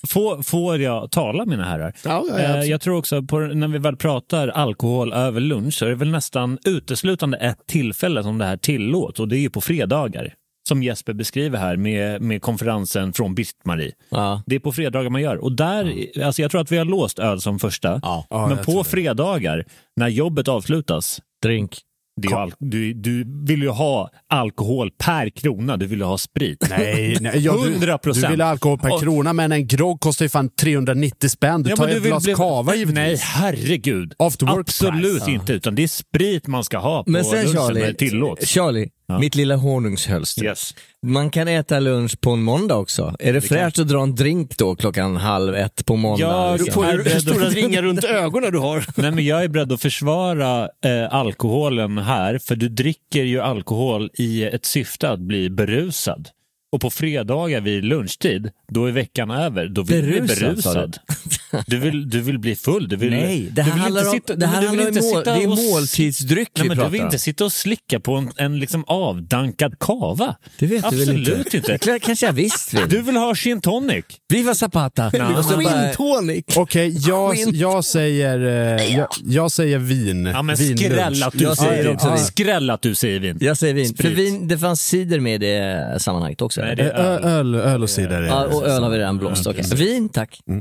Får, 0.08 0.42
får 0.42 0.78
jag 0.78 1.10
tala 1.10 1.44
mina 1.44 1.64
herrar? 1.64 1.92
Ja, 2.04 2.24
ja, 2.28 2.34
ja, 2.34 2.38
Eh, 2.38 2.50
absolut. 2.50 2.68
jag 2.68 2.80
tror 2.80 2.96
också 2.96 3.22
på, 3.22 3.38
när 3.38 3.68
vi 3.68 3.78
väl 3.78 3.96
pratar 3.96 4.48
alkohol 4.48 5.12
över 5.12 5.40
lunch 5.40 5.74
så 5.74 5.84
är 5.84 5.88
det 5.88 5.94
väl 5.94 6.10
nästan 6.10 6.58
uteslutande 6.64 7.36
ett 7.38 7.66
tillfälle 7.66 8.22
som 8.22 8.38
det 8.38 8.44
här 8.44 8.56
tillåts 8.56 9.20
och 9.20 9.28
det 9.28 9.36
är 9.36 9.40
ju 9.40 9.50
på 9.50 9.60
fredagar. 9.60 10.34
Som 10.68 10.82
Jesper 10.82 11.12
beskriver 11.12 11.58
här 11.58 11.76
med, 11.76 12.22
med 12.22 12.42
konferensen 12.42 13.12
från 13.12 13.34
Britt-Marie. 13.34 13.92
Ja. 14.08 14.42
Det 14.46 14.54
är 14.56 14.60
på 14.60 14.72
fredagar 14.72 15.10
man 15.10 15.22
gör. 15.22 15.36
Och 15.36 15.52
där, 15.52 15.94
alltså 16.24 16.42
jag 16.42 16.50
tror 16.50 16.60
att 16.60 16.72
vi 16.72 16.78
har 16.78 16.84
låst 16.84 17.18
öl 17.18 17.40
som 17.40 17.58
första. 17.58 18.00
Ja. 18.02 18.26
Ja, 18.30 18.46
men 18.46 18.58
på 18.64 18.84
fredagar, 18.84 19.64
när 19.96 20.08
jobbet 20.08 20.48
avslutas, 20.48 21.20
Drink. 21.42 21.78
Det 22.20 22.28
är 22.28 22.30
ju 22.30 22.36
al- 22.36 22.52
du, 22.58 22.92
du 22.94 23.24
vill 23.46 23.62
ju 23.62 23.68
ha 23.68 24.10
alkohol 24.28 24.90
per 25.04 25.30
krona, 25.30 25.76
du 25.76 25.86
vill 25.86 25.98
ju 25.98 26.04
ha 26.04 26.18
sprit. 26.18 26.66
Nej, 26.70 27.16
nej 27.20 27.38
ja, 27.38 27.52
du, 27.52 27.70
100 27.72 27.92
du 27.92 27.98
procent. 27.98 28.32
vill 28.32 28.40
ha 28.40 28.48
alkohol 28.48 28.78
per 28.78 28.92
Och- 28.94 29.00
krona, 29.00 29.32
men 29.32 29.52
en 29.52 29.66
grogg 29.66 30.00
kostar 30.00 30.24
ju 30.24 30.28
fan 30.28 30.48
390 30.60 31.28
spänn. 31.28 31.62
Du 31.62 31.70
Ja, 31.70 31.76
tar 31.76 31.88
ju 31.88 31.92
du 31.94 31.98
ett 32.00 32.06
glas 32.06 32.24
bli- 32.24 32.34
cava 32.34 32.74
givetvis. 32.74 32.94
Nej, 32.94 33.16
herregud. 33.20 34.14
Absolut 34.18 34.66
price. 34.66 35.30
inte, 35.30 35.52
utan 35.52 35.74
det 35.74 35.82
är 35.82 35.88
sprit 35.88 36.46
man 36.46 36.64
ska 36.64 36.78
ha 36.78 37.04
på 37.04 37.10
Men 37.10 37.24
sen 37.24 37.38
lunchen 37.38 37.54
när 37.54 37.62
Charlie, 37.68 37.80
det 37.86 37.94
tillåts. 37.94 38.46
Charlie 38.46 38.88
Ja. 39.12 39.18
mitt 39.18 39.34
lilla 39.34 39.56
honungshölster. 39.56 40.44
Yes. 40.44 40.74
Man 41.06 41.30
kan 41.30 41.48
äta 41.48 41.80
lunch 41.80 42.20
på 42.20 42.30
en 42.30 42.42
måndag 42.42 42.76
också. 42.76 43.16
Är 43.18 43.32
det, 43.32 43.40
fräscht 43.40 43.78
att 43.78 43.88
dra 43.88 44.02
en 44.02 44.14
drink 44.14 44.56
då 44.56 44.76
klockan 44.76 45.16
halv 45.16 45.54
ett 45.54 45.86
på 45.86 45.96
måndag? 45.96 46.26
Ja, 46.26 46.52
liksom? 46.52 46.66
du 46.66 46.72
Får 46.72 46.84
är 46.84 46.98
du 47.04 47.10
hur 47.10 47.20
stora 47.20 47.46
att- 47.46 47.54
ringar 47.54 47.82
runt 47.82 48.04
ögonen 48.04 48.52
du 48.52 48.58
har? 48.58 48.84
Nej, 49.02 49.10
men 49.10 49.24
jag 49.24 49.44
är 49.44 49.48
beredd 49.48 49.72
att 49.72 49.82
försvara 49.82 50.68
eh, 50.84 51.14
alkoholen 51.14 51.98
här, 51.98 52.38
för 52.38 52.56
du 52.56 52.68
dricker 52.68 53.22
ju 53.24 53.40
alkohol 53.40 54.10
i 54.14 54.44
ett 54.44 54.66
syfte 54.66 55.10
att 55.10 55.20
bli 55.20 55.50
berusad. 55.50 56.28
Och 56.72 56.80
på 56.80 56.90
fredagar 56.90 57.60
vid 57.60 57.84
lunchtid, 57.84 58.50
då 58.68 58.84
är 58.86 58.92
veckan 58.92 59.30
över. 59.30 59.68
Då 59.68 59.82
vill 59.82 60.00
du 60.06 60.10
bli 60.10 60.20
Berusad, 60.20 60.62
sa 60.62 60.88
du? 61.52 61.58
Du 61.66 61.78
vill, 61.78 62.10
du 62.10 62.20
vill 62.20 62.38
bli 62.38 62.56
full. 62.56 62.88
Du 62.88 62.96
vill, 62.96 63.10
Nej, 63.10 63.40
det 63.42 63.50
du 63.50 63.62
här 63.62 63.72
vill 63.72 63.82
handlar 63.82 64.00
inte 64.00 64.10
om, 64.10 64.14
sitta- 64.16 64.34
det 64.36 64.46
här 64.46 64.62
men 64.62 64.62
du 64.62 64.76
vill 64.76 64.84
handlar 64.86 65.02
om 65.02 65.06
inte 65.06 65.14
mål, 65.14 65.24
sitta 65.24 65.34
det 65.34 65.42
är 65.42 65.68
och- 65.68 65.72
måltidsdryck 65.72 66.48
Nej, 66.56 66.62
vi 66.62 66.68
men 66.68 66.76
du 66.76 66.80
pratar 66.80 66.90
vill 66.90 67.00
om. 67.00 67.06
inte 67.06 67.18
sitta 67.18 67.44
och 67.44 67.52
slicka 67.52 68.00
på 68.00 68.14
en, 68.14 68.30
en 68.36 68.58
liksom 68.58 68.84
avdankad 68.86 69.78
kava. 69.78 70.36
Det 70.58 70.66
vet 70.66 70.90
du 70.90 70.96
väl 70.96 71.08
Absolut 71.08 71.28
inte? 71.46 71.56
inte. 71.56 71.78
Det 71.92 71.98
kanske 71.98 72.26
jag 72.26 72.32
visst 72.32 72.74
vill. 72.74 72.88
Du 72.88 73.02
vill 73.02 73.16
ha 73.16 73.34
gin 73.34 73.60
tonic. 73.60 74.04
Viva 74.28 74.54
Zapata! 74.54 75.10
Bara- 75.10 75.42
Gin 75.62 75.94
tonic. 75.96 76.44
Okej, 76.56 76.96
jag, 77.08 77.36
Skinn. 77.36 77.50
jag, 77.54 77.84
säger, 77.84 78.38
eh, 78.78 78.96
jag, 78.96 79.08
jag 79.24 79.52
säger 79.52 79.78
vin. 79.78 80.26
Ja, 80.26 80.42
men 80.42 80.56
Vinlunch. 80.56 80.80
skräll 80.92 81.22
att 81.22 81.32
du 81.32 81.44
Jag 81.44 81.56
säger 81.56 81.70
säger 81.72 81.94
också 81.94 82.06
vin. 82.06 82.16
vin. 82.16 82.24
Skräll 82.24 82.70
att 82.70 82.82
du 82.82 82.94
säger 82.94 83.20
vin. 83.20 83.38
Jag 83.40 83.56
säger 83.58 83.74
vin. 83.74 83.94
För 83.94 84.08
vin, 84.08 84.48
det 84.48 84.58
fanns 84.58 84.82
cider 84.86 85.20
med 85.20 85.42
i 85.42 85.46
det 85.46 85.96
sammanhanget 86.00 86.42
också. 86.42 86.60
Nej, 86.60 86.76
det 86.76 86.82
är 86.82 87.20
Eh, 87.26 87.32
Öl, 87.34 87.54
öl 87.54 87.82
och 87.82 87.90
cider. 87.90 88.22
Ja, 88.22 88.44
och 88.44 88.66
öl 88.66 88.82
har 88.82 88.90
vi 88.90 88.98
redan 88.98 89.18
blåst. 89.18 89.46
Okej. 89.46 89.64
Vin, 89.74 90.08
tack. 90.08 90.40
Ja, 90.44 90.54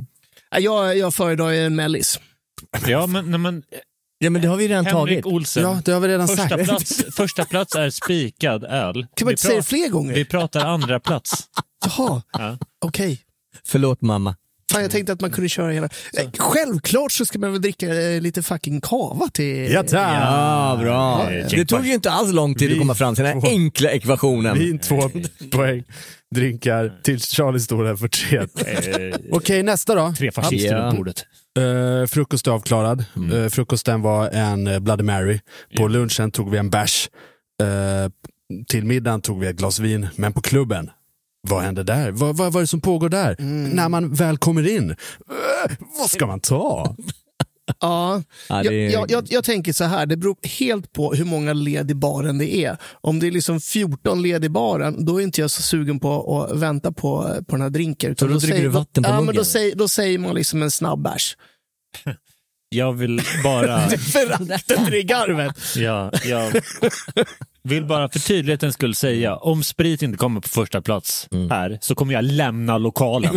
Jag, 0.59 0.97
jag 0.97 1.13
föredrar 1.13 1.51
en 1.51 1.75
mellis. 1.75 2.19
Ja, 2.87 3.05
men, 3.07 3.31
nej, 3.31 3.39
men 3.39 3.63
Ja, 4.23 4.29
men 4.29 4.41
det 4.41 4.47
har 4.47 4.57
vi 4.57 4.67
redan 4.67 4.85
Henrik 4.85 5.23
tagit. 5.23 5.25
Olsen. 5.25 5.63
Ja, 5.63 5.81
det 5.85 5.91
har 5.91 5.99
vi 5.99 6.07
redan 6.07 6.27
första, 6.27 6.49
sagt. 6.49 6.63
plats, 6.65 7.03
första 7.15 7.45
plats 7.45 7.75
är 7.75 7.89
spikad 7.89 8.63
öl. 8.63 8.93
Kan 8.93 9.07
Vi 9.17 9.23
man 9.25 9.31
inte 9.31 9.41
säga 9.43 9.55
det 9.55 9.63
fler 9.63 9.89
gånger? 9.89 10.13
Vi 10.13 10.25
pratar 10.25 10.65
andra 10.65 10.99
plats. 10.99 11.43
Jaha, 11.85 12.21
Ja. 12.33 12.57
okej. 12.85 13.21
Förlåt 13.65 14.01
mamma. 14.01 14.35
Fan, 14.71 14.81
jag 14.81 14.91
tänkte 14.91 15.13
att 15.13 15.21
man 15.21 15.31
kunde 15.31 15.49
köra 15.49 15.71
hela... 15.71 15.89
Eh, 16.17 16.25
Självklart 16.37 17.11
så 17.11 17.25
ska 17.25 17.39
man 17.39 17.51
väl 17.51 17.61
dricka 17.61 18.01
eh, 18.01 18.21
lite 18.21 18.43
fucking 18.43 18.81
kava 18.81 19.27
till... 19.33 19.71
Ja. 19.71 19.83
Ja, 19.91 20.77
bra. 20.81 21.29
Det 21.49 21.65
tog 21.65 21.85
ju 21.85 21.93
inte 21.93 22.11
alls 22.11 22.33
lång 22.33 22.55
tid 22.55 22.69
att 22.69 22.75
Vi- 22.75 22.79
komma 22.79 22.95
fram 22.95 23.15
till 23.15 23.23
den 23.23 23.41
här 23.41 23.49
enkla 23.49 23.91
ekvationen. 23.91 24.59
Vin, 24.59 24.79
två 24.79 25.01
poäng. 25.51 25.83
Drinkar 26.35 27.01
till 27.03 27.19
Charlie 27.21 27.59
står 27.59 27.83
där 27.83 27.95
för 27.95 28.07
tre. 28.07 28.37
Eh, 28.37 29.15
Okej, 29.31 29.63
nästa 29.63 29.95
då. 29.95 30.13
tre 30.17 30.31
fascister 30.31 30.77
Ja. 30.77 30.93
bordet. 30.97 31.23
Uh, 31.59 32.05
frukost 32.05 32.47
är 32.47 32.51
avklarad. 32.51 33.05
Mm. 33.15 33.43
Eh, 33.43 33.49
frukosten 33.49 34.01
var 34.01 34.29
en 34.29 34.67
uh, 34.67 34.79
Bloody 34.79 35.03
Mary. 35.03 35.39
På 35.77 35.87
lunchen 35.87 36.31
tog 36.31 36.51
vi 36.51 36.57
en 36.57 36.69
bärs. 36.69 37.09
Eh, 37.63 38.11
till 38.67 38.85
middagen 38.85 39.21
tog 39.21 39.39
vi 39.39 39.47
ett 39.47 39.55
glas 39.55 39.79
vin. 39.79 40.07
Men 40.15 40.33
på 40.33 40.41
klubben, 40.41 40.89
vad 41.47 41.63
hände 41.63 41.83
där? 41.83 42.11
Vad, 42.11 42.37
vad, 42.37 42.53
vad 42.53 42.55
är 42.55 42.61
det 42.61 42.67
som 42.67 42.81
pågår 42.81 43.09
där? 43.09 43.35
När 43.73 43.89
man 43.89 44.13
väl 44.13 44.37
kommer 44.37 44.67
in, 44.67 44.89
eh, 44.89 45.71
vad 45.99 46.09
ska 46.09 46.27
man 46.27 46.39
ta? 46.39 46.95
Ja, 47.79 48.23
Ja, 48.49 48.63
jag, 48.63 48.73
jag, 48.73 49.11
jag, 49.11 49.23
jag 49.29 49.43
tänker 49.43 49.73
så 49.73 49.83
här, 49.83 50.05
det 50.05 50.17
beror 50.17 50.37
helt 50.59 50.93
på 50.93 51.13
hur 51.13 51.25
många 51.25 51.53
led 51.53 51.91
i 51.91 51.95
baren 51.95 52.37
det 52.37 52.55
är. 52.55 52.77
Om 52.91 53.19
det 53.19 53.27
är 53.27 53.31
liksom 53.31 53.61
14 53.61 54.21
led 54.21 54.45
i 54.45 54.49
baren, 54.49 55.05
då 55.05 55.19
är 55.19 55.23
inte 55.23 55.41
jag 55.41 55.51
så 55.51 55.61
sugen 55.61 55.99
på 55.99 56.41
att 56.41 56.57
vänta 56.57 56.91
på, 56.91 57.35
på 57.47 57.55
den 57.55 57.61
här 57.61 57.69
drinken. 57.69 58.15
Så 58.15 58.27
då 58.27 58.33
dricker 58.33 58.47
säger, 58.47 58.63
du 58.63 58.69
vatten 58.69 59.03
på 59.03 59.09
ja, 59.09 59.15
men 59.15 59.25
muggen? 59.25 59.39
då, 59.39 59.45
säger, 59.45 59.75
då 59.75 59.87
säger 59.87 60.19
man 60.19 60.35
liksom 60.35 60.61
en 60.61 60.71
snabb 60.71 61.03
bärs. 61.03 61.37
Jag 62.69 62.93
vill 62.93 63.21
bara... 63.43 63.89
Föraktet 63.89 64.93
i 64.93 65.03
garvet. 65.03 65.75
ja, 65.75 66.11
jag 66.25 66.51
vill 67.63 67.85
bara 67.85 68.09
för 68.09 68.19
tydlighetens 68.19 68.73
skull 68.73 68.95
säga, 68.95 69.35
om 69.35 69.63
sprit 69.63 70.01
inte 70.01 70.17
kommer 70.17 70.41
på 70.41 70.49
första 70.49 70.81
plats 70.81 71.27
här 71.49 71.77
så 71.81 71.95
kommer 71.95 72.13
jag 72.13 72.23
lämna 72.23 72.77
lokalen. 72.77 73.35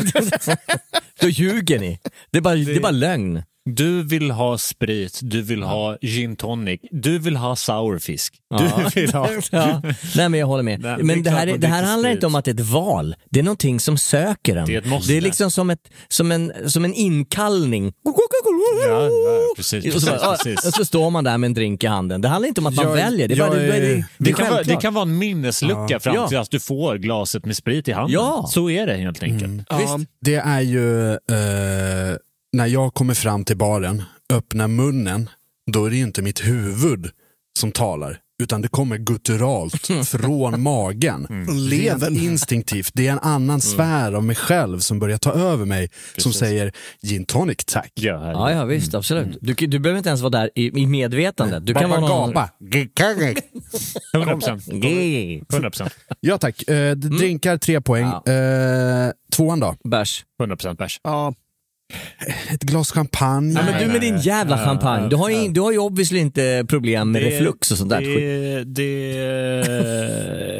Då 1.20 1.28
ljuger 1.28 1.78
ni. 1.78 1.98
Det 2.30 2.38
är 2.38 2.42
bara, 2.42 2.54
det 2.54 2.76
är 2.76 2.80
bara 2.80 2.92
lögn. 2.92 3.42
Du 3.70 4.02
vill 4.02 4.30
ha 4.30 4.58
sprit, 4.58 5.20
du 5.22 5.42
vill 5.42 5.62
ha 5.62 5.96
gin 6.00 6.36
tonic, 6.36 6.80
du 6.90 7.18
vill 7.18 7.36
ha 7.36 7.56
sourfisk. 7.56 8.34
Ja. 8.50 8.58
Du 8.94 9.00
vill 9.00 9.12
ha... 9.12 9.28
Ja. 9.50 9.82
Nej 10.16 10.28
men 10.28 10.40
jag 10.40 10.46
håller 10.46 10.62
med. 10.62 10.80
Nej, 10.80 10.96
men 11.02 11.22
det 11.22 11.30
här, 11.30 11.46
är, 11.46 11.58
det 11.58 11.66
här 11.66 11.82
handlar 11.82 12.10
sprit. 12.10 12.16
inte 12.16 12.26
om 12.26 12.34
att 12.34 12.44
det 12.44 12.50
är 12.50 12.54
ett 12.54 12.60
val. 12.60 13.14
Det 13.30 13.40
är 13.40 13.44
någonting 13.44 13.80
som 13.80 13.98
söker 13.98 14.56
en. 14.56 14.66
Det 14.66 14.74
är 14.74 14.78
ett 14.78 14.86
måste. 14.86 15.12
Det 15.12 15.16
är 15.16 15.20
liksom 15.20 15.50
som, 15.50 15.70
ett, 15.70 15.88
som, 16.08 16.32
en, 16.32 16.52
som 16.70 16.84
en 16.84 16.94
inkallning. 16.94 17.92
Ja, 18.04 18.12
ja, 18.88 19.08
precis, 19.56 19.94
Och 19.94 20.02
så, 20.02 20.06
bara, 20.10 20.18
precis, 20.18 20.46
ja, 20.46 20.50
precis. 20.52 20.66
och 20.68 20.74
så 20.74 20.84
står 20.84 21.10
man 21.10 21.24
där 21.24 21.38
med 21.38 21.46
en 21.48 21.54
drink 21.54 21.84
i 21.84 21.86
handen. 21.86 22.20
Det 22.20 22.28
handlar 22.28 22.48
inte 22.48 22.60
om 22.60 22.66
att 22.66 22.74
man 22.74 22.86
Jag- 22.86 22.94
väljer. 22.94 23.28
Det 23.28 23.34
är, 23.34 23.38
bara, 23.38 23.48
jag 23.62 23.72
det, 23.72 23.76
är- 23.76 23.80
det, 23.80 23.94
det, 23.96 24.04
Det 24.18 24.32
kan, 24.32 24.50
vara, 24.50 24.62
det 24.62 24.76
kan 24.76 24.94
vara 24.94 25.02
en 25.02 25.18
minneslucka 25.18 25.86
Ja. 25.88 26.00
fram 26.00 26.14
Ja. 26.14 26.28
till 26.28 26.38
att 26.38 26.50
du 26.50 26.60
får 26.60 26.96
glaset 26.96 27.44
med 27.44 27.56
sprit 27.56 27.88
i 27.88 27.92
handen. 27.92 28.12
Ja. 28.14 28.46
Så 28.50 28.70
är 28.70 28.86
det 28.86 28.94
helt 28.96 29.22
enkelt. 29.22 29.66
Ja. 29.68 29.98
Det 30.20 30.34
är 30.34 30.60
ju 30.60 31.10
eh, 31.12 31.16
när 32.54 32.66
jag 32.66 32.94
kommer 32.94 33.14
fram 33.14 33.44
till 33.44 33.56
baren, 33.56 34.02
öppnar 34.32 34.68
munnen, 34.68 35.30
då 35.72 35.84
är 35.84 35.90
det 35.90 35.96
ju 35.96 36.02
inte 36.02 36.22
mitt 36.22 36.46
huvud 36.46 37.10
som 37.58 37.72
talar. 37.72 38.18
Utan 38.42 38.62
det 38.62 38.68
kommer 38.68 38.96
gutturalt 38.98 39.86
från 40.06 40.62
magen. 40.62 41.26
Från 41.26 41.46
Rent 41.46 41.60
levern. 41.70 42.16
instinktivt. 42.16 42.90
Det 42.94 43.06
är 43.06 43.12
en 43.12 43.18
annan 43.18 43.60
sfär 43.60 44.12
av 44.12 44.24
mig 44.24 44.36
själv 44.36 44.78
som 44.78 44.98
börjar 44.98 45.18
ta 45.18 45.32
över 45.32 45.64
mig. 45.64 45.90
Som 46.16 46.32
säger 46.32 46.72
gin 47.02 47.24
tonic 47.24 47.56
tack. 47.66 47.92
Ja. 47.94 48.32
Ja, 48.32 48.50
ja 48.52 48.64
visst, 48.64 48.94
absolut. 48.94 49.38
Du, 49.40 49.54
du 49.54 49.78
behöver 49.78 49.98
inte 49.98 50.08
ens 50.08 50.20
vara 50.20 50.30
där 50.30 50.50
i, 50.54 50.80
i 50.82 50.86
medvetandet. 50.86 51.66
Du 51.66 51.74
kan 51.74 51.90
Bara 51.90 52.00
vara 52.00 52.10
någon... 52.10 52.32
gapa. 52.32 52.50
100 54.14 54.32
procent. 54.32 54.68
100 55.52 55.70
procent. 55.70 55.94
Ja 56.20 56.38
tack. 56.38 56.68
Eh, 56.68 56.96
drinkar 56.96 57.56
tre 57.56 57.80
poäng. 57.80 58.06
Eh, 58.06 59.10
tvåan 59.32 59.60
då? 59.60 59.76
Bärs. 59.84 60.24
100 60.40 60.56
procent 60.56 60.78
bärs. 60.78 61.00
Ja. 61.04 61.34
Ett 62.50 62.62
glas 62.62 62.90
champagne. 62.92 63.52
Ja, 63.60 63.62
men 63.64 63.82
du 63.82 63.92
med 63.92 64.00
din 64.00 64.18
jävla 64.18 64.58
Ja, 64.58 64.64
champagne. 64.64 65.08
Du 65.08 65.16
har, 65.16 65.30
ju, 65.30 65.36
ja. 65.36 65.48
du 65.50 65.60
har 65.60 65.72
ju 65.72 65.78
obviously 65.78 66.18
inte 66.18 66.64
problem 66.68 67.10
med 67.10 67.22
reflux 67.22 67.70
och 67.70 67.78
sånt 67.78 67.90
där 67.90 67.98
skit. 68.00 68.16
det, 68.16 68.64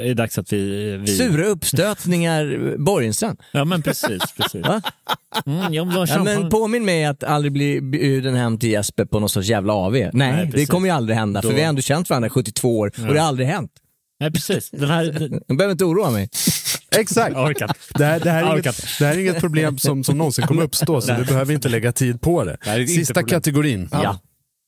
det 0.02 0.08
är 0.10 0.14
dags 0.14 0.38
att 0.38 0.52
vi... 0.52 0.96
vi... 0.96 1.06
Sura 1.16 1.44
uppstötningar, 1.46 2.74
Borgenstrand. 2.78 3.40
Ja 3.52 3.64
men 3.64 3.82
precis. 3.82 4.22
precis. 4.36 4.66
Mm, 5.46 5.74
jag 5.74 5.84
vill 5.84 5.94
ha 5.96 6.06
Ja, 6.08 6.24
men 6.24 6.48
påminn 6.50 6.84
mig 6.84 7.04
att 7.04 7.24
aldrig 7.24 7.52
bli 7.52 7.80
bjuden 7.80 8.34
hem 8.34 8.58
till 8.58 8.70
Jesper 8.70 9.04
på 9.04 9.20
någon 9.20 9.28
sorts 9.28 9.48
jävla 9.48 9.72
AV. 9.72 9.92
Nej, 9.92 10.10
Nej, 10.12 10.50
det 10.54 10.66
kommer 10.66 10.88
ju 10.88 10.94
aldrig 10.94 11.16
hända 11.18 11.42
för 11.42 11.48
Då- 11.48 11.54
vi 11.54 11.60
har 11.60 11.68
ändå 11.68 11.82
känt 11.82 12.10
varandra 12.10 12.26
i 12.26 12.30
72 12.30 12.78
år 12.78 12.92
och 13.08 13.14
det 13.14 13.20
har 13.20 13.28
aldrig 13.28 13.48
hänt. 13.48 13.70
Nej 14.20 14.30
precis. 14.32 14.70
Den 14.70 14.90
här... 14.90 15.04
Jag 15.46 15.56
behöver 15.56 15.72
inte 15.72 15.84
oroa 15.84 16.10
mig. 16.10 16.28
Exakt. 16.98 17.34
Det 17.94 18.04
här, 18.04 18.20
det, 18.20 18.30
här 18.30 18.42
är 18.44 18.52
inget, 18.52 18.98
det 18.98 19.06
här 19.06 19.14
är 19.14 19.18
inget 19.20 19.40
problem 19.40 19.78
som, 19.78 20.04
som 20.04 20.18
någonsin 20.18 20.46
kommer 20.46 20.62
uppstå, 20.62 21.00
så 21.00 21.12
du 21.12 21.24
behöver 21.24 21.54
inte 21.54 21.68
lägga 21.68 21.92
tid 21.92 22.20
på 22.20 22.44
det. 22.44 22.56
Det 22.64 22.86
Sista 22.86 23.14
problem. 23.14 23.28
kategorin. 23.28 23.88
Ja. 23.92 24.18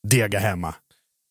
Dega 0.09 0.39
hemma. 0.39 0.75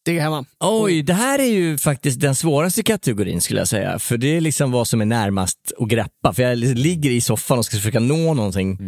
Det 0.05 0.17
är 0.17 0.21
hemma. 0.21 0.45
Oj, 0.59 1.01
det 1.03 1.13
här 1.13 1.39
är 1.39 1.43
ju 1.53 1.77
faktiskt 1.77 2.19
den 2.19 2.35
svåraste 2.35 2.83
kategorin 2.83 3.41
skulle 3.41 3.59
jag 3.59 3.67
säga. 3.67 3.99
För 3.99 4.17
det 4.17 4.37
är 4.37 4.41
liksom 4.41 4.71
vad 4.71 4.87
som 4.87 5.01
är 5.01 5.05
närmast 5.05 5.57
att 5.79 5.87
greppa. 5.87 6.33
För 6.33 6.43
jag 6.43 6.57
ligger 6.57 7.09
i 7.09 7.21
soffan 7.21 7.57
och 7.57 7.65
ska 7.65 7.77
försöka 7.77 7.99
nå 7.99 8.33
någonting. 8.33 8.79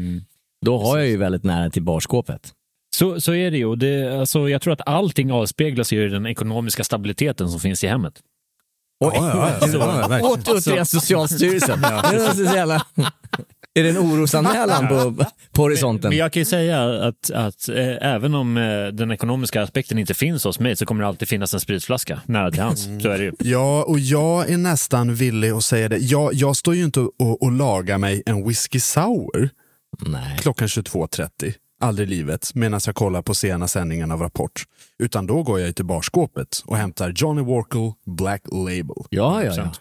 Då 0.66 0.78
har 0.78 0.98
jag 0.98 1.08
ju 1.08 1.18
väldigt 1.18 1.44
nära 1.44 1.70
till 1.70 1.84
barskåpet. 1.84 2.54
Så, 2.96 3.22
så 3.22 3.34
är 3.34 3.52
det 3.52 3.58
ju. 3.58 3.66
Och 3.66 3.78
Det, 3.78 4.20
alltså, 4.20 4.50
jag 4.50 4.62
tror 4.62 4.74
att 4.74 4.88
allting 4.88 5.32
avspeglas 5.32 5.94
i 5.94 5.96
den 5.96 6.26
ekonomiska 6.26 6.84
stabiliteten 6.84 7.50
som 7.50 7.60
finns 7.60 7.84
i 7.84 7.88
hemmet. 7.88 8.14
Oj, 9.00 9.12
ja, 9.16 9.60
Återigen 10.22 10.86
Socialstyrelsen. 10.86 11.82
Det 11.82 11.88
är 11.88 12.34
så 12.34 12.44
jävla... 12.44 12.86
Är 13.74 13.84
det 13.84 13.90
en 13.90 13.98
orosanmälan 13.98 14.88
på, 14.88 15.26
på 15.52 15.62
horisonten? 15.62 16.10
Men 16.10 16.18
jag 16.18 16.34
kan 16.34 16.42
ju 16.42 16.46
säga 16.46 17.08
att, 17.08 17.32
att 17.32 17.70
eh, 17.70 18.14
även 18.14 18.36
om 18.36 18.58
eh, 18.58 18.88
den 18.88 19.12
ekonomiska 19.12 19.62
aspekten 19.62 19.98
inte 19.98 20.14
finns 20.14 20.44
hos 20.44 20.60
mig 20.60 20.76
så 20.76 20.86
kommer 20.86 21.02
det 21.02 21.08
alltid 21.08 21.28
finnas 21.28 21.54
en 21.54 21.60
spritflaska 21.60 22.22
nära 22.26 22.52
till 22.52 22.62
hands. 22.62 22.84
Så 23.02 23.10
är 23.10 23.18
det 23.18 23.24
ju. 23.24 23.32
Ja, 23.40 23.84
och 23.84 24.00
jag 24.00 24.50
är 24.50 24.58
nästan 24.58 25.16
villig 25.16 25.50
att 25.50 25.64
säga 25.64 25.90
det. 25.90 25.98
Jag, 25.98 26.34
jag 26.34 26.56
står 26.56 26.76
ju 26.76 26.84
inte 26.84 27.00
och, 27.00 27.44
och 27.44 27.52
lagar 27.52 27.98
mig 27.98 28.24
en 28.26 28.48
whisky 28.48 28.80
sour 28.80 29.50
Nej. 30.00 30.38
klockan 30.40 30.68
22.30. 30.68 31.54
Aldrig 31.80 32.08
i 32.08 32.10
livet, 32.12 32.52
medan 32.56 32.80
jag 32.86 32.96
kollar 32.96 33.22
på 33.22 33.34
sena 33.34 33.68
sändningen 33.68 34.12
av 34.12 34.22
Rapport. 34.22 34.64
Utan 35.00 35.28
då 35.28 35.44
går 35.44 35.60
jag 35.60 35.76
till 35.76 35.86
barskåpet 35.86 36.64
och 36.66 36.78
hämtar 36.78 37.14
Johnny 37.16 37.42
Walker 37.42 37.94
Black 38.06 38.42
Label. 38.52 39.06
Ja, 39.10 39.44
ja, 39.44 39.54
ja. 39.56 39.72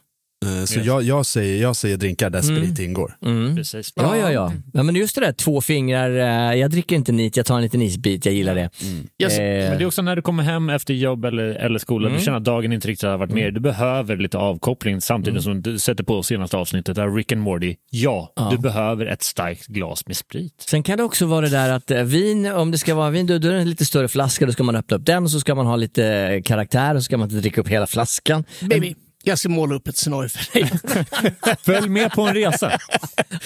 Eh, 0.46 0.64
Så 0.64 0.80
jag, 0.84 1.02
jag, 1.02 1.26
säger, 1.26 1.62
jag 1.62 1.76
säger 1.76 1.96
drinkar 1.96 2.30
där 2.30 2.42
Mm. 2.50 2.56
sprit 2.56 2.78
ingår. 2.78 3.16
Mm. 3.24 3.56
Precis. 3.56 3.92
Ja, 3.96 4.16
ja, 4.16 4.32
ja. 4.32 4.52
ja. 4.72 4.82
Men 4.82 4.94
just 4.96 5.14
det 5.14 5.20
där, 5.20 5.32
två 5.32 5.60
fingrar, 5.60 6.10
eh, 6.50 6.58
jag 6.60 6.70
dricker 6.70 6.96
inte 6.96 7.12
nit, 7.12 7.36
jag 7.36 7.46
tar 7.46 7.56
en 7.56 7.62
liten 7.62 7.82
isbit, 7.82 8.26
jag 8.26 8.34
gillar 8.34 8.54
det. 8.54 8.70
Yes. 9.22 9.38
Eh, 9.38 9.68
Men 9.70 9.78
det 9.78 9.84
är 9.84 9.86
också 9.86 10.02
när 10.02 10.16
du 10.16 10.22
kommer 10.22 10.42
hem 10.42 10.70
efter 10.70 10.94
jobb 10.94 11.24
eller, 11.24 11.44
eller 11.44 11.78
skola, 11.78 12.06
Mm. 12.08 12.18
du 12.18 12.24
känner 12.24 12.38
att 12.38 12.44
dagen 12.44 12.72
inte 12.72 12.88
riktigt 12.88 13.08
har 13.08 13.18
varit 13.18 13.30
med. 13.32 13.54
Du 13.54 13.60
behöver 13.60 14.16
lite 14.16 14.38
avkoppling 14.38 15.00
samtidigt 15.00 15.42
som 15.42 15.62
du 15.62 15.78
sätter 15.78 16.04
på 16.04 16.22
senaste 16.22 16.56
avsnittet 16.56 16.96
där 16.96 17.14
Rick 17.14 17.32
and 17.32 17.40
Morty. 17.40 17.74
Ja, 17.90 18.32
Ja. 18.36 18.48
du 18.50 18.58
behöver 18.58 19.06
ett 19.06 19.22
starkt 19.22 19.66
glas 19.66 20.06
med 20.06 20.16
sprit. 20.16 20.64
Sen 20.68 20.82
kan 20.82 20.96
det 20.98 21.04
också 21.04 21.26
vara 21.26 21.40
det 21.40 21.48
där 21.48 21.70
att 21.72 21.90
eh, 21.90 22.02
vin, 22.02 22.46
om 22.46 22.70
det 22.70 22.78
ska 22.78 22.94
vara 22.94 23.10
vin, 23.10 23.26
då, 23.26 23.38
då 23.38 23.48
är 23.48 23.52
det 23.52 23.60
en 23.60 23.70
lite 23.70 23.84
större 23.84 24.08
flaska, 24.08 24.46
då 24.46 24.52
ska 24.52 24.62
man 24.62 24.76
öppna 24.76 24.96
upp 24.96 25.06
den 25.06 25.24
och 25.24 25.30
så 25.30 25.40
ska 25.40 25.54
man 25.54 25.66
ha 25.66 25.76
lite 25.76 26.42
karaktär 26.44 26.94
och 26.94 27.00
så 27.00 27.04
ska 27.04 27.16
man 27.16 27.28
inte 27.30 27.40
dricka 27.40 27.60
upp 27.60 27.68
hela 27.68 27.86
flaskan. 27.86 28.44
Baby, 28.60 28.94
jag 29.26 29.38
ska 29.38 29.48
måla 29.48 29.74
upp 29.74 29.88
ett 29.88 29.96
scenario 29.96 30.28
för 30.28 30.52
dig. 30.52 30.70
Följ 31.62 31.88
med 31.88 32.12
på 32.12 32.22
en 32.22 32.34
resa. 32.34 32.78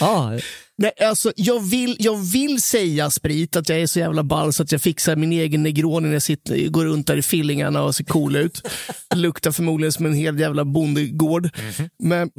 Ja, 0.00 0.38
Nej, 0.80 0.92
alltså, 1.00 1.32
jag, 1.36 1.60
vill, 1.60 1.96
jag 1.98 2.16
vill 2.16 2.62
säga 2.62 3.10
sprit, 3.10 3.56
att 3.56 3.68
jag 3.68 3.78
är 3.80 3.86
så 3.86 3.98
jävla 3.98 4.22
ball 4.22 4.52
så 4.52 4.62
att 4.62 4.72
jag 4.72 4.82
fixar 4.82 5.16
min 5.16 5.32
egen 5.32 5.62
Negroni 5.62 6.06
när 6.06 6.14
jag 6.14 6.22
sitter, 6.22 6.68
går 6.68 6.84
runt 6.84 7.06
där 7.06 7.16
i 7.16 7.22
fillingarna 7.22 7.82
och 7.82 7.94
ser 7.94 8.04
cool 8.04 8.36
ut. 8.36 8.62
Luktar 9.14 9.50
förmodligen 9.50 9.92
som 9.92 10.06
en 10.06 10.14
hel 10.14 10.40
jävla 10.40 10.64
bondegård. 10.64 11.48
Men 11.98 12.30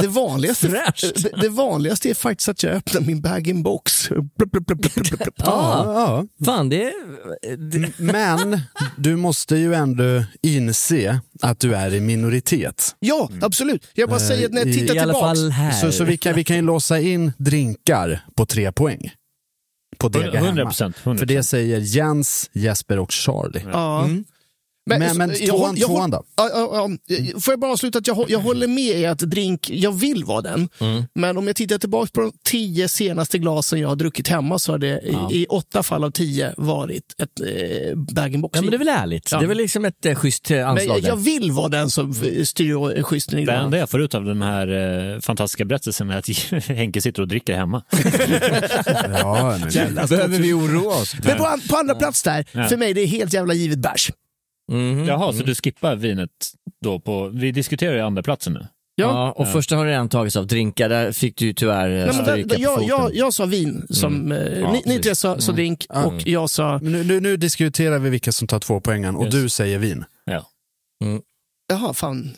det 0.00 0.06
vanligaste, 0.06 0.68
det, 0.68 1.40
det 1.40 1.48
vanligaste 1.48 2.10
är 2.10 2.14
faktiskt 2.14 2.48
att 2.48 2.62
jag 2.62 2.72
öppnar 2.72 3.00
min 3.00 3.20
bag-in-box. 3.20 4.10
Ja. 4.10 5.36
Ja, 5.36 6.26
fan 6.44 6.68
det, 6.68 6.92
det 7.58 7.98
men 7.98 8.60
du 8.96 9.16
måste 9.16 9.56
ju 9.56 9.74
ändå 9.74 10.24
inse 10.42 11.20
att 11.42 11.60
du 11.60 11.74
är 11.74 11.94
i 11.94 12.00
minoritet. 12.00 12.96
Ja, 12.98 13.30
absolut. 13.42 13.86
Jag 13.94 14.08
bara 14.08 14.20
Eh, 14.20 14.26
säger 14.28 14.46
att 14.46 14.52
när 14.52 14.60
jag 14.60 14.68
i- 14.68 14.74
tittar 14.78 14.94
i 14.94 14.98
alla 14.98 15.12
tillbaks. 15.12 15.40
fall 15.40 15.50
här. 15.50 15.72
Så, 15.72 15.92
så 15.92 16.04
vi, 16.04 16.16
kan, 16.16 16.34
vi 16.34 16.44
kan 16.44 16.56
ju 16.56 16.62
låsa 16.72 17.00
in 17.00 17.32
drinkar 17.38 18.20
på 18.36 18.46
tre 18.46 18.72
poäng. 18.72 19.10
På 19.98 20.08
Dega 20.08 20.26
100 20.26 20.46
hemma. 20.46 20.64
procent. 20.70 20.96
För 20.96 21.26
det 21.26 21.42
säger 21.42 21.78
Jens, 21.78 22.50
Jesper 22.52 22.98
och 22.98 23.12
Charlie. 23.12 23.64
Ja. 23.72 24.08
Men- 24.88 25.16
men 25.16 25.28
jag 25.30 25.38
tvåan- 25.38 25.76
jag 25.76 25.88
tvåan 25.88 26.10
då? 26.10 26.22
Ja, 26.36 26.50
ja, 26.54 26.88
ja. 27.08 27.40
Får 27.40 27.52
jag 27.52 27.60
bara 27.60 27.72
avsluta 27.72 27.98
att 27.98 28.06
jag, 28.06 28.24
jag 28.30 28.38
håller 28.38 28.66
med 28.68 28.96
i 28.98 29.06
att 29.06 29.18
drink, 29.18 29.70
jag 29.70 29.92
vill 29.92 30.24
vara 30.24 30.40
den. 30.40 30.68
Mm. 30.80 31.02
Men 31.14 31.38
om 31.38 31.46
jag 31.46 31.56
tittar 31.56 31.78
tillbaka 31.78 32.10
på 32.14 32.20
de 32.20 32.32
tio 32.44 32.88
senaste 32.88 33.38
glasen 33.38 33.80
jag 33.80 33.88
har 33.88 33.96
druckit 33.96 34.28
hemma 34.28 34.58
så 34.58 34.72
har 34.72 34.78
det 34.78 34.86
i, 35.00 35.10
Ja. 35.12 35.30
i 35.32 35.46
åtta 35.46 35.82
fall 35.82 36.04
av 36.04 36.10
tio 36.10 36.54
varit 36.56 37.02
ett 37.22 37.40
eh, 37.40 37.96
bag-in-box. 37.96 38.56
Ja, 38.56 38.62
men 38.62 38.70
det 38.70 38.76
är 38.76 38.78
väl 38.78 38.88
ärligt. 38.88 39.28
Ja. 39.32 39.38
Det 39.38 39.44
är 39.44 39.48
väl 39.48 39.56
liksom 39.56 39.84
ett 39.84 40.06
eh, 40.06 40.14
schysst 40.14 40.50
eh, 40.50 40.56
Men 40.56 40.66
anslag 40.66 40.96
jag, 40.96 41.02
där. 41.02 41.08
jag 41.08 41.16
vill 41.16 41.50
vara 41.52 41.68
den 41.68 41.90
som 41.90 42.14
styr 42.44 43.02
schyssten 43.02 43.38
i 43.38 43.44
Det 43.44 43.52
det. 43.52 43.58
enda 43.58 43.78
jag 43.78 43.90
får 43.90 44.02
ut 44.02 44.14
av 44.14 44.24
den 44.24 44.42
här 44.42 44.68
eh, 45.14 45.20
fantastiska 45.20 45.64
berättelsen 45.64 46.10
är 46.10 46.18
att 46.18 46.28
Henke 46.68 47.00
sitter 47.00 47.22
och 47.22 47.28
dricker 47.28 47.54
hemma. 47.56 47.82
Ja, 49.18 49.58
men, 49.58 49.94
Behöver 50.08 50.38
vi 50.38 50.52
oroa 50.52 50.94
oss? 50.96 51.14
Men 51.24 51.36
på, 51.36 51.58
på 51.68 51.76
andra 51.76 51.94
plats 51.94 52.22
där, 52.22 52.44
Ja. 52.52 52.68
för 52.68 52.76
mig 52.76 52.94
det 52.94 53.00
är 53.00 53.06
helt 53.06 53.32
jävla 53.32 53.54
givet 53.54 53.78
bärs. 53.78 54.10
Mhm. 54.72 55.04
Jaha, 55.06 55.32
så 55.32 55.42
du 55.42 55.54
skippar 55.54 55.96
vinet 55.96 56.30
då 56.84 57.00
på... 57.00 57.28
Vi 57.28 57.52
diskuterar 57.52 57.94
ju 57.94 58.00
andra 58.00 58.22
platsen 58.22 58.52
nu. 58.52 58.66
Ja, 58.98 59.32
och 59.32 59.48
första 59.52 59.76
har 59.76 59.86
redan 59.86 60.08
tagits 60.08 60.36
av 60.36 60.46
drinkar, 60.46 60.88
där 60.88 61.12
fick 61.12 61.36
du 61.36 61.46
ju 61.46 61.52
tyvärr 61.52 61.90
eh, 61.90 62.06
Nej, 62.06 62.16
men 62.16 62.24
där, 62.24 62.32
stryka 62.32 62.48
där, 62.48 62.56
på 62.56 62.62
jag, 62.62 62.74
foten. 62.74 62.88
jag, 62.88 63.14
jag 63.14 63.34
sa 63.34 63.46
vin, 63.46 63.86
som, 63.90 64.32
eh, 64.32 64.38
Ja, 64.58 64.72
ni, 64.72 64.82
ni 64.86 64.98
tre 65.02 65.14
sa, 65.14 65.40
sa 65.40 65.52
drink 65.52 65.86
Mm. 65.90 66.04
och 66.06 66.26
jag 66.26 66.50
sa, 66.50 66.78
nu, 66.82 67.04
nu, 67.04 67.20
nu 67.20 67.36
diskuterar 67.36 67.98
vi 67.98 68.10
vilka 68.10 68.32
som 68.32 68.48
tar 68.48 68.58
två 68.58 68.80
poängen 68.80 69.16
och 69.16 69.24
Yes. 69.24 69.34
du 69.34 69.48
säger 69.48 69.78
vin. 69.78 70.04
Ja. 70.24 70.46
jaha 71.72 71.92
fan, 71.92 72.30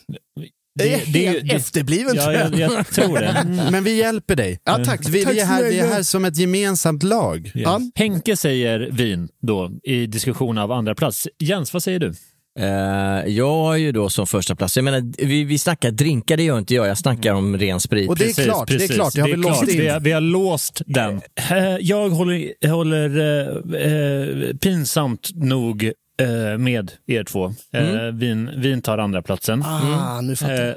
Det, 0.75 0.93
är 0.93 0.97
helt 0.97 1.13
det- 1.49 1.55
efterbliven 1.55 2.15
Ja, 2.15 2.23
tror 2.23 2.33
jag. 2.35 2.53
jag, 2.59 2.71
jag 2.73 2.87
tror 2.87 3.19
det. 3.19 3.67
Men 3.71 3.83
vi 3.83 3.97
hjälper 3.97 4.35
dig. 4.35 4.59
Ja, 4.65 4.85
tack. 4.85 5.09
Vi, 5.09 5.23
tack 5.23 5.33
vi, 5.33 5.39
är 5.39 5.45
här, 5.45 5.63
vi 5.63 5.79
är 5.79 5.87
här 5.87 6.03
som 6.03 6.25
ett 6.25 6.37
gemensamt 6.37 7.03
lag. 7.03 7.51
Ja. 7.55 7.81
Henke 7.95 8.35
säger 8.37 8.89
vin 8.91 9.29
då 9.41 9.71
i 9.83 10.05
diskussion 10.07 10.57
av 10.57 10.71
andra 10.71 10.95
plats. 10.95 11.27
Jens, 11.39 11.73
vad 11.73 11.83
säger 11.83 11.99
du? 11.99 12.13
Eh, 12.59 12.65
jag 13.33 13.51
har 13.53 13.75
ju 13.77 13.91
då 13.91 14.09
som 14.09 14.27
första 14.27 14.55
plats, 14.55 14.75
jag 14.77 14.83
menar, 14.83 15.25
vi, 15.25 15.43
vi 15.43 15.57
snackar 15.57 15.91
drinkar, 15.91 16.37
det 16.37 16.43
gör 16.43 16.57
inte 16.59 16.75
jag, 16.75 16.87
jag 16.87 16.97
snackar 16.97 17.33
om 17.33 17.57
ren 17.57 17.79
sprit. 17.79 18.09
Och 18.09 18.17
det 18.17 18.25
är 18.29 18.43
klart, 18.43 18.67
det 18.67 18.83
är 18.83 18.87
klart, 18.87 19.13
det 19.15 19.21
har 19.21 19.27
vi 19.27 19.35
låst 19.35 19.67
in. 19.69 19.79
Vi 19.81 19.87
har, 19.87 19.99
vi 19.99 20.11
har 20.11 20.21
låst 20.21 20.81
den. 20.85 21.21
Eh, 21.51 21.77
Jag 21.79 22.09
håller, 22.09 22.67
håller 22.67 23.17
eh, 24.49 24.55
pinsamt 24.55 25.29
nog 25.35 25.91
eh, 26.19 26.57
med 26.57 26.91
er 27.07 27.23
två. 27.23 27.53
Eh, 27.73 28.01
vin, 28.13 28.49
vin 28.61 28.81
tar 28.81 28.97
andra 28.97 29.21
platsen. 29.21 29.63
Ah, 29.63 30.21
nu 30.21 30.35
fattar 30.35 30.53
jag. 30.53 30.69
Eh, 30.69 30.75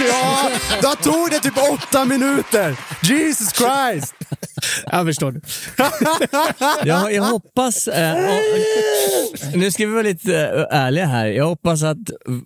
Ja, 0.00 0.50
då 0.82 0.88
tog 1.10 1.30
det 1.30 1.38
typ 1.38 1.54
åtta 1.72 2.04
minuter! 2.04 2.76
Jesus 3.02 3.48
Christ! 3.52 4.14
Jag 4.92 5.06
förstår. 5.06 5.40
Jag, 6.84 7.12
jag 7.14 7.22
hoppas, 7.22 7.88
eh, 7.88 8.24
och, 8.24 9.56
nu 9.56 9.70
ska 9.70 9.86
vi 9.86 9.92
vara 9.92 10.02
lite 10.02 10.46
eh, 10.70 10.78
ärliga 10.80 11.06
här, 11.06 11.26
jag 11.26 11.44
hoppas 11.46 11.82
att 11.82 11.96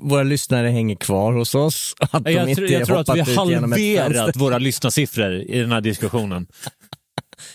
våra 0.00 0.22
lyssnare 0.22 0.68
hänger 0.68 0.96
kvar 0.96 1.32
hos 1.32 1.54
oss. 1.54 1.94
Att 2.10 2.24
de 2.24 2.32
jag, 2.32 2.48
inte 2.48 2.54
tror- 2.60 2.70
jag 2.72 2.86
tror 2.86 3.00
att 3.00 3.08
vi 3.16 3.20
har 3.20 3.36
halverat 3.36 4.36
våra 4.36 4.58
lyssnarsiffror 4.58 5.32
i 5.34 5.60
den 5.60 5.72
här 5.72 5.80
diskussionen. 5.80 6.46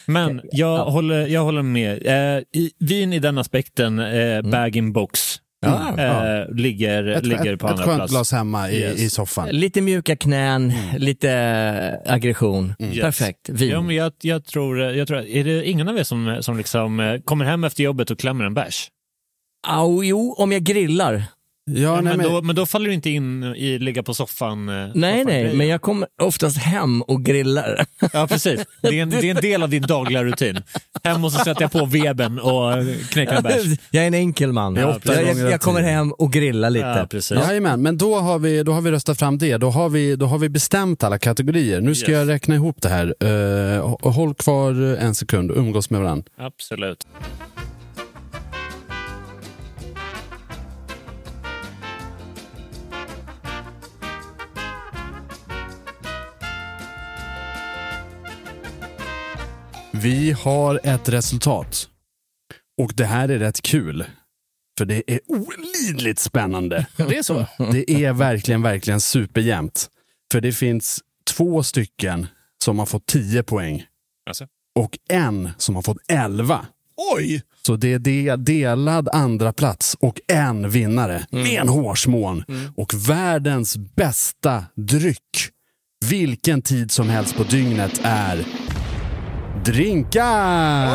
Men 0.06 0.42
jag, 0.52 0.86
håller, 0.86 1.28
jag 1.28 1.44
håller 1.44 1.62
med. 1.62 2.06
Eh, 2.08 2.44
i, 2.62 2.72
vin 2.80 3.14
i 3.14 3.20
den 3.20 3.38
aspekten, 3.38 4.00
eh, 4.00 4.42
bag-in-box, 4.42 5.36
Ja, 5.62 5.94
ja. 5.98 6.42
eh, 6.42 6.56
ligger, 6.56 7.08
Ett, 7.08 7.26
ligger 7.26 7.54
ett, 7.54 7.60
på 7.60 7.68
ett 7.68 7.72
andra 7.72 7.86
skönt 7.86 7.98
plats. 7.98 8.12
glas 8.12 8.32
hemma 8.32 8.72
i, 8.72 8.80
Yes. 8.82 9.00
i 9.02 9.10
soffan. 9.10 9.50
Lite 9.50 9.82
mjuka 9.82 10.16
knän, 10.16 10.74
lite 10.98 11.32
eh, 12.06 12.14
aggression. 12.14 12.74
Yes. 12.80 13.00
Perfekt, 13.02 13.50
vin. 13.50 13.70
Ja, 13.70 13.82
men 13.82 13.96
jag, 13.96 14.12
jag, 14.22 14.46
tror, 14.46 14.80
jag 14.80 15.08
tror, 15.08 15.20
är 15.20 15.44
det 15.44 15.70
ingen 15.70 15.88
av 15.88 15.98
er 15.98 16.04
som, 16.04 16.38
som 16.42 16.58
liksom, 16.58 17.00
eh, 17.00 17.20
kommer 17.22 17.46
hem 17.46 17.64
efter 17.64 17.84
jobbet 17.84 18.12
och 18.12 18.20
klämmer 18.20 18.46
en 18.46 18.54
bärs? 18.54 18.88
Au, 19.68 20.04
jo, 20.04 20.34
om 20.38 20.52
jag 20.52 20.62
grillar. 20.64 21.24
Ja, 21.76 21.82
Ja, 21.82 22.02
nej, 22.02 22.04
men, 22.04 22.18
men, 22.18 22.34
då, 22.34 22.42
men 22.42 22.56
då 22.56 22.66
faller 22.66 22.88
du 22.88 22.94
inte 22.94 23.10
in 23.10 23.44
i 23.44 23.80
ligga 23.80 24.04
på 24.04 24.14
soffan. 24.14 24.70
eh, 24.70 24.76
Nej, 24.96 25.14
soffan 25.14 25.26
nej, 25.34 25.54
men 25.54 25.68
jag 25.68 25.82
kommer 25.82 26.08
oftast 26.22 26.58
hem 26.58 27.02
och 27.02 27.24
grillar. 27.26 27.86
Ja, 28.14 28.28
precis. 28.28 28.62
Det 28.82 28.88
är, 28.88 28.94
en, 28.94 29.10
det 29.10 29.18
är 29.30 29.36
en 29.36 29.42
del 29.42 29.64
av 29.64 29.70
din 29.70 29.82
dagliga 29.82 30.24
rutin. 30.24 30.60
Hem 31.04 31.24
och 31.26 31.32
så 31.32 31.38
sätter 31.44 31.62
jag 31.62 31.72
på 31.72 31.86
weben 31.86 32.40
och 32.40 32.74
knäcker 33.12 33.34
en 33.34 33.44
bärs. 33.44 33.80
Jag 33.92 34.04
är 34.04 34.08
en 34.08 34.14
enkel 34.14 34.52
man. 34.54 34.76
Ja, 34.76 35.00
jag, 35.04 35.24
jag, 35.28 35.52
jag 35.52 35.62
kommer 35.62 35.82
hem 35.82 36.12
och 36.12 36.32
grillar 36.34 36.70
lite. 36.70 36.86
Ja, 36.88 37.08
precis. 37.10 37.38
Jajamän, 37.38 37.82
men 37.82 37.98
då 37.98 38.20
har, 38.20 38.40
vi, 38.40 38.64
då 38.64 38.72
har 38.72 38.82
vi 38.82 38.92
röstat 38.92 39.20
fram 39.20 39.38
det. 39.38 39.58
Då 39.58 39.70
har 39.70 39.90
vi, 39.90 40.16
då 40.16 40.26
har 40.26 40.38
vi 40.40 40.50
bestämt 40.50 41.04
alla 41.04 41.18
kategorier. 41.20 41.82
Nu 41.82 41.96
ska 41.96 42.12
Yes. 42.12 42.18
jag 42.20 42.30
räkna 42.30 42.56
ihop 42.56 42.78
det 42.82 42.90
här. 42.90 43.24
Uh, 43.24 43.98
håll 44.02 44.34
kvar 44.34 44.72
en 45.00 45.16
sekund 45.16 45.52
och 45.52 45.58
umgås 45.58 45.90
med 45.90 46.02
varandra. 46.02 46.24
Absolut. 46.40 47.08
Vi 60.02 60.32
har 60.32 60.80
ett 60.84 61.10
resultat. 61.10 61.88
Och 62.82 62.92
det 62.96 63.06
här 63.06 63.30
är 63.30 63.40
rätt 63.40 63.62
kul. 63.62 64.06
För 64.78 64.86
det 64.86 65.04
är 65.12 65.20
olidligt 65.28 66.20
spännande. 66.20 66.86
Det 66.98 67.18
är 67.18 67.24
så. 67.24 67.46
Det 67.72 67.92
är 68.06 68.14
verkligen, 68.14 68.62
verkligen 68.62 69.02
superjämnt. 69.02 69.88
För 70.32 70.42
det 70.42 70.52
finns 70.52 71.00
två 71.36 71.64
stycken 71.64 72.28
som 72.64 72.80
har 72.80 72.86
fått 72.86 73.06
10 73.06 73.44
poäng 73.44 73.84
Alltså. 74.30 74.48
och 74.76 74.98
en 75.10 75.50
som 75.58 75.76
har 75.76 75.82
fått 75.82 75.98
11. 76.08 76.66
Oj! 77.16 77.44
Så 77.66 77.76
det 77.76 77.94
är 77.94 78.00
de- 78.00 78.36
delad 78.36 79.10
andra 79.14 79.54
plats 79.54 79.98
och 80.00 80.20
en 80.28 80.70
vinnare 80.70 81.26
med 81.32 81.62
en 81.62 81.70
hårsmån. 81.70 82.44
Och 82.76 82.94
världens 83.10 83.78
bästa 83.78 84.66
dryck, 84.76 85.50
vilken 86.10 86.62
tid 86.62 86.92
som 86.92 87.10
helst 87.10 87.36
på 87.38 87.44
dygnet, 87.44 88.02
är 88.04 88.46
drinkar! 89.66 90.90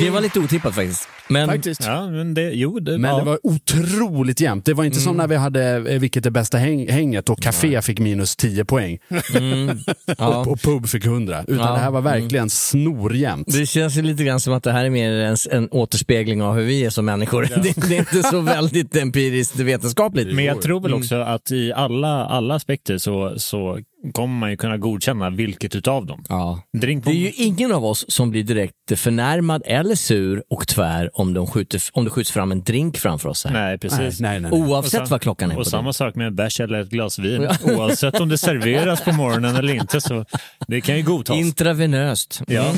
Det 0.00 0.10
var 0.10 0.20
lite 0.20 0.40
otippat 0.40 0.74
faktiskt. 0.74 1.08
Men 1.28 1.48
Faktiskt. 1.48 1.84
Ja, 1.86 2.10
men 2.10 2.34
det, 2.34 2.50
jo, 2.50 2.78
det, 2.78 2.98
Men 2.98 3.10
ja. 3.10 3.18
det 3.18 3.24
var 3.24 3.38
otroligt 3.42 4.40
jämnt. 4.40 4.64
Det 4.64 4.74
var 4.74 4.84
inte 4.84 5.00
som 5.00 5.16
när 5.16 5.26
vi 5.26 5.36
hade 5.36 5.92
eh, 5.92 6.00
Vilket 6.00 6.26
är 6.26 6.30
bästa 6.30 6.58
häng 6.58 6.88
hänget 6.88 7.30
och 7.30 7.40
Café 7.40 7.82
fick 7.82 7.98
minus 7.98 8.36
10 8.36 8.64
poäng 8.64 8.98
mm, 9.34 9.78
ja. 10.18 10.36
och, 10.36 10.48
och 10.48 10.60
Pub 10.60 10.88
fick 10.88 11.06
100. 11.06 11.44
Utan 11.46 11.66
Ja, 11.66 11.72
det 11.72 11.78
här 11.78 11.90
var 11.90 12.00
verkligen 12.00 12.50
snorjämnt. 12.50 13.46
Det 13.52 13.66
känns 13.66 13.96
ju 13.96 14.02
lite 14.02 14.24
grann 14.24 14.40
som 14.40 14.52
att 14.52 14.62
det 14.62 14.72
här 14.72 14.84
är 14.84 14.90
mer 14.90 15.12
en, 15.12 15.36
en 15.50 15.68
återspegling 15.70 16.42
av 16.42 16.54
hur 16.54 16.64
vi 16.64 16.84
är 16.84 16.90
som 16.90 17.04
människor. 17.04 17.42
Det, 17.62 17.88
det 17.88 17.96
är 17.96 17.98
inte 17.98 18.22
så 18.22 18.40
väldigt 18.40 18.96
empiriskt 18.96 19.56
vetenskapligt. 19.56 20.34
Men 20.34 20.44
jag 20.44 20.62
tror 20.62 20.80
väl 20.80 20.94
också 20.94 21.16
att 21.16 21.50
i 21.50 21.72
alla, 21.72 22.26
alla 22.26 22.54
aspekter 22.54 22.98
så, 22.98 23.34
så 23.36 23.78
kommer 24.12 24.38
man 24.38 24.50
ju 24.50 24.56
kunna 24.56 24.76
godkänna 24.76 25.30
vilket 25.30 25.74
utav 25.74 26.06
dem. 26.06 26.24
Ja. 26.28 26.62
Drink 26.78 27.04
Det 27.04 27.10
är 27.10 27.14
ju 27.14 27.32
ingen 27.32 27.72
av 27.72 27.84
oss 27.84 28.04
som 28.08 28.30
blir 28.30 28.42
direkt 28.42 28.74
förnärmad 28.96 29.62
eller 29.66 29.94
sur 29.94 30.42
och 30.50 30.68
tvär 30.68 31.20
om, 31.20 31.34
de 31.34 31.46
skjuter, 31.46 31.82
om 31.92 32.04
det 32.04 32.10
skjuts 32.10 32.30
fram 32.30 32.52
en 32.52 32.62
drink 32.62 32.96
framför 32.96 33.28
oss. 33.28 33.44
Här. 33.44 33.52
Nej, 33.52 33.78
precis. 33.78 34.20
Nej, 34.20 34.40
nej, 34.40 34.50
nej. 34.50 34.60
Oavsett 34.60 35.02
Och 35.02 35.10
vad 35.10 35.20
klockan 35.20 35.50
är 35.50 35.54
på 35.54 35.60
Och 35.60 35.66
samma 35.66 35.92
sak 35.92 36.14
med 36.14 36.26
en 36.26 36.34
bärs 36.34 36.60
eller 36.60 36.80
ett 36.80 36.88
glas 36.88 37.18
vin. 37.18 37.48
Oavsett 37.64 38.20
om 38.20 38.28
det 38.28 38.38
serveras 38.38 39.04
på 39.04 39.12
morgonen 39.12 39.56
eller 39.56 39.74
inte 39.74 40.00
så 40.00 40.24
det 40.68 40.80
kan 40.80 40.96
ju 40.96 41.02
godtas. 41.02 41.36
Intravenöst. 41.36 42.42
Ja. 42.46 42.64
Mm. 42.64 42.76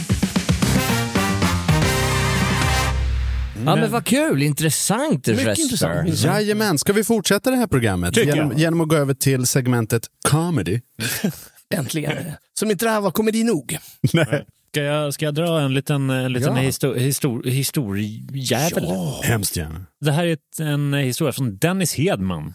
Ja 3.67 3.77
men 3.77 3.91
vad 3.91 4.05
kul, 4.05 4.43
intressant 4.43 5.27
Mycket 5.27 5.47
Rester. 5.47 5.63
intressant. 5.63 6.09
Jajamän, 6.25 6.79
ska 6.79 6.93
vi 6.93 7.05
fortsätta 7.05 7.51
det 7.51 7.57
här 7.57 7.67
programmet 7.67 8.15
Tycker 8.15 8.29
jag. 8.29 8.37
genom, 8.37 8.59
genom 8.59 8.81
att 8.81 8.89
gå 8.89 8.97
över 8.97 9.15
till 9.15 9.47
segmentet 9.47 10.07
comedy? 10.29 10.81
Äntligen. 11.75 12.33
Som 12.59 12.71
inte 12.71 12.85
det 12.85 12.91
här 12.91 13.01
var 13.01 13.11
komedi 13.11 13.45
nog. 13.45 13.79
Nej. 14.13 14.47
Ska, 14.73 14.83
jag, 14.83 15.15
ska 15.15 15.25
jag 15.25 15.35
dra 15.35 15.61
en 15.61 15.75
liten, 15.75 16.11
en 16.11 16.33
liten 16.33 16.57
Ja. 16.57 16.63
histor, 16.63 16.95
histor, 16.95 17.45
historiejävel? 17.45 18.85
Hemskt 19.23 19.57
gärna. 19.57 19.87
Det 20.01 20.13
här 20.13 20.25
är 20.27 20.33
ett, 20.33 20.61
en 20.61 20.95
historia 20.95 21.33
från 21.33 21.57
Dennis 21.57 21.95
Hedman. 21.95 22.55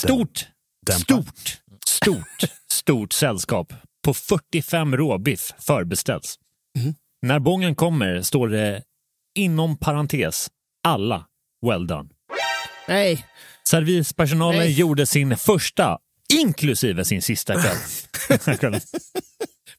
Stort, 0.00 0.46
Dämpa. 0.86 1.00
stort, 1.00 1.58
stort, 1.88 2.50
stort 2.72 3.12
sällskap 3.12 3.72
på 4.04 4.14
45 4.14 4.96
råbiff 4.96 5.52
förbeställs. 5.58 6.34
När 7.26 7.38
bången 7.38 7.74
kommer 7.74 8.22
står 8.22 8.48
det 8.48 8.82
inom 9.38 9.76
parentes 9.76 10.48
alla 10.84 11.24
well 11.66 11.86
done. 11.86 12.08
Nej. 12.88 13.26
Servispersonalen 13.68 14.58
Nej. 14.60 14.72
gjorde 14.72 15.06
sin 15.06 15.36
första, 15.36 15.98
inklusive 16.32 17.04
sin 17.04 17.22
sista 17.22 17.54
kväll. 17.62 17.76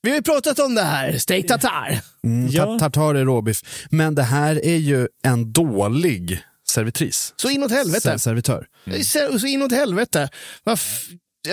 Vi 0.01 0.09
har 0.09 0.17
ju 0.17 0.23
pratat 0.23 0.59
om 0.59 0.75
det 0.75 0.83
här, 0.83 1.17
steak 1.17 1.47
tartar. 1.47 1.99
Mm, 2.23 2.47
Ja. 2.51 2.65
tar- 2.65 2.79
Tartar 2.79 3.15
är 3.15 3.25
råbiff. 3.25 3.87
Men 3.91 4.15
det 4.15 4.23
här 4.23 4.65
är 4.65 4.77
ju 4.77 5.07
en 5.23 5.53
dålig 5.53 6.43
servitris. 6.69 7.33
Så 7.37 7.49
inåt 7.49 7.71
helvete. 7.71 8.01
Ser- 8.01 8.17
Servitör. 8.17 8.67
Så, 9.03 9.39
så 9.39 9.47
inåt 9.47 9.71
helvete. 9.71 10.29
Varf- 10.65 11.05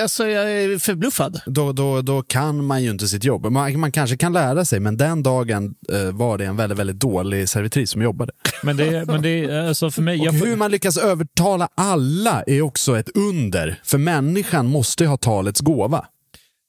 Alltså, 0.03 0.27
jag 0.29 0.53
är 0.53 0.79
förbluffad. 0.79 1.41
Då, 1.47 1.73
då, 1.73 2.03
då 2.03 2.23
kan 2.23 2.65
man 2.67 2.83
ju 2.83 2.91
inte 2.91 3.09
sitt 3.09 3.25
jobb. 3.25 3.47
Man, 3.47 3.81
man 3.81 3.93
kanske 3.93 4.17
kan 4.17 4.33
lära 4.33 4.65
sig, 4.65 4.81
men 4.81 4.97
den 4.97 5.23
dagen 5.23 5.75
eh, 5.93 6.13
var 6.17 6.39
det 6.39 6.45
en 6.45 6.57
väldigt, 6.57 6.79
väldigt 6.79 7.01
dålig 7.01 7.49
servitris 7.49 7.91
som 7.91 8.03
jobbade. 8.03 8.33
Men 8.63 8.77
det, 8.77 9.05
men 9.07 9.23
det 9.23 9.69
alltså 9.69 9.91
för 9.91 10.03
mig... 10.03 10.21
Och 10.21 10.27
Jag, 10.27 10.33
hur 10.33 10.57
man 10.57 10.71
lyckas 10.71 10.97
övertala 10.97 11.69
alla 11.75 12.43
är 12.47 12.63
också 12.63 12.99
ett 12.99 13.09
under. 13.17 13.81
För 13.85 13.99
människan 13.99 14.67
måste 14.67 15.05
ju 15.05 15.09
ha 15.09 15.17
talets 15.17 15.61
gåva. 15.61 16.05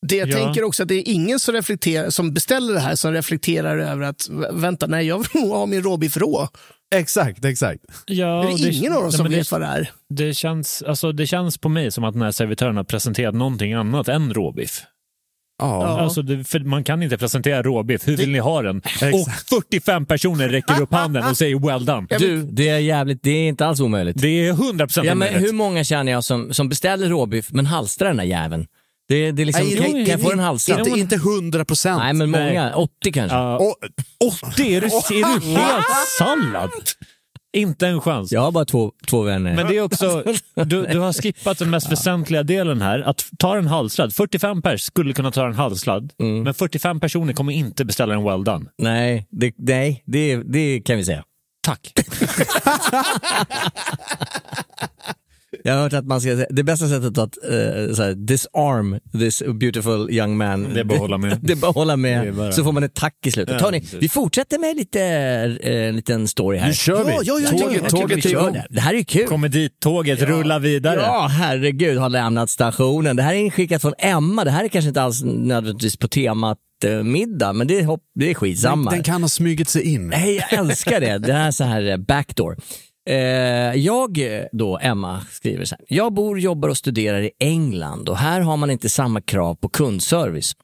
Det 0.08 0.16
jag 0.16 0.30
Ja. 0.30 0.38
tänker 0.38 0.64
också 0.64 0.84
att 0.84 0.90
det 0.90 0.96
är 0.96 1.14
ingen 1.14 1.40
som, 1.40 1.54
reflekterar, 1.56 2.10
som 2.10 2.34
beställer 2.34 2.74
det 2.74 2.80
här 2.80 2.96
som 2.96 3.14
reflekterar 3.14 3.78
över 3.78 4.02
att 4.04 4.30
vä- 4.30 4.60
vänta, 4.62 4.88
nej, 4.88 5.08
jag 5.08 5.18
vill 5.18 5.42
nog 5.42 5.52
ha 5.52 5.66
min 5.66 5.84
råbiff 5.84 6.18
rå. 6.18 6.48
Exakt, 6.96 7.46
exakt. 7.46 7.84
ja, 8.06 8.56
det 8.58 8.64
är 8.68 8.72
ingen 8.78 8.94
av 8.94 8.98
dem 9.02 9.04
nej, 9.10 9.12
som 9.18 9.24
men 9.24 9.32
vet 9.32 9.50
det, 9.50 9.52
vad 9.52 9.62
det 9.62 9.68
är. 9.68 9.92
det, 10.10 10.34
känns, 10.34 10.84
alltså, 10.88 11.12
det 11.12 11.28
känns 11.28 11.58
på 11.58 11.70
mig 11.70 11.92
som 11.92 12.04
att 12.04 12.14
den 12.14 12.22
här 12.22 12.32
servitören 12.32 12.78
har 12.78 12.84
presenterat 12.84 13.36
någonting 13.36 13.74
annat 13.74 14.08
än 14.08 14.34
råbiff. 14.34 14.82
Ja. 15.60 16.00
Alltså 16.00 16.22
det, 16.22 16.44
för 16.44 16.60
man 16.60 16.84
kan 16.84 17.04
inte 17.04 17.18
presentera 17.18 17.64
råbiff. 17.64 18.08
Hur 18.08 18.18
vill 18.18 18.32
ni 18.32 18.40
ha 18.40 18.62
den? 18.62 18.78
Och 19.14 19.28
45 19.50 20.06
personer 20.06 20.50
räcker 20.50 20.82
upp 20.82 20.94
handen 20.94 21.24
och 21.30 21.38
säger 21.38 21.60
well 21.68 21.86
done. 21.86 22.08
Du, 22.20 22.44
det 22.44 22.70
är 22.70 22.78
jävligt, 22.80 23.24
det 23.24 23.30
är 23.32 23.48
inte 23.48 23.66
alls 23.66 23.80
omöjligt. 23.80 24.22
Det 24.22 24.48
är 24.48 24.54
100% 24.54 24.92
Ja, 24.96 25.04
men 25.04 25.16
omöjligt. 25.16 25.50
hur 25.50 25.54
många 25.54 25.84
känner 25.84 26.12
jag 26.12 26.24
som, 26.24 26.54
som 26.54 26.70
beställer 26.70 27.10
råbiff 27.10 27.52
men 27.52 27.66
halstrar 27.66 28.08
den 28.08 28.18
där 28.18 28.24
jäveln? 28.24 28.68
Det, 29.10 29.32
det 29.32 29.42
är 29.42 29.46
liksom, 29.46 29.66
Nej, 29.66 29.76
kan, 29.78 29.86
det- 29.94 30.06
kan 30.06 30.12
jag 30.12 30.22
få 30.22 30.30
den 30.30 30.40
halstrad? 30.40 30.80
Inte, 30.88 31.00
inte 31.00 31.16
100 31.16 31.66
procent. 31.66 32.00
Nej, 32.04 32.14
men 32.14 32.30
många. 32.32 32.44
Nej. 32.64 32.74
80 32.74 33.12
kanske. 33.12 33.38
Ja, 33.38 33.58
Och, 33.58 33.76
80? 34.54 34.76
Är 34.76 34.82
du, 34.82 34.88
är 34.88 35.40
du 35.40 35.48
helt 35.60 35.86
sallad? 36.18 36.70
Inte 37.58 37.88
en 37.88 38.02
chans. 38.02 38.32
Jag 38.32 38.42
har 38.42 38.52
bara 38.52 38.66
två, 38.66 38.92
två 39.08 39.22
vänner. 39.22 39.56
Men 39.56 39.68
det 39.68 39.78
är 39.78 39.82
också, 39.82 40.24
du, 40.56 40.86
du 40.86 41.00
har 41.00 41.14
skippat 41.14 41.58
den 41.60 41.70
mest 41.70 41.92
väsentliga 41.92 42.44
delen 42.44 42.82
här. 42.82 43.00
Att 43.00 43.26
ta 43.40 43.58
en 43.58 43.68
halvsladd. 43.68 44.14
45 44.14 44.62
pers 44.62 44.82
skulle 44.82 45.14
kunna 45.14 45.32
ta 45.32 45.46
en 45.48 45.54
halvsladd, 45.54 46.12
Mm. 46.20 46.44
men 46.44 46.54
45 46.54 47.00
personer 47.00 47.34
kommer 47.34 47.54
inte 47.54 47.86
beställa 47.86 48.14
en 48.14 48.24
well 48.24 48.44
done. 48.44 48.66
Nej, 48.78 49.28
det, 49.32 49.54
nej 49.58 50.04
det, 50.06 50.36
det 50.38 50.82
kan 50.82 50.98
vi 50.98 51.06
säga. 51.06 51.24
Tack. 51.66 51.94
Jag 55.68 55.74
har 55.74 55.82
hört 55.82 55.94
att 55.94 56.06
man 56.06 56.22
ska 56.22 56.30
säga, 56.36 56.48
det 56.50 56.64
bästa 56.64 56.88
sättet 56.88 57.18
att 57.18 57.38
uh, 57.38 57.94
så 57.94 58.04
här, 58.04 58.14
disarm 58.14 59.00
this 59.20 59.44
beautiful 59.60 60.12
young 60.12 60.38
man. 60.38 60.74
Det 60.74 60.80
är 60.80 60.84
bara 60.84 60.94
att 60.96 61.00
hålla 61.00 61.18
med. 61.18 61.40
Det 61.42 61.54
är 61.54 61.58
bara 61.58 61.70
att 61.70 61.76
hålla 61.76 61.98
med, 61.98 62.36
bara- 62.36 62.52
så 62.52 62.64
får 62.64 62.72
man 62.72 62.84
ett 62.84 62.94
tack 62.94 63.16
i 63.26 63.32
slutet. 63.32 63.54
Ja, 63.54 63.66
Tony, 63.66 63.80
precis. 63.80 63.98
vi 64.02 64.10
fortsätter 64.10 64.60
med 64.60 64.76
lite, 64.76 65.02
eh, 65.64 65.72
en 65.72 65.96
liten 65.96 66.28
story 66.28 66.58
här. 66.58 66.68
nu 66.68 66.74
kör 66.74 67.04
vi. 67.04 67.12
Ja, 67.12 67.22
ja, 67.24 67.40
ja, 67.40 67.50
tåget 67.50 67.82
ja, 67.84 67.90
tåget 67.90 68.18
vi 68.18 68.22
kör 68.22 68.52
det. 68.52 68.68
det 68.70 68.82
här 68.82 68.94
är 68.94 69.04
kul. 69.04 69.28
Kommer 69.28 69.50
dit, 69.50 69.80
tåget 69.80 70.22
rullar 70.22 70.60
vidare. 70.60 71.00
Ja, 71.02 71.28
herregud, 71.32 71.98
har 71.98 72.10
lämnat 72.10 72.50
stationen. 72.50 73.16
Det 73.16 73.24
här 73.24 73.34
är 73.34 73.40
inskickat 73.40 73.82
från 73.82 73.94
Emma. 73.98 74.44
Det 74.44 74.52
här 74.52 74.64
är 74.64 74.68
kanske 74.68 74.88
inte 74.88 75.02
alls 75.02 75.24
nödvändigtvis 75.24 75.98
på 75.98 76.08
temat 76.08 76.58
eh, 76.86 77.04
middag, 77.04 77.54
men 77.54 77.68
det 77.68 77.80
är, 77.80 77.84
hopp, 77.84 78.04
det 78.16 78.30
är 78.30 78.34
skitsamma. 78.34 78.92
Den 78.92 79.04
kan 79.04 79.22
ha 79.22 79.30
smugit 79.30 79.70
sig 79.70 79.82
in. 79.84 80.08
Nej, 80.08 80.36
jag 80.50 80.60
älskar 80.60 81.00
det. 81.00 81.18
Det 81.18 81.34
här 81.34 81.48
är 81.48 81.52
så 81.52 81.64
här 81.64 81.98
backdoor. 81.98 82.58
Eh, 83.08 83.76
jag 83.76 84.18
eh, 84.18 84.46
då, 84.52 84.80
Emma, 84.82 85.22
skriver 85.32 85.66
så 85.66 85.76
här. 85.76 85.86
Jag 85.90 86.14
bor, 86.14 86.40
jobbar 86.40 86.70
och 86.70 86.78
studerar 86.78 87.22
i 87.22 87.32
England 87.40 88.10
och 88.10 88.18
här 88.18 88.42
har 88.42 88.58
man 88.58 88.72
inte 88.72 88.90
samma 88.90 89.22
krav 89.22 89.56
på 89.56 89.70
kundservice. 89.70 90.56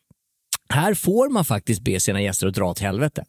Här 0.70 0.94
får 0.94 1.30
man 1.30 1.46
faktiskt 1.46 1.82
be 1.82 2.00
sina 2.00 2.22
gäster 2.22 2.48
att 2.48 2.54
dra 2.54 2.70
åt 2.70 2.80
helvete. 2.80 3.26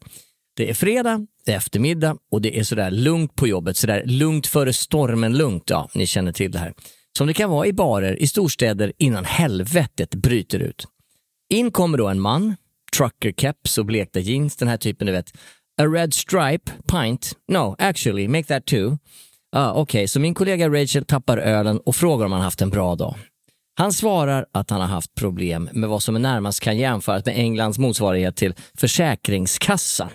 Det 0.55 0.69
är 0.69 0.73
fredag, 0.73 1.27
det 1.45 1.51
är 1.51 1.57
eftermiddag 1.57 2.17
och 2.31 2.41
det 2.41 2.59
är 2.59 2.63
sådär 2.63 2.91
lugnt 2.91 3.35
på 3.35 3.47
jobbet. 3.47 3.77
Sådär 3.77 4.03
lugnt 4.05 4.47
före 4.47 4.73
stormen 4.73 5.37
lugnt. 5.37 5.63
Ja, 5.65 5.89
ni 5.93 6.07
känner 6.07 6.31
till 6.31 6.51
det 6.51 6.59
här. 6.59 6.73
Som 7.17 7.27
det 7.27 7.33
kan 7.33 7.49
vara 7.49 7.67
i 7.67 7.73
barer 7.73 8.21
i 8.21 8.27
storstäder 8.27 8.93
innan 8.97 9.25
helvetet 9.25 10.15
bryter 10.15 10.59
ut. 10.59 10.85
In 11.49 11.71
kommer 11.71 11.97
då 11.97 12.07
en 12.07 12.19
man, 12.19 12.55
trucker-keps 12.97 13.77
och 13.79 13.85
blekta 13.85 14.19
jeans, 14.19 14.55
den 14.55 14.67
här 14.67 14.77
typen 14.77 15.07
du 15.07 15.13
vet. 15.13 15.31
A 15.81 15.87
red 15.87 16.13
stripe, 16.13 16.71
pint. 16.87 17.33
No, 17.47 17.75
actually, 17.79 18.27
make 18.27 18.43
that 18.43 18.65
two. 18.65 18.97
Ah, 19.55 19.73
Okej, 19.73 20.07
så 20.07 20.19
min 20.19 20.33
kollega 20.33 20.69
Rachel 20.69 21.05
tappar 21.05 21.37
ölen 21.37 21.79
och 21.79 21.95
frågar 21.95 22.25
om 22.25 22.31
han 22.31 22.41
haft 22.41 22.61
en 22.61 22.69
bra 22.69 22.95
dag. 22.95 23.15
Han 23.77 23.93
svarar 23.93 24.45
att 24.51 24.69
han 24.69 24.81
har 24.81 24.87
haft 24.87 25.15
problem 25.15 25.69
med 25.73 25.89
vad 25.89 26.03
som 26.03 26.21
närmast 26.21 26.59
kan 26.59 26.77
jämföras 26.77 27.25
med 27.25 27.37
Englands 27.37 27.77
motsvarighet 27.77 28.35
till 28.35 28.53
Försäkringskassan. 28.77 30.09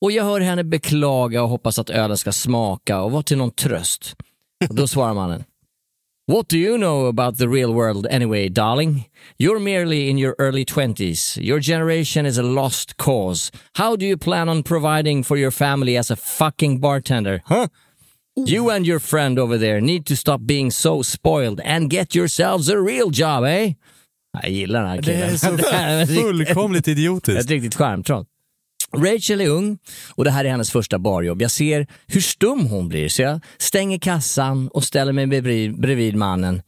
Och 0.00 0.12
jag 0.12 0.24
hör 0.24 0.40
henne 0.40 0.64
beklaga 0.64 1.42
och 1.42 1.48
hoppas 1.48 1.78
att 1.78 1.90
ölen 1.90 2.18
ska 2.18 2.32
smaka 2.32 3.02
och 3.02 3.12
vara 3.12 3.22
till 3.22 3.38
någon 3.38 3.50
tröst. 3.50 4.16
Och 4.68 4.74
då 4.74 4.86
svarar 4.88 5.14
mannen. 5.14 5.44
What 6.26 6.48
do 6.48 6.58
you 6.58 6.78
know 6.78 7.04
about 7.06 7.36
the 7.36 7.48
real 7.50 7.74
world 7.74 8.06
anyway, 8.10 8.48
darling? 8.48 9.04
You're 9.38 9.60
merely 9.60 10.08
in 10.08 10.16
your 10.16 10.34
early 10.38 10.64
20s. 10.64 11.36
Your 11.42 11.60
generation 11.60 12.24
is 12.24 12.38
a 12.38 12.42
lost 12.42 12.96
cause. 12.96 13.50
How 13.74 13.94
do 13.96 14.06
you 14.06 14.16
plan 14.16 14.48
on 14.48 14.62
providing 14.62 15.22
for 15.22 15.36
your 15.36 15.50
family 15.50 15.98
as 15.98 16.10
a 16.10 16.16
fucking 16.16 16.80
bartender? 16.80 17.42
Huh? 17.44 17.68
You 18.36 18.70
and 18.70 18.86
your 18.86 19.00
friend 19.00 19.38
over 19.38 19.58
there 19.58 19.80
need 19.82 20.06
to 20.06 20.16
stop 20.16 20.40
being 20.46 20.70
so 20.70 21.02
spoiled 21.02 21.60
and 21.60 21.90
get 21.90 22.14
yourselves 22.14 22.68
a 22.70 22.78
real 22.80 23.10
job, 23.10 23.44
eh? 23.44 23.74
Jag 24.42 24.50
gillar 24.50 24.80
den 24.80 24.88
här 24.90 24.96
Det 24.96 25.02
killen. 25.02 25.22
är 25.32 25.36
så 25.36 25.46
är 25.74 25.98
riktigt- 26.06 26.22
fullkomligt 26.22 26.88
idiotiskt. 26.88 27.40
ett 27.40 27.50
riktigt 27.50 27.74
charmtroll. 27.74 28.24
Rachel 28.96 29.40
är 29.40 29.48
ung 29.48 29.78
och 30.14 30.24
det 30.24 30.30
här 30.30 30.44
är 30.44 30.50
hennes 30.50 30.70
första 30.70 30.98
barjobb. 30.98 31.42
Jag 31.42 31.50
ser 31.50 31.86
hur 32.06 32.20
stum 32.20 32.66
hon 32.66 32.88
blir 32.88 33.08
så 33.08 33.22
jag 33.22 33.40
stänger 33.58 33.98
kassan 33.98 34.68
och 34.68 34.84
ställer 34.84 35.12
mig 35.12 35.26
bredvid, 35.26 35.80
bredvid 35.80 36.16
mannen. 36.16 36.62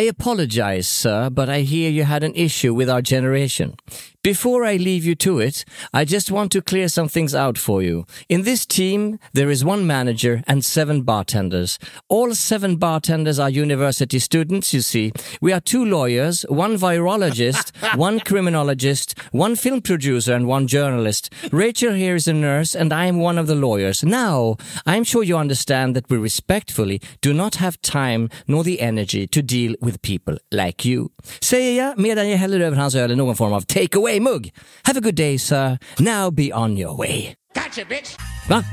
I 0.00 0.08
apologize 0.08 0.82
sir, 0.82 1.30
but 1.30 1.48
I 1.48 1.62
hear 1.62 1.90
you 1.90 2.04
had 2.04 2.24
an 2.24 2.34
issue 2.34 2.78
with 2.78 2.90
our 2.90 3.02
generation. 3.02 3.76
Before 4.22 4.64
I 4.64 4.76
leave 4.76 5.04
you 5.04 5.14
to 5.16 5.38
it, 5.40 5.64
I 5.92 6.04
just 6.04 6.30
want 6.30 6.52
to 6.52 6.62
clear 6.62 6.88
some 6.88 7.08
things 7.08 7.34
out 7.34 7.58
for 7.58 7.82
you. 7.82 8.06
In 8.28 8.42
this 8.42 8.66
team, 8.66 9.18
there 9.32 9.50
is 9.50 9.64
one 9.64 9.86
manager 9.86 10.42
and 10.46 10.64
seven 10.64 11.02
bartenders. 11.02 11.78
All 12.08 12.34
seven 12.34 12.76
bartenders 12.76 13.38
are 13.38 13.50
university 13.50 14.18
students, 14.18 14.74
you 14.74 14.80
see. 14.80 15.12
We 15.40 15.52
are 15.52 15.60
two 15.60 15.84
lawyers, 15.84 16.44
one 16.48 16.76
virologist, 16.76 17.72
one 17.96 18.20
criminologist, 18.20 19.18
one 19.32 19.56
film 19.56 19.80
producer, 19.80 20.34
and 20.34 20.46
one 20.46 20.66
journalist. 20.66 21.32
Rachel 21.52 21.92
here 21.92 22.16
is 22.16 22.26
a 22.28 22.32
nurse, 22.32 22.74
and 22.74 22.92
I 22.92 23.06
am 23.06 23.20
one 23.20 23.38
of 23.38 23.46
the 23.46 23.54
lawyers. 23.54 24.02
Now, 24.02 24.56
I'm 24.86 25.04
sure 25.04 25.22
you 25.22 25.36
understand 25.36 25.94
that 25.96 26.10
we 26.10 26.16
respectfully 26.16 27.00
do 27.20 27.32
not 27.32 27.56
have 27.56 27.80
time 27.82 28.28
nor 28.46 28.64
the 28.64 28.80
energy 28.80 29.26
to 29.28 29.42
deal 29.42 29.74
with 29.80 30.02
people 30.02 30.38
like 30.50 30.84
you. 30.84 31.08
Säger 31.40 31.82
jag 31.82 31.98
medan 31.98 32.30
jag 32.30 32.38
häller 32.38 32.60
över 32.60 32.76
hans 32.76 32.94
öl 32.94 33.12
i 33.12 33.16
någon 33.16 33.36
form 33.36 33.52
av 33.52 33.60
take 34.18 34.28
away-mugg. 34.28 34.52
Have 34.82 34.98
a 34.98 35.00
good 35.00 35.14
day, 35.14 35.38
sir. 35.38 35.78
Now 35.98 36.30
be 36.30 36.52
on 36.54 36.78
your 36.78 36.96
way. 36.98 37.34
Gotcha, 37.54 37.84
bitch! 37.88 38.16
Va? 38.48 38.64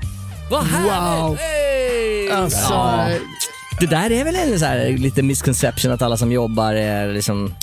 Vad 0.51 0.63
härligt! 0.63 1.29
Wow. 1.29 1.37
Hey! 1.37 2.29
Alltså, 2.29 2.73
Ja. 2.73 3.09
Det 3.79 3.87
där 3.87 4.11
är 4.11 4.23
väl 4.23 4.35
en 4.35 4.59
så 4.59 4.65
här, 4.65 4.97
lite 4.97 5.21
misconception 5.23 5.91
att 5.91 6.01
alla 6.01 6.17
som 6.17 6.31
jobbar 6.31 6.73
är 6.73 7.13
liksom 7.13 7.53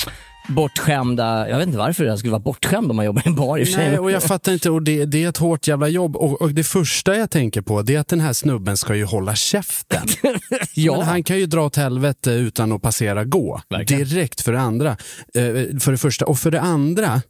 bortskämda, 0.48 1.48
jag 1.48 1.58
vet 1.58 1.66
inte 1.66 1.78
varför 1.78 2.04
jag 2.04 2.18
skulle 2.18 2.30
vara 2.30 2.42
bortskämd 2.42 2.90
om 2.90 2.96
man 2.96 3.04
jobbar 3.04 3.22
i 3.26 3.28
en 3.28 3.34
bar 3.34 3.58
i 3.58 3.62
och 3.62 3.66
för 3.66 3.74
sig. 3.74 3.88
Nej, 3.88 3.98
och 3.98 4.10
jag 4.10 4.22
fattar 4.22 4.52
inte. 4.52 4.70
Och 4.70 4.82
det, 4.82 5.04
det 5.04 5.24
är 5.24 5.28
ett 5.28 5.36
hårt 5.36 5.66
jävla 5.68 5.88
jobb. 5.88 6.16
Och, 6.16 6.42
och 6.42 6.50
det 6.50 6.64
första 6.64 7.16
jag 7.16 7.30
tänker 7.30 7.60
på 7.62 7.82
det 7.82 7.94
är 7.94 8.00
att 8.00 8.08
den 8.08 8.20
här 8.20 8.32
snubben 8.32 8.76
ska 8.76 8.94
ju 8.94 9.04
hålla 9.04 9.34
käften. 9.34 10.08
Ja. 10.74 10.96
Men 10.96 11.06
han 11.06 11.22
kan 11.24 11.38
ju 11.38 11.46
dra 11.46 11.66
åt 11.66 11.76
helvete 11.76 12.30
utan 12.30 12.72
att 12.72 12.82
passera 12.82 13.24
gå. 13.24 13.60
Verkligen. 13.70 14.08
Direkt 14.08 14.40
för 14.40 14.52
det 14.52 14.60
andra. 14.60 14.90
Eh, 14.90 15.44
för 15.80 15.90
det 15.92 15.98
första. 15.98 16.26
Och 16.26 16.38
för 16.38 16.50
det 16.50 16.60
andra, 16.60 17.22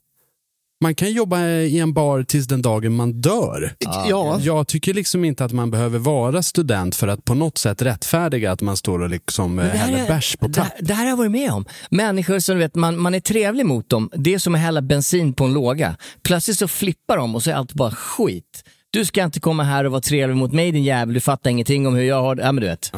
man 0.82 0.94
kan 0.94 1.12
jobba 1.12 1.46
i 1.46 1.78
en 1.78 1.92
bar 1.92 2.22
tills 2.22 2.46
den 2.46 2.62
dagen 2.62 2.92
man 2.94 3.12
dör. 3.20 3.74
Ja. 4.08 4.38
Jag 4.42 4.68
tycker 4.68 4.94
liksom 4.94 5.24
inte 5.24 5.44
att 5.44 5.52
man 5.52 5.70
behöver 5.70 5.98
vara 5.98 6.42
student 6.42 6.96
för 6.96 7.08
att 7.08 7.24
på 7.24 7.34
något 7.34 7.58
sätt 7.58 7.82
rättfärdiga 7.82 8.52
att 8.52 8.60
man 8.60 8.76
står 8.76 9.02
och 9.02 9.10
liksom 9.10 9.58
eh, 9.58 9.64
häller 9.64 9.98
är- 9.98 10.08
bärs 10.08 10.36
på 10.36 10.48
det, 10.48 10.54
tapp. 10.54 10.72
det 10.80 10.94
här 10.94 11.02
har 11.04 11.10
jag 11.10 11.16
varit 11.16 11.30
med 11.30 11.50
om. 11.52 11.64
Människor 11.90 12.38
som 12.38 12.54
du 12.54 12.58
vet, 12.58 12.74
man, 12.74 12.98
man 12.98 13.14
är 13.14 13.20
trevlig 13.20 13.66
mot 13.66 13.88
dem, 13.88 14.10
det 14.14 14.34
är 14.34 14.38
som 14.38 14.54
att 14.54 14.60
hälla 14.60 14.82
bensin 14.82 15.32
på 15.32 15.44
en 15.44 15.52
låga. 15.52 15.96
Plötsligt 16.22 16.58
så 16.58 16.68
flippar 16.68 17.16
de 17.16 17.34
och 17.34 17.42
så 17.42 17.50
är 17.50 17.54
allt 17.54 17.72
bara 17.74 17.90
skit. 17.90 18.64
Du 18.90 19.04
ska 19.04 19.24
inte 19.24 19.40
komma 19.40 19.62
här 19.62 19.84
och 19.84 19.90
vara 19.92 20.00
trevlig 20.02 20.36
mot 20.36 20.52
mig 20.52 20.72
din 20.72 20.84
jävel, 20.84 21.14
du 21.14 21.20
fattar 21.20 21.50
ingenting 21.50 21.86
om 21.86 21.94
hur 21.94 22.02
jag 22.04 22.22
har 22.22 22.34
det. 22.34 22.42
Ja 22.42 22.52
men 22.52 22.60
du 22.62 22.68
vet. 22.68 22.92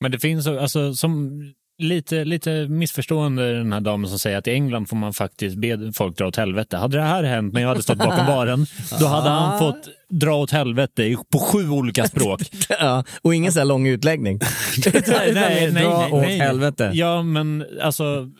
Men 0.00 0.10
det 0.10 0.18
finns 0.18 0.46
alltså 0.46 0.94
som 0.94 1.30
lite, 1.78 2.24
lite 2.24 2.50
missförstående 2.68 3.54
den 3.58 3.72
här 3.72 3.80
damen 3.80 4.10
som 4.10 4.18
säger 4.18 4.38
att 4.38 4.46
i 4.46 4.50
England 4.50 4.86
får 4.88 4.96
man 4.96 5.14
faktiskt 5.14 5.56
be 5.56 5.92
folk 5.94 6.18
dra 6.18 6.26
åt 6.26 6.36
helvete. 6.36 6.76
Hade 6.76 6.96
det 6.96 7.02
här 7.02 7.22
hänt 7.22 7.54
när 7.54 7.60
jag 7.60 7.68
hade 7.68 7.82
stått 7.82 7.98
bakom 7.98 8.26
baren, 8.26 8.66
då 9.00 9.06
hade 9.06 9.28
han 9.30 9.58
fått 9.58 9.88
dra 10.10 10.34
åt 10.36 10.50
helvete 10.50 11.16
på 11.32 11.38
sju 11.38 11.70
olika 11.70 12.06
språk. 12.06 12.40
Ja, 12.68 13.04
och 13.22 13.34
ingen 13.34 13.52
så 13.52 13.58
här 13.58 13.66
lång 13.66 13.86
utläggning. 13.86 14.40
nej, 15.06 15.32
nej, 15.34 15.70
Dra 15.70 15.98
nej, 15.98 16.12
åt 16.12 16.22
nej. 16.22 16.38
helvete. 16.38 16.90
Ja, 16.94 17.22
men 17.22 17.64
alltså 17.82 18.30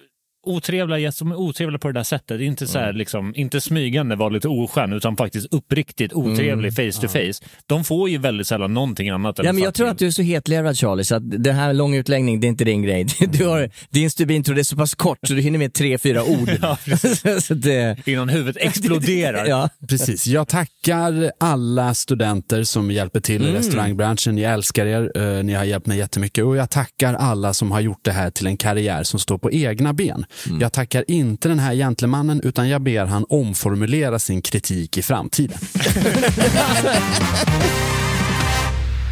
otrevliga 0.49 0.99
gäster 0.99 1.19
som 1.19 1.31
är 1.33 1.37
otrevliga 1.37 1.79
på 1.79 1.89
det 1.89 1.95
där 1.95 2.03
sättet. 2.05 2.41
Inte, 2.41 2.67
så 2.67 2.79
här, 2.79 2.85
Mm. 2.89 2.97
liksom, 2.97 3.33
inte 3.37 3.61
smygande, 3.61 4.17
var 4.17 4.31
lite 4.31 4.49
oskön, 4.49 4.93
utan 4.93 5.17
faktiskt 5.17 5.47
uppriktigt 5.55 6.13
otrevlig 6.13 6.75
face 6.75 7.01
to 7.01 7.09
face. 7.09 7.33
De 7.67 7.85
får 7.85 8.09
ju 8.11 8.19
väldigt 8.19 8.47
sällan 8.47 8.75
någonting 8.75 9.09
annat 9.09 9.39
Ja, 9.39 9.45
en 9.45 9.55
men 9.55 9.65
jag 9.65 9.75
tror 9.75 9.89
att 9.89 9.99
du 9.99 10.07
är 10.07 10.11
så 10.11 10.23
hetlevrad 10.23 10.77
Charlie, 10.79 11.05
så 11.05 11.15
att 11.15 11.31
den 11.45 11.55
här 11.57 11.73
lång 11.73 11.95
utläggning, 11.95 12.41
det 12.41 12.47
är 12.47 12.49
inte 12.49 12.65
din 12.65 12.83
grej. 12.83 13.07
Du 13.33 13.47
har, 13.47 13.71
din 13.91 14.11
stubintro 14.11 14.55
det 14.55 14.61
är 14.61 14.63
så 14.63 14.77
pass 14.77 14.95
kort 14.95 15.19
så 15.27 15.33
du 15.35 15.41
hinner 15.41 15.59
med 15.59 15.75
tre, 15.75 15.99
fyra 15.99 16.25
ord. 16.25 16.51
så 17.43 17.55
det, 17.55 17.97
Innan 18.09 18.29
huvudet 18.29 18.57
exploderar. 18.63 19.47
ja. 19.47 19.69
Precis. 19.89 20.27
Jag 20.27 20.49
tackar 20.49 21.33
alla 21.41 21.95
studenter 21.95 22.63
som 22.65 22.91
hjälper 22.91 23.21
till 23.21 23.43
i 23.43 23.49
Mm. 23.49 23.57
restaurangbranschen. 23.57 24.39
Jag 24.39 24.53
älskar 24.53 24.87
er. 24.87 25.11
Eh, 25.39 25.45
Ni 25.45 25.53
har 25.55 25.65
hjälpt 25.65 25.87
mig 25.87 25.99
jättemycket. 25.99 26.45
Och 26.45 26.57
jag 26.57 26.71
tackar 26.71 27.15
alla 27.15 27.55
som 27.55 27.71
har 27.73 27.81
gjort 27.81 28.05
det 28.05 28.13
här 28.13 28.31
till 28.31 28.47
en 28.47 28.57
karriär 28.57 29.03
som 29.03 29.21
står 29.21 29.39
på 29.39 29.51
egna 29.53 29.93
ben. 29.93 30.25
Mm. 30.47 30.61
Jag 30.61 30.73
tackar 30.73 31.05
inte 31.11 31.49
den 31.49 31.59
här 31.59 31.75
gentlemannen 31.75 32.41
utan 32.45 32.69
jag 32.69 32.83
ber 32.83 33.05
han 33.05 33.25
omformulera 33.29 34.19
sin 34.19 34.43
kritik 34.43 34.99
i 34.99 35.03
framtiden. 35.03 35.59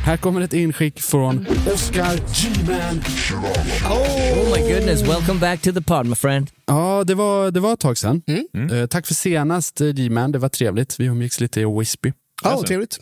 här 0.04 0.16
kommer 0.16 0.40
ett 0.40 0.52
inskick 0.52 1.00
från 1.00 1.46
Oscar 1.74 2.16
G-Man. 2.16 3.00
Oh 3.90 4.56
my 4.56 4.74
goodness, 4.74 5.02
welcome 5.02 5.40
back 5.40 5.60
to 5.62 5.72
the 5.72 5.80
pod 5.82 6.06
my 6.06 6.14
friend. 6.14 6.50
Ja, 6.66 7.04
det 7.06 7.14
var, 7.14 7.50
det 7.50 7.60
var 7.60 7.72
ett 7.72 7.80
tag 7.80 7.98
sedan. 7.98 8.22
Mm. 8.54 8.70
Eh, 8.80 8.86
tack 8.86 9.06
för 9.06 9.14
senast 9.14 9.80
eh, 9.80 9.88
G-Man, 9.88 10.32
det 10.32 10.38
var 10.38 10.48
trevligt. 10.48 11.00
Vi 11.00 11.04
umgicks 11.04 11.40
lite 11.40 11.60
i 11.60 11.64
Whispy. 11.78 12.12
Ja, 12.44 12.62
trevligt. 12.66 12.98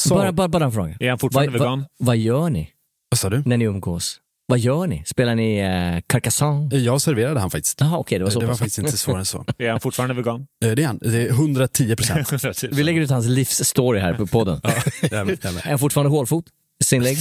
Så- 0.00 0.14
Bara, 0.14 0.32
bara, 0.32 0.48
bara 0.48 0.64
en 0.64 0.72
fråga. 0.72 0.96
Är 1.00 1.08
han 1.08 1.18
fortfarande 1.18 1.52
vad, 1.52 1.60
vegan? 1.60 1.78
Vad, 1.98 2.06
vad 2.06 2.16
gör 2.16 2.50
ni 2.50 2.70
Vad 3.10 3.18
sa 3.18 3.30
du? 3.30 3.42
när 3.46 3.56
ni 3.56 3.64
umgås? 3.64 4.18
Vad 4.52 4.58
gör 4.58 4.86
ni? 4.86 5.02
Spelar 5.06 5.34
ni 5.34 5.58
eh, 5.58 6.00
Carcassonne? 6.06 6.76
Jag 6.76 7.02
serverade 7.02 7.40
han 7.40 7.50
faktiskt. 7.50 7.80
Jaha, 7.80 7.98
okej, 7.98 8.18
det 8.18 8.24
var 8.24 8.30
så 8.30 8.40
det 8.40 8.46
var 8.46 8.52
pass. 8.52 8.58
faktiskt 8.58 8.78
inte 8.78 8.96
svårare 8.96 9.18
än 9.20 9.24
så. 9.26 9.44
Är 9.58 9.70
han 9.70 9.80
fortfarande 9.80 10.14
vegan? 10.14 10.46
Eh, 10.64 10.70
Det 10.70 10.82
är 10.82 10.86
han. 10.86 10.98
Det 11.02 11.22
är 11.22 11.28
110 11.28 11.96
procent. 12.30 12.64
Vi 12.72 12.82
lägger 12.82 13.00
ut 13.00 13.10
hans 13.10 13.26
livsstory 13.26 14.00
här 14.00 14.14
på 14.14 14.26
podden. 14.26 14.60
Är 15.02 15.68
han 15.70 15.78
fortfarande 15.78 16.10
hårfot? 16.10 16.44
Sinlägg? 16.84 17.18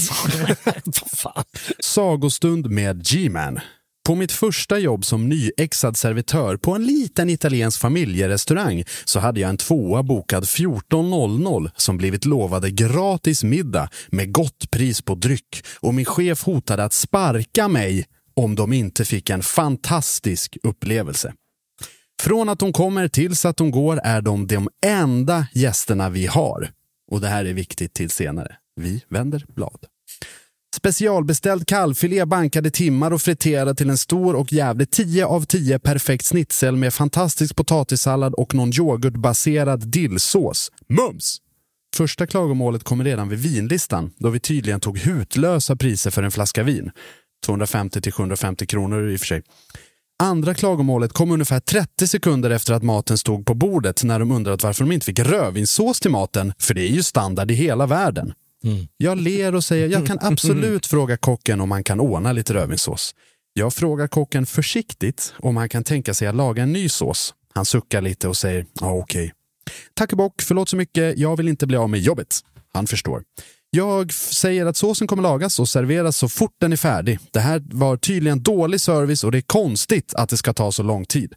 Sagostund 1.79 2.69
med 2.69 3.03
G-Man. 3.05 3.59
På 4.11 4.15
mitt 4.15 4.31
första 4.31 4.79
jobb 4.79 5.05
som 5.05 5.29
nyexad 5.29 5.97
servitör 5.97 6.57
på 6.57 6.75
en 6.75 6.85
liten 6.85 7.29
italiensk 7.29 7.81
familjerestaurang 7.81 8.83
så 9.05 9.19
hade 9.19 9.39
jag 9.39 9.49
en 9.49 9.57
tvåa 9.57 10.03
bokad 10.03 10.43
14.00 10.43 11.71
som 11.75 11.97
blivit 11.97 12.25
lovade 12.25 12.71
gratis 12.71 13.43
middag 13.43 13.89
med 14.07 14.31
gott 14.31 14.71
pris 14.71 15.01
på 15.01 15.15
dryck 15.15 15.65
och 15.79 15.93
min 15.93 16.05
chef 16.05 16.43
hotade 16.43 16.83
att 16.83 16.93
sparka 16.93 17.67
mig 17.67 18.05
om 18.35 18.55
de 18.55 18.73
inte 18.73 19.05
fick 19.05 19.29
en 19.29 19.43
fantastisk 19.43 20.57
upplevelse. 20.63 21.33
Från 22.21 22.49
att 22.49 22.59
de 22.59 22.73
kommer 22.73 23.07
tills 23.07 23.45
att 23.45 23.57
de 23.57 23.71
går 23.71 23.99
är 24.03 24.21
de 24.21 24.47
de 24.47 24.69
enda 24.85 25.47
gästerna 25.53 26.09
vi 26.09 26.27
har. 26.27 26.69
Och 27.11 27.21
det 27.21 27.27
här 27.27 27.45
är 27.45 27.53
viktigt 27.53 27.93
till 27.93 28.09
senare. 28.09 28.55
Vi 28.75 29.03
vänder 29.09 29.45
blad. 29.47 29.90
Specialbeställd 30.75 31.67
kalvfilé 31.67 32.25
bankade 32.25 32.71
timmar 32.71 33.11
och 33.11 33.21
friterad 33.21 33.77
till 33.77 33.89
en 33.89 33.97
stor 33.97 34.35
och 34.35 34.53
jävligt 34.53 34.91
10 34.91 35.25
av 35.25 35.45
10 35.45 35.79
perfekt 35.79 36.25
snitsel 36.25 36.75
med 36.75 36.93
fantastisk 36.93 37.55
potatissallad 37.55 38.33
och 38.33 38.55
någon 38.55 38.73
yoghurtbaserad 38.73 39.91
dillsås. 39.91 40.71
Mums! 40.89 41.37
Första 41.95 42.27
klagomålet 42.27 42.83
kommer 42.83 43.03
redan 43.03 43.29
vid 43.29 43.39
vinlistan 43.39 44.11
då 44.17 44.29
vi 44.29 44.39
tydligen 44.39 44.79
tog 44.79 44.97
hutlösa 44.97 45.75
priser 45.75 46.11
för 46.11 46.23
en 46.23 46.31
flaska 46.31 46.63
vin. 46.63 46.91
250 47.45 48.01
till 48.01 48.11
750 48.11 48.65
kronor 48.65 49.09
i 49.09 49.15
och 49.15 49.19
för 49.19 49.27
sig. 49.27 49.43
Andra 50.23 50.53
klagomålet 50.53 51.13
kom 51.13 51.31
ungefär 51.31 51.59
30 51.59 52.07
sekunder 52.07 52.49
efter 52.49 52.73
att 52.73 52.83
maten 52.83 53.17
stod 53.17 53.45
på 53.45 53.53
bordet 53.53 54.03
när 54.03 54.19
de 54.19 54.31
undrat 54.31 54.63
varför 54.63 54.83
de 54.83 54.91
inte 54.91 55.05
fick 55.05 55.19
rödvinssås 55.19 55.99
till 55.99 56.11
maten, 56.11 56.53
för 56.59 56.73
det 56.73 56.81
är 56.81 56.91
ju 56.91 57.03
standard 57.03 57.51
i 57.51 57.53
hela 57.53 57.85
världen. 57.85 58.33
Jag 58.97 59.17
ler 59.17 59.55
och 59.55 59.63
säger 59.63 59.87
jag 59.87 60.07
kan 60.07 60.17
absolut 60.21 60.85
fråga 60.85 61.17
kocken 61.17 61.61
om 61.61 61.71
han 61.71 61.83
kan 61.83 61.99
ordna 61.99 62.31
lite 62.31 62.53
rödvinssås. 62.53 63.15
Jag 63.53 63.73
frågar 63.73 64.07
kocken 64.07 64.45
försiktigt 64.45 65.33
om 65.39 65.57
han 65.57 65.69
kan 65.69 65.83
tänka 65.83 66.13
sig 66.13 66.27
att 66.27 66.35
laga 66.35 66.63
en 66.63 66.73
ny 66.73 66.89
sås. 66.89 67.33
Han 67.53 67.65
suckar 67.65 68.01
lite 68.01 68.27
och 68.27 68.37
säger 68.37 68.65
ja 68.79 68.91
okej. 68.91 69.33
Tack 69.93 70.11
och 70.11 70.17
bock, 70.17 70.41
förlåt 70.41 70.69
så 70.69 70.75
mycket, 70.75 71.17
jag 71.17 71.37
vill 71.37 71.47
inte 71.47 71.67
bli 71.67 71.77
av 71.77 71.89
med 71.89 71.99
jobbet. 71.99 72.39
Han 72.73 72.87
förstår. 72.87 73.23
Jag 73.69 74.13
säger 74.13 74.65
att 74.65 74.77
såsen 74.77 75.07
kommer 75.07 75.23
lagas 75.23 75.59
och 75.59 75.69
serveras 75.69 76.17
så 76.17 76.29
fort 76.29 76.55
den 76.59 76.73
är 76.73 76.77
färdig. 76.77 77.19
Det 77.31 77.39
här 77.39 77.63
var 77.65 77.97
tydligen 77.97 78.43
dålig 78.43 78.81
service 78.81 79.23
och 79.23 79.31
det 79.31 79.37
är 79.37 79.41
konstigt 79.41 80.13
att 80.13 80.29
det 80.29 80.37
ska 80.37 80.53
ta 80.53 80.71
så 80.71 80.83
lång 80.83 81.05
tid. 81.05 81.33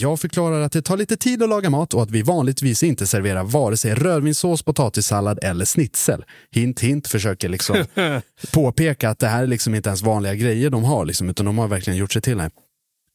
Jag 0.00 0.20
förklarar 0.20 0.60
att 0.60 0.72
det 0.72 0.82
tar 0.82 0.96
lite 0.96 1.16
tid 1.16 1.42
att 1.42 1.48
laga 1.48 1.70
mat 1.70 1.94
och 1.94 2.02
att 2.02 2.10
vi 2.10 2.22
vanligtvis 2.22 2.82
inte 2.82 3.06
serverar 3.06 3.44
vare 3.44 3.76
sig 3.76 3.94
rödvinssås, 3.94 4.62
potatissallad 4.62 5.38
eller 5.42 5.64
snitsel. 5.64 6.24
Hint, 6.50 6.80
hint 6.80 7.08
försöker 7.08 7.48
liksom 7.48 7.84
påpeka 8.52 9.10
att 9.10 9.18
det 9.18 9.28
här 9.28 9.42
är 9.42 9.46
liksom 9.46 9.74
inte 9.74 9.88
ens 9.88 10.02
vanliga 10.02 10.34
grejer 10.34 10.70
de 10.70 10.84
har, 10.84 11.04
liksom, 11.04 11.30
utan 11.30 11.46
de 11.46 11.58
har 11.58 11.68
verkligen 11.68 11.96
gjort 11.96 12.12
sig 12.12 12.22
till 12.22 12.40
här. 12.40 12.50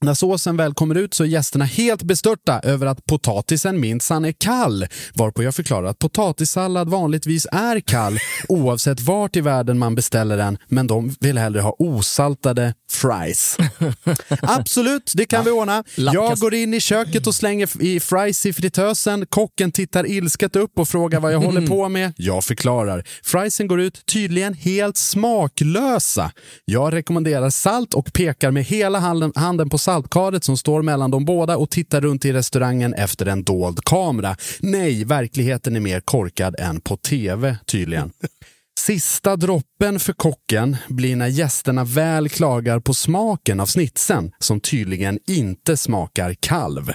När 0.02 0.14
såsen 0.14 0.58
väl 0.58 0.74
kommer 0.74 0.96
ut 0.96 1.14
så 1.14 1.24
är 1.24 1.28
gästerna 1.28 1.66
helt 1.66 2.04
bestörta 2.04 2.60
över 2.64 2.88
att 2.88 3.06
potatisen 3.06 3.80
minsann 3.80 4.26
är 4.26 4.32
kall. 4.32 4.86
Varpå 5.14 5.44
jag 5.44 5.56
förklarar 5.56 5.88
att 5.88 6.00
potatissallad 6.00 6.90
vanligtvis 6.90 7.48
är 7.52 7.80
kall 7.80 8.20
oavsett 8.50 9.00
vart 9.00 9.36
i 9.36 9.42
världen 9.42 9.80
man 9.80 9.96
beställer 9.96 10.38
den, 10.38 10.58
men 10.68 10.88
de 10.88 11.16
vill 11.20 11.38
hellre 11.38 11.62
ha 11.62 11.76
osaltade 11.80 12.74
fries. 12.92 13.58
Absolut, 14.42 15.12
det 15.16 15.26
kan 15.26 15.46
vi 15.46 15.52
ordna. 15.52 15.84
Jag 15.96 16.38
går 16.38 16.54
in 16.54 16.74
i 16.74 16.80
köket 16.80 17.28
och 17.28 17.36
slänger 17.36 17.84
i 17.84 18.00
fries 18.00 18.46
i 18.46 18.54
fritösen. 18.54 19.26
Kocken 19.26 19.72
tittar 19.72 20.08
ilsket 20.08 20.56
upp 20.56 20.80
och 20.80 20.88
frågar 20.88 21.20
vad 21.20 21.34
jag 21.34 21.40
håller 21.40 21.68
på 21.68 21.90
med. 21.90 22.14
Jag 22.18 22.44
förklarar. 22.44 23.04
Friesen 23.24 23.68
går 23.68 23.82
ut, 23.82 24.06
tydligen 24.06 24.54
helt 24.54 24.98
smaklösa. 24.98 26.32
Jag 26.66 26.94
rekommenderar 26.94 27.50
salt 27.50 27.94
och 27.94 28.14
pekar 28.14 28.52
med 28.52 28.64
hela 28.64 29.00
handen 29.36 29.70
på 29.70 29.78
saltkaret 29.90 30.44
som 30.44 30.58
står 30.58 30.82
mellan 30.82 31.12
de 31.12 31.26
båda 31.26 31.58
och 31.58 31.70
tittar 31.70 32.02
runt 32.02 32.26
i 32.26 32.34
restaurangen 32.34 32.94
efter 32.94 33.26
en 33.26 33.44
dold 33.44 33.84
kamera. 33.84 34.36
Nej, 34.60 35.04
verkligheten 35.04 35.76
är 35.76 35.80
mer 35.80 36.00
korkad 36.00 36.56
än 36.60 36.82
på 36.82 36.98
tv 36.98 37.58
tydligen. 37.66 38.12
Sista 38.80 39.36
droppen 39.36 40.00
för 40.00 40.14
kocken 40.14 40.78
blir 40.88 41.16
när 41.16 41.28
gästerna 41.28 41.84
väl 41.84 42.30
klagar 42.30 42.80
på 42.80 42.94
smaken 42.94 43.60
av 43.60 43.66
snitsen 43.66 44.32
som 44.40 44.60
tydligen 44.60 45.20
inte 45.28 45.78
smakar 45.78 46.34
kalv. 46.40 46.92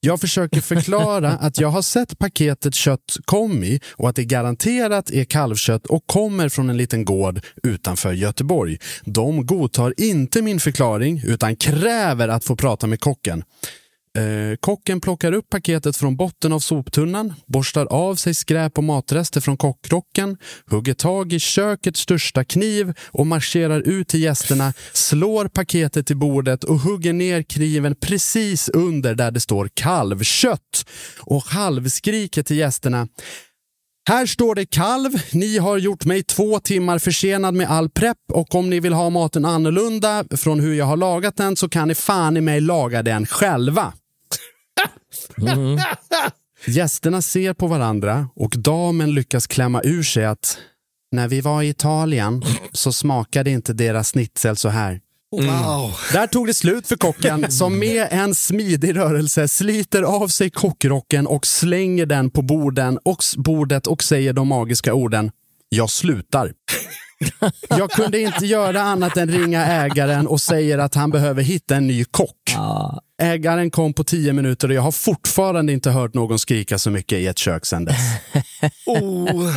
Jag 0.00 0.20
försöker 0.20 0.60
förklara 0.60 1.30
att 1.30 1.60
jag 1.60 1.68
har 1.68 1.82
sett 1.82 2.18
paketet 2.18 2.74
kött 2.74 3.16
kom 3.24 3.64
i 3.64 3.80
och 3.92 4.08
att 4.08 4.16
det 4.16 4.24
garanterat 4.24 5.10
är 5.10 5.24
kalvkött 5.24 5.86
och 5.86 6.06
kommer 6.06 6.48
från 6.48 6.70
en 6.70 6.76
liten 6.76 7.04
gård 7.04 7.40
utanför 7.62 8.12
Göteborg. 8.12 8.78
De 9.04 9.46
godtar 9.46 9.94
inte 9.96 10.42
min 10.42 10.60
förklaring 10.60 11.22
utan 11.24 11.56
kräver 11.56 12.28
att 12.28 12.44
få 12.44 12.56
prata 12.56 12.86
med 12.86 13.00
kocken. 13.00 13.44
Eh, 14.18 14.56
kocken 14.60 15.00
plockar 15.00 15.32
upp 15.32 15.50
paketet 15.50 15.96
från 15.96 16.16
botten 16.16 16.52
av 16.52 16.60
soptunnan, 16.60 17.34
borstar 17.46 17.86
av 17.86 18.14
sig 18.14 18.34
skräp 18.34 18.78
och 18.78 18.84
matrester 18.84 19.40
från 19.40 19.56
kockrocken, 19.56 20.36
hugger 20.70 20.94
tag 20.94 21.32
i 21.32 21.38
kökets 21.38 22.00
största 22.00 22.44
kniv 22.44 22.94
och 23.06 23.26
marscherar 23.26 23.80
ut 23.80 24.08
till 24.08 24.22
gästerna, 24.22 24.72
slår 24.92 25.48
paketet 25.48 26.06
till 26.06 26.16
bordet 26.16 26.64
och 26.64 26.78
hugger 26.78 27.12
ner 27.12 27.42
kniven 27.42 27.94
precis 28.00 28.68
under 28.68 29.14
där 29.14 29.30
det 29.30 29.40
står 29.40 29.70
kalvkött 29.74 30.86
och 31.18 31.42
halvskriker 31.42 32.42
till 32.42 32.56
gästerna 32.56 33.08
här 34.08 34.26
står 34.26 34.54
det 34.54 34.66
kalv. 34.66 35.10
Ni 35.32 35.58
har 35.58 35.78
gjort 35.78 36.04
mig 36.04 36.22
två 36.22 36.60
timmar 36.60 36.98
försenad 36.98 37.54
med 37.54 37.70
all 37.70 37.90
prepp 37.90 38.16
och 38.32 38.54
om 38.54 38.70
ni 38.70 38.80
vill 38.80 38.92
ha 38.92 39.10
maten 39.10 39.44
annorlunda 39.44 40.24
från 40.36 40.60
hur 40.60 40.74
jag 40.74 40.84
har 40.84 40.96
lagat 40.96 41.36
den 41.36 41.56
så 41.56 41.68
kan 41.68 41.88
ni 41.88 41.94
fan 41.94 42.36
i 42.36 42.40
mig 42.40 42.60
laga 42.60 43.02
den 43.02 43.26
själva. 43.26 43.92
Mm. 45.38 45.78
Gästerna 46.66 47.22
ser 47.22 47.52
på 47.54 47.66
varandra 47.66 48.28
och 48.34 48.54
damen 48.56 49.14
lyckas 49.14 49.46
klämma 49.46 49.82
ur 49.84 50.02
sig 50.02 50.24
att 50.24 50.58
när 51.12 51.28
vi 51.28 51.40
var 51.40 51.62
i 51.62 51.68
Italien 51.68 52.42
så 52.72 52.92
smakade 52.92 53.50
inte 53.50 53.72
deras 53.72 54.12
schnitzel 54.12 54.56
så 54.56 54.68
här. 54.68 55.00
Wow. 55.30 55.94
Där 56.12 56.26
tog 56.26 56.46
det 56.46 56.54
slut 56.54 56.86
för 56.86 56.96
kocken 56.96 57.52
som 57.52 57.78
med 57.78 58.08
en 58.10 58.34
smidig 58.34 58.96
rörelse 58.96 59.48
sliter 59.48 60.02
av 60.02 60.28
sig 60.28 60.50
kockrocken 60.50 61.26
och 61.26 61.46
slänger 61.46 62.06
den 62.06 62.30
på 62.30 62.42
borden 62.42 62.98
och 63.04 63.18
bordet 63.36 63.86
och 63.86 64.02
säger 64.02 64.32
de 64.32 64.48
magiska 64.48 64.94
orden 64.94 65.30
Jag 65.68 65.90
slutar. 65.90 66.52
Jag 67.68 67.90
kunde 67.90 68.20
inte 68.20 68.46
göra 68.46 68.82
annat 68.82 69.16
än 69.16 69.30
ringa 69.30 69.66
ägaren 69.66 70.26
och 70.26 70.40
säger 70.40 70.78
att 70.78 70.94
han 70.94 71.10
behöver 71.10 71.42
hitta 71.42 71.76
en 71.76 71.86
ny 71.86 72.04
kock. 72.04 72.37
Ägaren 73.22 73.70
kom 73.70 73.92
på 73.92 74.04
tio 74.04 74.32
minuter 74.32 74.68
och 74.68 74.74
jag 74.74 74.82
har 74.82 74.92
fortfarande 74.92 75.72
inte 75.72 75.90
hört 75.90 76.14
någon 76.14 76.38
skrika 76.38 76.78
så 76.78 76.90
mycket 76.90 77.18
i 77.18 77.26
ett 77.26 77.38
kök 77.38 77.66
sedan 77.66 77.84
dess. 77.84 77.96
Oh. 78.86 79.56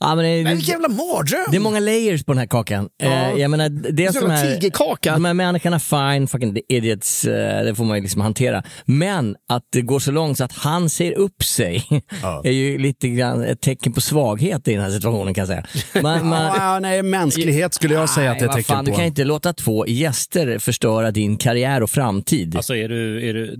Ja, 0.00 0.14
men 0.14 0.24
det, 0.24 0.42
Men 0.42 0.56
vilken 0.56 0.72
jävla 0.72 0.88
mardröm! 0.88 1.44
det 1.50 1.56
är 1.56 1.60
många 1.60 1.80
layers 1.80 2.24
på 2.24 2.32
den 2.32 2.38
här 2.38 2.46
kakan. 2.46 2.88
Eh, 3.02 3.32
jag 3.36 3.50
menar, 3.50 3.68
dels 3.68 4.18
Som 4.18 4.28
de 4.28 4.34
här, 4.34 4.56
tigerkaka. 4.56 5.12
de 5.12 5.24
här 5.24 5.34
människorna, 5.34 5.78
fine, 5.78 6.26
fucking 6.28 6.58
idiots, 6.68 7.24
eh, 7.24 7.64
det 7.64 7.74
får 7.74 7.84
man 7.84 7.96
ju 7.96 8.02
liksom 8.02 8.20
hantera. 8.20 8.62
Men 8.84 9.36
att 9.48 9.62
det 9.72 9.82
går 9.82 9.98
så 9.98 10.10
långt 10.10 10.38
så 10.38 10.44
att 10.44 10.52
han 10.52 10.90
ser 10.90 11.12
upp 11.12 11.44
sig 11.44 11.84
är 12.44 12.50
ju 12.50 12.78
lite 12.78 13.08
grann 13.08 13.44
ett 13.44 13.60
tecken 13.60 13.92
på 13.92 14.00
svaghet 14.00 14.68
i 14.68 14.72
den 14.72 14.82
här 14.82 14.90
situationen 14.90 15.34
kan 15.34 15.42
jag 15.42 15.48
säga. 15.48 15.64
Man, 16.02 16.26
man, 16.28 16.56
Ja, 16.56 16.78
nej, 16.78 17.02
mänsklighet 17.02 17.74
skulle 17.74 17.94
jag 17.94 18.10
säga 18.10 18.30
att 18.30 18.38
det 18.38 18.44
är 18.44 18.46
vad 18.46 18.56
tecken 18.56 18.76
fan, 18.76 18.84
på. 18.84 18.90
Du 18.90 18.96
kan 18.96 19.06
inte 19.06 19.24
låta 19.24 19.52
två 19.52 19.86
gäster 19.86 20.58
förstöra 20.58 21.10
din 21.10 21.36
karriär 21.36 21.82
och 21.82 21.90
framtid. 22.00 22.56
Alltså 22.56 22.76
är 22.76 22.88
du, 22.88 23.28
är 23.28 23.34
du, 23.34 23.56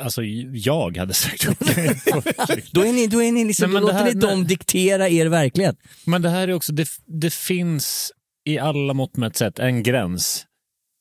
alltså 0.00 0.22
jag 0.52 0.96
hade 0.96 1.14
sagt 1.14 1.48
upp 1.48 1.60
mig. 1.76 2.00
då 2.72 2.80
är 2.84 2.92
ni, 2.92 3.06
då 3.06 3.22
är 3.22 3.32
ni 3.32 3.44
liksom, 3.44 3.70
Nej, 3.70 3.74
men 3.74 3.82
låter 3.82 3.94
här- 3.94 4.04
ni 4.04 4.20
dem 4.20 4.44
diktera 4.46 5.08
er 5.08 5.26
verklighet. 5.26 5.76
Men 6.06 6.22
det 6.22 6.28
här 6.28 6.48
är 6.48 6.52
också, 6.52 6.72
det, 6.72 6.88
det 7.06 7.32
finns 7.34 8.12
i 8.48 8.58
alla 8.58 8.94
mått 8.94 9.16
mätt 9.16 9.36
sätt 9.36 9.58
en 9.58 9.82
gräns 9.82 10.46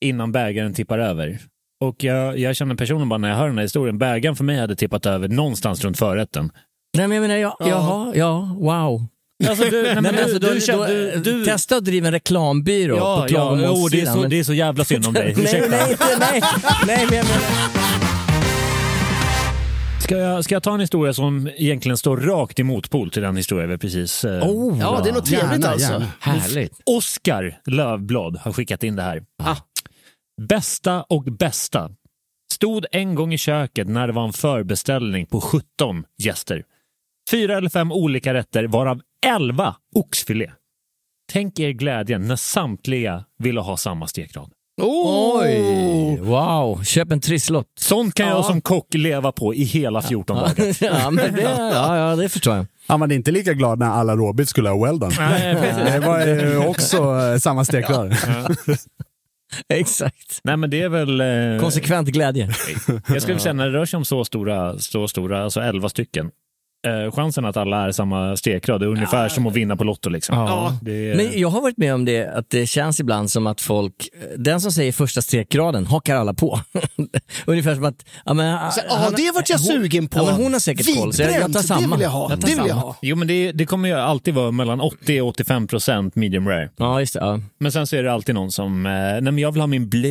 innan 0.06 0.32
bägaren 0.32 0.74
tippar 0.74 1.00
över. 1.00 1.40
Och 1.82 2.04
jag, 2.04 2.40
jag 2.40 2.56
känner 2.56 2.76
personligen 2.76 3.10
bara 3.10 3.18
när 3.18 3.30
jag 3.30 3.36
hör 3.36 3.48
den 3.48 3.58
här 3.58 3.64
historien, 3.66 3.98
bägaren 3.98 4.36
för 4.36 4.44
mig 4.44 4.60
hade 4.60 4.76
tippat 4.76 5.06
över 5.06 5.28
någonstans 5.28 5.84
runt 5.84 6.00
förrätten. 6.00 6.52
Nej 6.98 7.08
men 7.08 7.16
jag 7.16 7.22
menar, 7.22 7.36
ja, 7.36 7.58
jaha, 7.60 8.14
ja, 8.16 8.56
wow. 8.60 9.08
Alltså, 9.50 9.64
du, 9.70 9.84
nej, 9.84 9.96
men 9.96 10.04
Nej, 10.04 10.12
men 10.12 10.16
du, 10.16 10.22
alltså, 10.24 10.40
då- 10.40 10.54
du, 10.54 10.62
känner- 10.62 11.14
då- 11.16 11.20
du, 11.20 11.38
du, 11.40 11.46
Testa 11.46 11.76
att 11.78 11.86
driva 11.86 12.08
en 12.08 12.14
reklambyrå 12.14 12.98
ja, 12.98 13.18
på 13.18 13.24
ja, 13.24 13.28
klagomålssidan. 13.28 13.76
jo, 13.82 13.88
det, 13.90 14.02
är 14.02 14.06
så, 14.14 14.20
men- 14.22 14.30
det 14.30 14.40
är 14.40 14.44
så 14.44 14.54
jävla 14.54 14.86
synd 14.86 15.08
om 15.08 15.14
dig. 15.14 15.34
nej, 15.38 15.64
nej, 15.70 15.98
nej, 16.20 16.42
nej, 16.88 17.08
men 17.10 17.18
jag. 17.18 17.26
Ska 20.04 20.18
jag, 20.18 20.44
ska 20.44 20.56
jag 20.56 20.64
ta 20.64 20.74
en 20.74 20.80
historia 20.80 21.14
som 21.14 21.50
egentligen 21.56 21.98
står 21.98 22.18
rakt 22.18 22.60
emot 22.60 22.90
pol 22.90 23.12
till 23.12 23.22
den 23.22 23.38
historia 23.38 23.68
vi 23.68 23.78
precis... 23.78 24.26
Eh, 24.26 24.44
Oh, 24.50 24.80
Ja, 24.80 25.02
det 25.04 25.10
är 25.10 25.14
något 25.14 25.26
trevligt 25.26 25.52
Gärna, 25.52 25.68
alltså. 25.68 25.92
gärna. 25.92 26.08
Härligt. 26.20 26.72
Oskar 26.86 27.60
Lövblad 27.66 28.38
har 28.38 28.54
skickat 28.54 28.84
in 28.84 28.96
det 28.96 29.02
här. 29.02 29.24
Bästa 30.50 31.02
och 31.04 31.24
bästa. 31.24 31.90
Stod 32.54 32.86
en 32.92 33.16
gång 33.16 33.34
i 33.34 33.38
köket 33.38 33.88
när 33.88 34.08
det 34.08 34.14
var 34.14 34.24
en 34.26 34.34
förbeställning 34.34 35.26
på 35.26 35.42
17 35.42 36.04
gäster. 36.24 36.64
Fyra 37.32 37.58
eller 37.58 37.70
fem 37.70 37.92
olika 37.92 38.34
rätter, 38.34 38.64
varav 38.64 39.02
11 39.26 39.76
oxfilé. 39.96 40.52
Tänk 41.32 41.60
er 41.60 41.72
glädjen 41.72 42.28
när 42.28 42.36
samtliga 42.36 43.26
ville 43.40 43.62
ha 43.62 43.78
samma 43.78 44.08
stekrad. 44.08 44.52
Oj, 44.82 46.20
wow. 46.22 46.84
Köp 46.84 47.12
en 47.12 47.22
trisslott. 47.22 47.68
Sånt 47.80 48.14
kan 48.14 48.28
jag 48.28 48.46
som 48.46 48.62
kock 48.62 48.94
leva 48.94 49.32
på 49.32 49.54
i 49.54 49.64
hela 49.64 50.02
14 50.02 50.38
dagar. 50.38 50.84
ja, 50.84 51.12
men 51.12 51.34
det, 51.34 51.42
ja, 51.42 51.98
ja, 51.98 52.16
det 52.16 52.30
förstår 52.30 52.56
jag. 52.56 52.66
Han 52.88 53.00
var 53.00 53.12
inte 53.14 53.32
lika 53.32 53.54
glad 53.54 53.80
när 53.80 53.90
alla 53.90 54.16
råbiff 54.16 54.50
skulle 54.50 54.70
ha 54.70 54.86
well 54.86 55.00
done. 55.00 55.16
Nej. 55.20 55.56
Det 55.92 56.00
var 56.00 56.26
ju 56.26 56.58
också 56.58 56.98
eh, 56.98 57.38
samma 57.38 57.66
stekrad. 57.66 58.16
Exakt. 59.74 60.40
Nej 60.44 60.58
men 60.58 60.70
det 60.70 60.82
är 60.82 60.90
väl... 60.90 61.22
Eh, 61.22 61.62
Konsekvent 61.62 62.10
glädje. 62.10 62.50
Jag 63.08 63.22
skulle 63.22 63.40
säga 63.40 63.54
när 63.54 63.66
det 63.66 63.78
rör 63.78 63.86
sig 63.86 63.98
om 63.98 64.06
så 64.06 64.26
stora, 64.26 64.80
så 64.80 65.08
stora 65.08 65.44
alltså 65.44 65.62
11 65.62 65.90
stycken. 65.90 66.32
Eh, 66.86 67.12
chansen 67.12 67.46
att 67.46 67.58
alla 67.58 67.88
är 67.88 67.92
samma 67.92 68.38
stekrad 68.38 68.84
är 68.84 68.88
ungefär 68.88 69.30
som 69.30 69.48
att 69.48 69.54
vinna 69.54 69.76
på 69.76 69.84
Lotto. 69.84 70.10
Liksom. 70.10 70.38
Ja. 70.38 70.78
Det 70.82 71.12
är, 71.12 71.16
Men 71.16 71.40
jag 71.40 71.50
har 71.50 71.62
varit 71.62 71.78
med 71.78 71.94
om 71.94 72.06
det, 72.06 72.28
att 72.28 72.50
det 72.50 72.66
känns 72.68 73.00
ibland 73.00 73.32
som 73.32 73.48
att 73.48 73.62
folk, 73.62 74.10
den 74.38 74.62
som 74.62 74.72
säger 74.72 74.92
första 74.92 75.22
stekraden 75.22 75.86
hakar 75.86 76.16
alla 76.16 76.34
på. 76.34 76.60
Ungefär 77.46 77.76
som 77.76 77.84
att, 77.86 78.06
ja 78.26 78.34
men... 78.34 78.72
Så, 78.72 78.80
ja, 78.90 79.10
det 79.18 79.32
vart 79.36 79.50
jag 79.50 79.60
sugen 79.60 80.08
på. 80.08 80.20
Ja, 80.20 80.26
men 80.26 80.34
hon 80.36 80.54
har 80.54 80.60
säkert 80.60 80.98
koll, 81.00 81.14
så 81.14 81.22
jag, 81.22 81.32
jag 81.32 81.40
tar 81.42 81.48
Vidbränt, 81.48 81.66
samma. 81.68 81.82
Det 81.82 81.92
vill 81.94 82.02
jag 82.02 82.10
ha. 82.10 82.30
tar 82.30 82.36
Det 82.38 82.48
vill 82.48 82.68
jag 82.68 82.76
ha. 82.76 82.96
Jo 83.02 83.16
men 83.16 83.28
det, 83.28 83.52
det 83.52 83.66
kommer 83.66 83.90
ju 83.90 83.96
alltid 83.96 84.34
vara 84.34 84.52
mellan 84.52 84.82
80 84.82 85.22
och 85.22 85.28
85 85.28 85.68
procent 85.68 86.16
medium 86.16 86.48
rare. 86.48 86.70
Ja, 86.78 87.00
just 87.00 87.14
det. 87.14 87.20
Ja. 87.20 87.40
Men 87.60 87.72
sen 87.72 87.88
så 87.88 87.96
är 87.96 88.04
det 88.04 88.14
alltid 88.14 88.36
någon 88.36 88.52
som, 88.52 88.86
eh, 88.86 88.92
nej 88.92 89.22
men 89.22 89.38
jag 89.38 89.52
vill 89.52 89.62
ha 89.62 89.68
min 89.68 89.90
blö. 89.90 90.10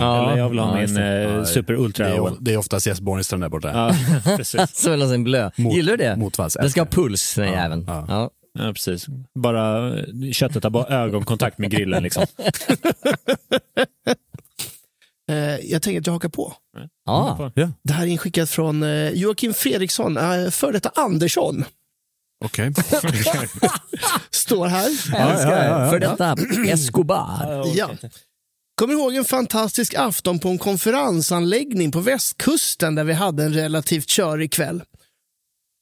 Eller 0.00 0.36
jag 0.36 0.48
vill 0.48 0.58
ha 0.58 0.80
Ja, 0.80 0.86
min 0.86 0.94
det. 0.94 1.22
eh, 1.24 1.44
super 1.44 1.74
ultra. 1.74 2.08
Det 2.08 2.14
är, 2.14 2.32
det 2.40 2.52
är 2.52 2.56
oftast 2.56 2.86
Jess 2.86 3.00
Borgström 3.00 3.40
där 3.40 3.48
borta. 3.48 3.70
Ja, 3.74 3.92
precis. 4.36 4.60
Så 4.74 4.90
vill 4.90 5.02
ha 5.02 5.08
sin 5.08 5.24
blö. 5.24 5.50
Mot- 5.56 5.74
Gillar 5.76 5.90
du 5.90 5.96
det? 5.96 6.09
Motvalls 6.16 6.54
Den 6.60 6.70
ska 6.70 6.80
ha 6.80 6.86
puls, 6.86 7.34
den 7.34 7.52
jäveln. 7.52 7.84
ja. 7.88 8.04
Ja. 8.08 8.30
Ja, 8.58 8.72
precis. 8.72 9.06
Bara 9.34 9.98
eh, 9.98 10.04
köttet 10.32 10.64
har 10.64 10.70
bara 10.70 10.86
ögonkontakt 10.86 11.58
med 11.58 11.70
grillen 11.70 12.02
liksom. 12.02 12.26
Eh, 15.30 15.56
jag 15.56 15.82
tänker 15.82 16.00
att 16.00 16.06
jag 16.06 16.12
hakar 16.12 16.28
på. 16.28 16.52
Ja. 17.04 17.50
Det 17.82 17.92
här 17.92 18.02
är 18.02 18.06
inskickat 18.06 18.50
från 18.50 18.82
eh, 18.82 19.10
Joakim 19.10 19.54
Fredriksson, 19.54 20.18
uh, 20.18 20.50
för 20.50 20.72
detta 20.72 20.90
Andersson. 20.94 21.64
Okej. 22.44 22.72
Står 24.30 24.66
här. 24.66 24.86
Älskar 24.88 25.90
För 25.90 25.98
detta 25.98 26.36
Escobar. 26.72 27.64
Ja. 27.74 27.90
Kommer 28.74 28.94
ihåg 28.94 29.14
en 29.14 29.24
fantastisk 29.24 29.94
afton 29.94 30.38
på 30.38 30.48
en 30.48 30.58
konferensanläggning 30.58 31.92
på 31.92 32.00
västkusten 32.00 32.94
där 32.94 33.04
vi 33.04 33.12
hade 33.12 33.44
en 33.44 33.54
relativt 33.54 34.08
körig 34.08 34.52
kväll. 34.52 34.82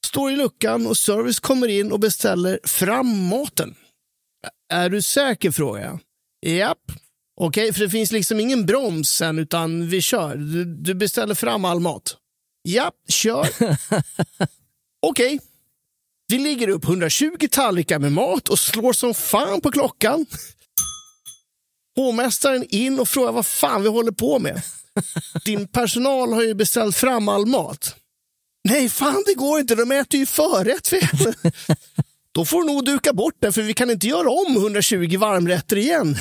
Står 0.05 0.31
i 0.31 0.35
luckan 0.35 0.87
och 0.87 0.97
service 0.97 1.39
kommer 1.39 1.67
in 1.67 1.91
och 1.91 1.99
beställer 1.99 2.59
fram 2.63 3.27
maten. 3.27 3.75
Är 4.73 4.89
du 4.89 5.01
säker? 5.01 5.51
frågar 5.51 5.81
jag. 5.81 5.99
Japp. 6.45 6.91
Okej, 7.41 7.73
för 7.73 7.81
det 7.81 7.89
finns 7.89 8.11
liksom 8.11 8.39
ingen 8.39 8.65
broms 8.65 9.09
sen 9.09 9.39
utan 9.39 9.89
vi 9.89 10.01
kör. 10.01 10.35
Du, 10.35 10.65
du 10.65 10.93
beställer 10.93 11.35
fram 11.35 11.65
all 11.65 11.79
mat. 11.79 12.17
Japp, 12.67 12.95
kör. 13.09 13.47
Okej. 15.01 15.39
Vi 16.27 16.39
lägger 16.39 16.67
upp 16.67 16.83
120 16.83 17.47
tallrikar 17.51 17.99
med 17.99 18.11
mat 18.11 18.49
och 18.49 18.59
slår 18.59 18.93
som 18.93 19.13
fan 19.13 19.61
på 19.61 19.71
klockan. 19.71 20.25
Hovmästaren 21.95 22.65
in 22.69 22.99
och 22.99 23.07
frågar 23.07 23.31
vad 23.31 23.45
fan 23.45 23.83
vi 23.83 23.89
håller 23.89 24.11
på 24.11 24.39
med. 24.39 24.61
Din 25.45 25.67
personal 25.67 26.33
har 26.33 26.43
ju 26.43 26.53
beställt 26.53 26.95
fram 26.95 27.29
all 27.29 27.45
mat. 27.45 27.95
Nej, 28.63 28.89
fan 28.89 29.23
det 29.27 29.33
går 29.33 29.59
inte. 29.59 29.75
De 29.75 29.91
äter 29.91 30.19
ju 30.19 30.25
förrätt. 30.25 30.89
du. 30.91 31.49
Då 32.31 32.45
får 32.45 32.61
du 32.61 32.73
nog 32.73 32.85
duka 32.85 33.13
bort 33.13 33.33
det, 33.39 33.51
för 33.51 33.61
vi 33.61 33.73
kan 33.73 33.89
inte 33.89 34.07
göra 34.07 34.29
om 34.29 34.55
120 34.57 35.17
varmrätter 35.17 35.77
igen. 35.77 36.15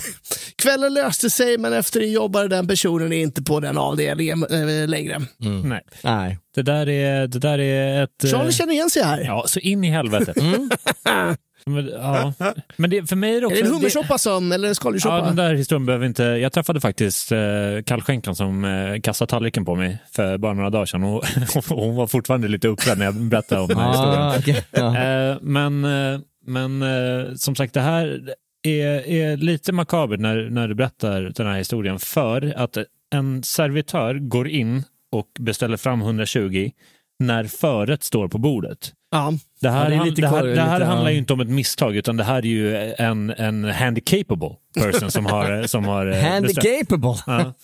Kvällen 0.57 0.95
löste 0.95 1.31
sig, 1.31 1.59
men 1.59 1.73
efter 1.73 2.01
det 2.01 2.07
jobbade 2.07 2.49
den 2.49 2.69
personen 2.69 3.13
inte 3.13 3.43
på 3.43 3.61
den 3.61 3.79
avdelningen 3.79 4.45
äh, 4.51 4.89
längre. 4.89 5.21
Nej. 5.65 5.83
Nej. 6.03 6.39
Det 6.55 6.63
där 6.63 6.89
är, 6.89 7.27
det 7.27 7.39
där 7.39 7.59
är 7.59 8.05
ett... 8.05 8.25
eh, 8.25 8.31
Charlie 8.31 8.53
känner 8.53 8.73
igen 8.73 8.91
sig 8.91 9.03
här. 9.03 9.21
Ja, 9.21 9.45
så 9.47 9.59
in 9.61 9.85
i 9.85 9.91
helvete. 9.91 10.35
Men, 11.69 11.89
ja. 11.89 12.33
Men 12.77 12.91
det, 12.91 13.09
för 13.09 13.17
mig 13.17 13.37
är 13.37 13.41
det 13.41 13.41
Är 13.41 13.47
också... 13.47 13.63
det 13.63 13.69
en 13.69 13.75
hummersoppa 13.75 14.19
som, 14.19 14.53
eller 14.53 14.69
en 14.69 14.75
skaldjurssoppa? 14.75 15.19
Ja, 15.19 15.25
den 15.25 15.37
där 15.37 15.55
historien 15.55 15.87
behöver 15.87 16.07
inte... 16.07 16.23
Jag 16.23 16.53
träffade 16.53 16.81
faktiskt 16.81 17.33
eh, 17.33 17.39
kallskänkan 17.87 18.37
som 18.37 18.65
eh, 18.65 19.01
kastade 19.01 19.31
tallriken 19.31 19.65
på 19.65 19.75
mig 19.75 19.99
för 20.13 20.39
bara 20.39 20.55
några 20.55 20.71
dagar 20.71 20.87
sedan 20.87 21.03
och, 21.03 21.25
och 21.57 21.65
hon 21.69 21.97
var 21.97 22.07
fortfarande 22.07 22.49
lite 22.49 22.69
upprörd 22.69 22.99
när 22.99 23.05
jag 23.05 23.15
berättade 23.15 23.61
om 23.61 23.69
den 23.69 23.79
här 23.79 23.91
historien. 23.91 24.23
Ah, 24.23 24.39
okej. 24.39 24.65
Ja. 24.71 24.99
Eh, 24.99 25.37
men 25.41 25.85
eh, 25.85 26.21
men 26.49 26.83
eh, 26.83 27.35
som 27.35 27.55
sagt, 27.55 27.75
det 27.75 27.81
här 27.81 28.35
är, 28.63 29.09
är 29.09 29.37
lite 29.37 29.73
makabert 29.73 30.21
när, 30.21 30.51
när 30.51 30.69
du 30.69 30.75
berättar 30.75 31.21
den 31.21 31.47
här 31.47 31.59
historien 31.59 31.99
för 31.99 32.53
att 32.57 32.79
en 33.11 33.43
servitör 33.43 34.15
går 34.15 34.49
in 34.49 34.85
och 35.13 35.29
beställer 35.39 35.77
fram 35.77 36.01
120 36.01 36.71
när 37.19 37.45
förrätt 37.45 38.03
står 38.03 38.29
på 38.29 38.39
bordet. 38.39 38.93
Ja. 39.11 39.33
Det 39.61 39.69
här, 39.71 39.85
Ja, 39.85 39.91
det 39.91 39.97
han- 39.97 40.15
det 40.15 40.29
här, 40.29 40.45
det 40.45 40.61
här 40.61 40.81
handlar 40.81 41.11
ju 41.11 41.19
inte 41.19 41.33
om 41.33 41.41
ett 41.41 41.49
misstag 41.49 41.97
utan 41.97 42.17
det 42.17 42.25
här 42.25 42.37
är 42.39 42.43
ju 42.43 42.93
en, 42.99 43.31
en 43.31 43.65
handicapable 43.65 44.51
person 44.81 45.11
som 45.11 45.27
har, 45.27 45.67
som 45.67 45.85
har 45.85 46.07
eh. 46.07 46.23
Handicapable. 46.31 47.15
Ja. 47.27 47.55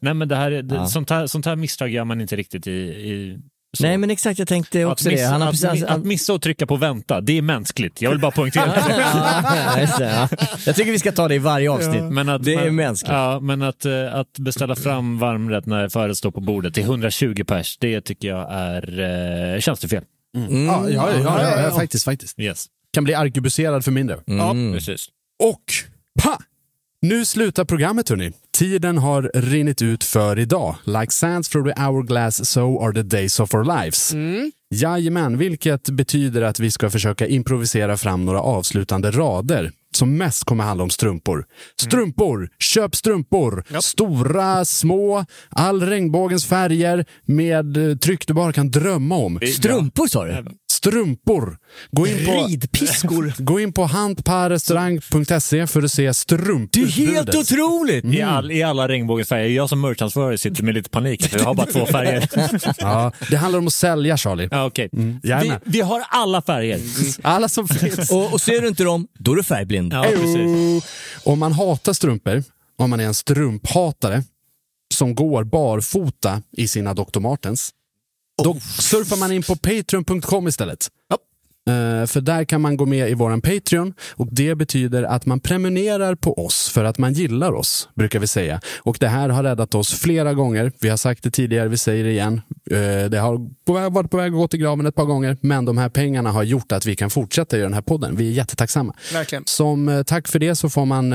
Nej 0.00 0.14
men 0.14 0.28
det 0.28 0.36
här, 0.36 0.50
är- 0.50 0.62
det, 0.62 0.74
Ja. 0.74 0.86
sånt, 0.86 1.10
här, 1.10 1.26
sånt 1.26 1.46
här 1.46 1.56
misstag 1.56 1.88
gör 1.90 2.04
man 2.04 2.20
inte 2.20 2.36
riktigt 2.36 2.66
i... 2.66 2.70
i. 2.70 3.38
Nej 3.80 3.98
men 3.98 4.10
exakt, 4.10 4.38
jag 4.38 4.48
tänkte 4.48 4.84
också 4.84 5.08
att, 5.08 5.10
det. 5.10 5.16
missa, 5.20 5.28
Han 5.32 5.40
har 5.40 5.48
att, 5.48 5.52
precis, 5.52 5.84
mi- 5.84 5.88
han, 5.88 6.00
att 6.00 6.06
missa 6.06 6.32
och 6.32 6.42
trycka 6.42 6.66
på 6.66 6.76
vänta, 6.76 7.20
det 7.20 7.38
är 7.38 7.42
mänskligt. 7.42 8.02
Jag 8.02 8.10
vill 8.10 8.20
bara 8.20 8.30
poängtera 8.30 8.66
det. 8.66 9.88
det. 9.98 10.28
Jag 10.66 10.76
tycker 10.76 10.92
vi 10.92 10.98
ska 10.98 11.12
ta 11.12 11.28
det 11.28 11.34
i 11.34 11.38
varje 11.38 11.70
avsnitt. 11.70 12.02
Men 12.04 12.28
att, 12.28 12.44
det 12.44 12.54
är 12.54 12.64
men- 12.64 12.74
mänskligt. 12.74 13.12
Ja, 13.12 13.40
men 13.40 13.62
att, 13.62 13.84
eh, 13.84 14.14
att 14.14 14.38
beställa 14.38 14.76
fram 14.76 15.18
varmrätt 15.18 15.66
när 15.66 15.88
förrätt 15.88 16.16
står 16.16 16.30
på 16.30 16.40
bordet 16.40 16.74
till 16.74 16.82
120 16.82 17.44
pers, 17.46 17.76
det 17.80 18.00
tycker 18.00 18.28
jag 18.28 18.46
är 18.52 19.00
eh, 19.54 19.60
tjänstefel. 19.60 20.02
Mm. 20.34 20.66
Ja, 20.66 20.90
ja, 20.90 21.12
ja, 21.12 21.20
ja, 21.20 21.42
ja, 21.42 21.60
ja. 21.60 21.70
faktiskt. 21.70 22.04
faktiskt. 22.04 22.38
Yes. 22.38 22.66
Kan 22.92 23.04
bli 23.04 23.14
arkebuserad 23.14 23.84
för 23.84 23.92
mindre. 23.92 24.18
Mm. 24.26 24.72
Precis. 24.72 25.08
Och 25.42 25.64
pa! 26.22 26.38
Nu 27.02 27.24
slutar 27.24 27.64
programmet 27.64 28.08
hörni. 28.08 28.32
Tiden 28.52 28.98
har 28.98 29.30
rinnit 29.34 29.82
ut 29.82 30.04
för 30.04 30.38
idag. 30.38 30.76
Like 30.84 31.12
sands 31.12 31.48
through 31.48 31.74
the 31.74 31.82
hourglass, 31.82 32.50
so 32.50 32.84
are 32.84 32.92
the 32.92 33.02
days 33.02 33.40
of 33.40 33.54
our 33.54 33.64
lives. 33.64 34.12
Mm. 34.12 34.52
Jajamän, 34.74 35.38
vilket 35.38 35.90
betyder 35.90 36.42
att 36.42 36.60
vi 36.60 36.70
ska 36.70 36.90
försöka 36.90 37.26
improvisera 37.26 37.96
fram 37.96 38.24
några 38.24 38.40
avslutande 38.40 39.10
rader 39.10 39.72
som 39.96 40.16
mest 40.16 40.44
kommer 40.44 40.64
handla 40.64 40.84
om 40.84 40.90
strumpor. 40.90 41.44
Strumpor! 41.80 42.48
Köp 42.58 42.96
strumpor! 42.96 43.64
Stora, 43.80 44.64
små, 44.64 45.24
all 45.50 45.82
regnbågens 45.82 46.46
färger 46.46 47.04
med 47.24 47.76
eh, 47.76 47.96
tryck 47.96 48.26
du 48.26 48.34
bara 48.34 48.52
kan 48.52 48.70
drömma 48.70 49.16
om. 49.16 49.40
Strumpor 49.56 50.06
sa 50.06 50.24
du? 50.24 50.44
Strumpor! 50.84 51.58
Gå 51.90 52.06
in 52.06 52.26
på, 52.26 52.32
Ridpiskor. 52.32 53.34
gå 53.42 53.60
in 53.60 53.72
på 53.72 53.84
handparrestaurang.se 53.84 55.66
för 55.66 55.82
att 55.82 55.92
se 55.92 56.02
Det 56.02 56.08
är 56.08 56.12
strumputbudet. 56.12 56.94
helt 56.94 57.34
otroligt! 57.34 58.04
I, 58.04 58.22
all, 58.22 58.52
I 58.52 58.62
alla 58.62 58.88
regnbågsfärger. 58.88 59.48
Jag 59.48 59.68
som 59.68 59.80
merchansvarig 59.80 60.40
sitter 60.40 60.62
med 60.62 60.74
lite 60.74 60.90
panik 60.90 61.28
för 61.28 61.38
jag 61.38 61.44
har 61.46 61.54
bara 61.54 61.66
två 61.66 61.86
färger. 61.92 62.28
Ja, 62.78 63.12
det 63.30 63.36
handlar 63.36 63.58
om 63.58 63.66
att 63.66 63.72
sälja 63.72 64.16
Charlie. 64.16 64.48
ja, 64.50 64.66
okay. 64.66 64.88
vi, 64.92 65.18
Jajamän. 65.22 65.60
vi 65.64 65.80
har 65.80 66.02
alla 66.08 66.42
färger. 66.42 66.80
Alla 67.22 67.48
som 67.48 67.68
finns. 67.68 68.10
Och, 68.10 68.32
och 68.32 68.40
ser 68.40 68.60
du 68.60 68.68
inte 68.68 68.84
dem, 68.84 69.08
då 69.18 69.32
är 69.32 69.36
du 69.36 69.42
färgblind. 69.42 69.92
Ja. 69.92 70.06
Om 71.24 71.38
man 71.38 71.52
hatar 71.52 71.92
strumpor, 71.92 72.44
om 72.78 72.90
man 72.90 73.00
är 73.00 73.04
en 73.04 73.14
strumphatare 73.14 74.22
som 74.94 75.14
går 75.14 75.44
barfota 75.44 76.42
i 76.56 76.68
sina 76.68 76.94
Dr. 76.94 77.20
Martens, 77.20 77.70
då 78.42 78.60
surfar 78.60 79.16
man 79.16 79.32
in 79.32 79.42
på 79.42 79.56
patreon.com 79.56 80.48
istället. 80.48 80.88
Eh, 81.68 82.06
för 82.06 82.20
där 82.20 82.44
kan 82.44 82.60
man 82.60 82.76
gå 82.76 82.86
med 82.86 83.10
i 83.10 83.14
våran 83.14 83.40
Patreon 83.40 83.94
och 84.12 84.28
det 84.30 84.54
betyder 84.54 85.02
att 85.02 85.26
man 85.26 85.40
prenumererar 85.40 86.14
på 86.14 86.44
oss 86.46 86.68
för 86.68 86.84
att 86.84 86.98
man 86.98 87.12
gillar 87.12 87.52
oss, 87.52 87.88
brukar 87.94 88.18
vi 88.18 88.26
säga. 88.26 88.60
Och 88.78 88.96
det 89.00 89.08
här 89.08 89.28
har 89.28 89.42
räddat 89.42 89.74
oss 89.74 89.94
flera 89.94 90.34
gånger. 90.34 90.72
Vi 90.80 90.88
har 90.88 90.96
sagt 90.96 91.22
det 91.22 91.30
tidigare, 91.30 91.68
vi 91.68 91.76
säger 91.76 92.04
det 92.04 92.10
igen. 92.10 92.40
Eh, 92.70 93.10
det 93.10 93.18
har 93.18 93.90
varit 93.90 94.10
på 94.10 94.16
väg 94.16 94.26
att 94.26 94.32
gå 94.32 94.48
till 94.48 94.60
graven 94.60 94.86
ett 94.86 94.94
par 94.94 95.04
gånger, 95.04 95.36
men 95.40 95.64
de 95.64 95.78
här 95.78 95.88
pengarna 95.88 96.30
har 96.30 96.42
gjort 96.42 96.72
att 96.72 96.86
vi 96.86 96.96
kan 96.96 97.10
fortsätta 97.10 97.56
göra 97.56 97.66
den 97.66 97.74
här 97.74 97.82
podden. 97.82 98.16
Vi 98.16 98.28
är 98.28 98.32
jättetacksamma. 98.32 98.94
Verkligen. 99.12 99.44
Som 99.46 99.88
eh, 99.88 100.02
tack 100.02 100.28
för 100.28 100.38
det 100.38 100.54
så 100.54 100.70
får 100.70 100.84
man 100.86 101.14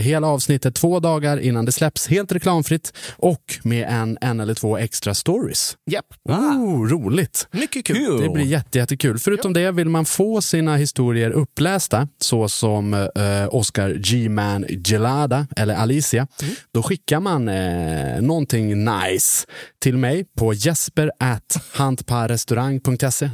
hela 0.00 0.26
avsnittet 0.26 0.74
två 0.74 1.00
dagar 1.00 1.38
innan 1.38 1.64
det 1.64 1.72
släpps, 1.72 2.06
helt 2.06 2.32
reklamfritt 2.32 2.92
och 3.16 3.60
med 3.62 3.88
en, 3.90 4.18
en 4.20 4.40
eller 4.40 4.54
två 4.54 4.78
extra 4.78 5.14
stories. 5.14 5.76
Japp. 5.90 6.06
Oh, 6.28 6.88
roligt! 6.88 7.48
Mycket 7.50 7.84
kul. 7.84 8.20
Det 8.20 8.28
blir 8.28 8.44
jätte, 8.44 8.78
jättekul. 8.78 9.18
Förutom 9.18 9.52
det, 9.52 9.73
vill 9.74 9.88
man 9.88 10.04
få 10.04 10.42
sina 10.42 10.76
historier 10.76 11.30
upplästa, 11.30 12.08
så 12.20 12.48
som 12.48 12.94
eh, 12.94 13.48
Oscar 13.50 13.90
G-Man 13.90 14.64
Gelada 14.68 15.46
eller 15.56 15.74
Alicia, 15.74 16.26
då 16.74 16.82
skickar 16.82 17.20
man 17.20 17.48
eh, 17.48 18.22
någonting 18.22 18.84
nice 18.84 19.46
till 19.82 19.96
mig 19.96 20.24
på 20.38 20.52
jesper. 20.52 21.10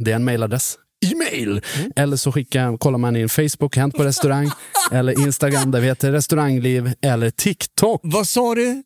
Det 0.00 0.10
är 0.10 0.16
en 0.16 0.24
mailadress. 0.24 0.76
E-mail! 1.12 1.60
Eller 1.96 2.16
så 2.16 2.32
skickar, 2.32 2.76
kollar 2.76 2.98
man 2.98 3.16
in 3.16 3.28
Facebook, 3.28 3.76
Hänt 3.76 3.94
på 3.94 4.04
restaurang, 4.04 4.50
eller 4.92 5.20
Instagram 5.20 5.70
där 5.70 5.80
vi 5.80 5.86
heter 5.86 6.12
restaurangliv, 6.12 6.92
eller 7.02 7.30
TikTok. 7.30 8.00
Vad 8.04 8.26
sa 8.26 8.54
du? 8.54 8.82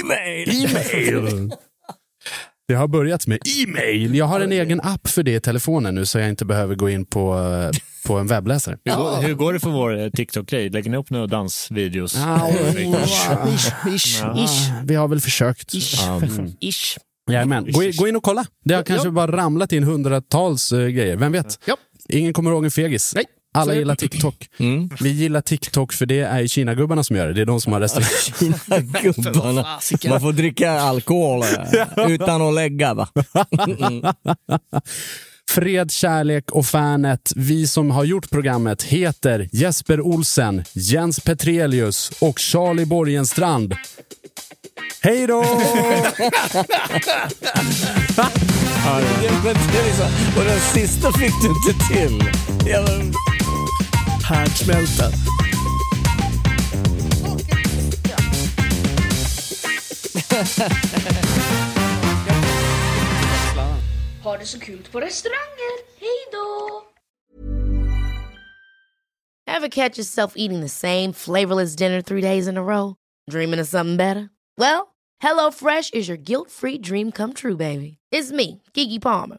E-mail! 0.00 0.64
E-mail! 0.64 1.52
Det 2.70 2.76
har 2.76 2.88
börjat 2.88 3.26
med 3.26 3.38
e-mail. 3.62 4.14
Jag 4.14 4.24
har 4.24 4.40
en 4.40 4.52
egen 4.52 4.80
app 4.80 5.08
för 5.08 5.22
det 5.22 5.34
i 5.34 5.40
telefonen 5.40 5.94
nu 5.94 6.06
så 6.06 6.18
jag 6.18 6.28
inte 6.28 6.44
behöver 6.44 6.74
gå 6.74 6.90
in 6.90 7.04
på, 7.06 7.38
eh, 7.38 7.78
på 8.06 8.18
en 8.18 8.26
webbläsare. 8.26 8.76
Hur, 8.84 8.94
går, 8.96 9.22
hur 9.22 9.34
går 9.34 9.52
det 9.52 9.60
för 9.60 9.70
vår 9.70 10.00
eh, 10.00 10.10
TikTok-grej? 10.10 10.70
Lägger 10.70 10.90
ni 10.90 10.96
upp 10.96 11.10
några 11.10 11.26
dansvideos? 11.26 12.14
Ja, 12.16 12.48
Ish, 12.50 13.94
ish, 13.94 14.22
ish. 14.36 14.70
Vi 14.84 14.94
har 14.94 15.08
väl 15.08 15.20
försökt. 15.20 15.74
Ish. 15.74 16.98
Jajamän. 17.30 17.72
Gå, 17.72 17.82
in- 17.82 17.92
gå 17.96 18.08
in 18.08 18.16
och 18.16 18.22
kolla. 18.22 18.44
Det 18.64 18.74
har 18.74 18.82
kanske 18.82 19.10
bara 19.10 19.36
ramlat 19.36 19.72
in 19.72 19.82
hundratals 19.84 20.72
eh, 20.72 20.86
grejer. 20.86 21.16
Vem 21.16 21.32
vet? 21.32 21.58
Ingen 22.08 22.32
kommer 22.32 22.50
ihåg 22.50 22.64
en 22.64 22.70
fegis. 22.70 23.12
Nej. 23.14 23.24
Alla 23.54 23.74
gillar 23.74 23.94
TikTok. 23.94 24.48
Mm. 24.58 24.90
Vi 25.00 25.10
gillar 25.10 25.40
TikTok 25.40 25.92
för 25.92 26.06
det 26.06 26.20
är 26.20 26.40
ju 26.40 26.48
Kina-gubbarna 26.48 27.04
som 27.04 27.16
gör 27.16 27.26
det. 27.26 27.34
Det 27.34 27.40
är 27.40 27.46
de 27.46 27.60
som 27.60 27.72
har 27.72 27.80
restaurang. 27.80 28.54
Gubbarna. 29.02 29.78
Man 30.08 30.20
får 30.20 30.32
dricka 30.32 30.70
alkohol 30.70 31.42
eh, 31.42 32.08
utan 32.08 32.42
att 32.42 32.54
lägga 32.54 32.94
va? 32.94 33.08
Fred, 35.50 35.90
kärlek 35.90 36.50
och 36.50 36.66
fanet. 36.66 37.32
Vi 37.36 37.66
som 37.66 37.90
har 37.90 38.04
gjort 38.04 38.30
programmet 38.30 38.82
heter 38.82 39.48
Jesper 39.52 40.00
Olsen, 40.00 40.64
Jens 40.72 41.20
Petrelius 41.20 42.12
och 42.20 42.38
Charlie 42.38 42.86
Borgenstrand. 42.86 43.74
Hej 45.02 45.26
då! 45.26 45.38
Och 50.36 50.44
den 50.44 50.60
sista 50.60 51.12
fick 51.12 51.32
du 51.42 51.48
inte 51.48 51.86
till. 51.88 52.30
Ja, 54.30 54.36
men- 54.36 54.46
Härdsmälta. 54.46 55.10
Ha 64.22 64.36
det 64.38 64.46
så 64.46 64.58
kul 64.60 64.82
på 64.92 65.00
restauranger. 65.00 66.00
Hej 66.00 66.28
då! 66.32 66.82
Ever 69.56 69.68
catch 69.68 69.98
yourself 69.98 70.32
eating 70.36 70.60
the 70.60 70.68
same 70.68 71.12
flavorless 71.12 71.76
dinner 71.76 72.02
three 72.02 72.20
days 72.20 72.48
in 72.48 72.56
a 72.56 72.62
row? 72.62 72.94
Dreaming 73.30 73.60
of 73.60 73.68
something 73.68 73.96
better? 73.96 74.30
Well, 74.58 74.94
HelloFresh 75.22 75.94
is 75.94 76.08
your 76.08 76.18
guilt-free 76.18 76.78
dream 76.78 77.12
come 77.12 77.32
true, 77.34 77.56
baby. 77.56 77.98
It's 78.12 78.32
me, 78.32 78.62
Kiki 78.74 78.98
Palmer. 78.98 79.38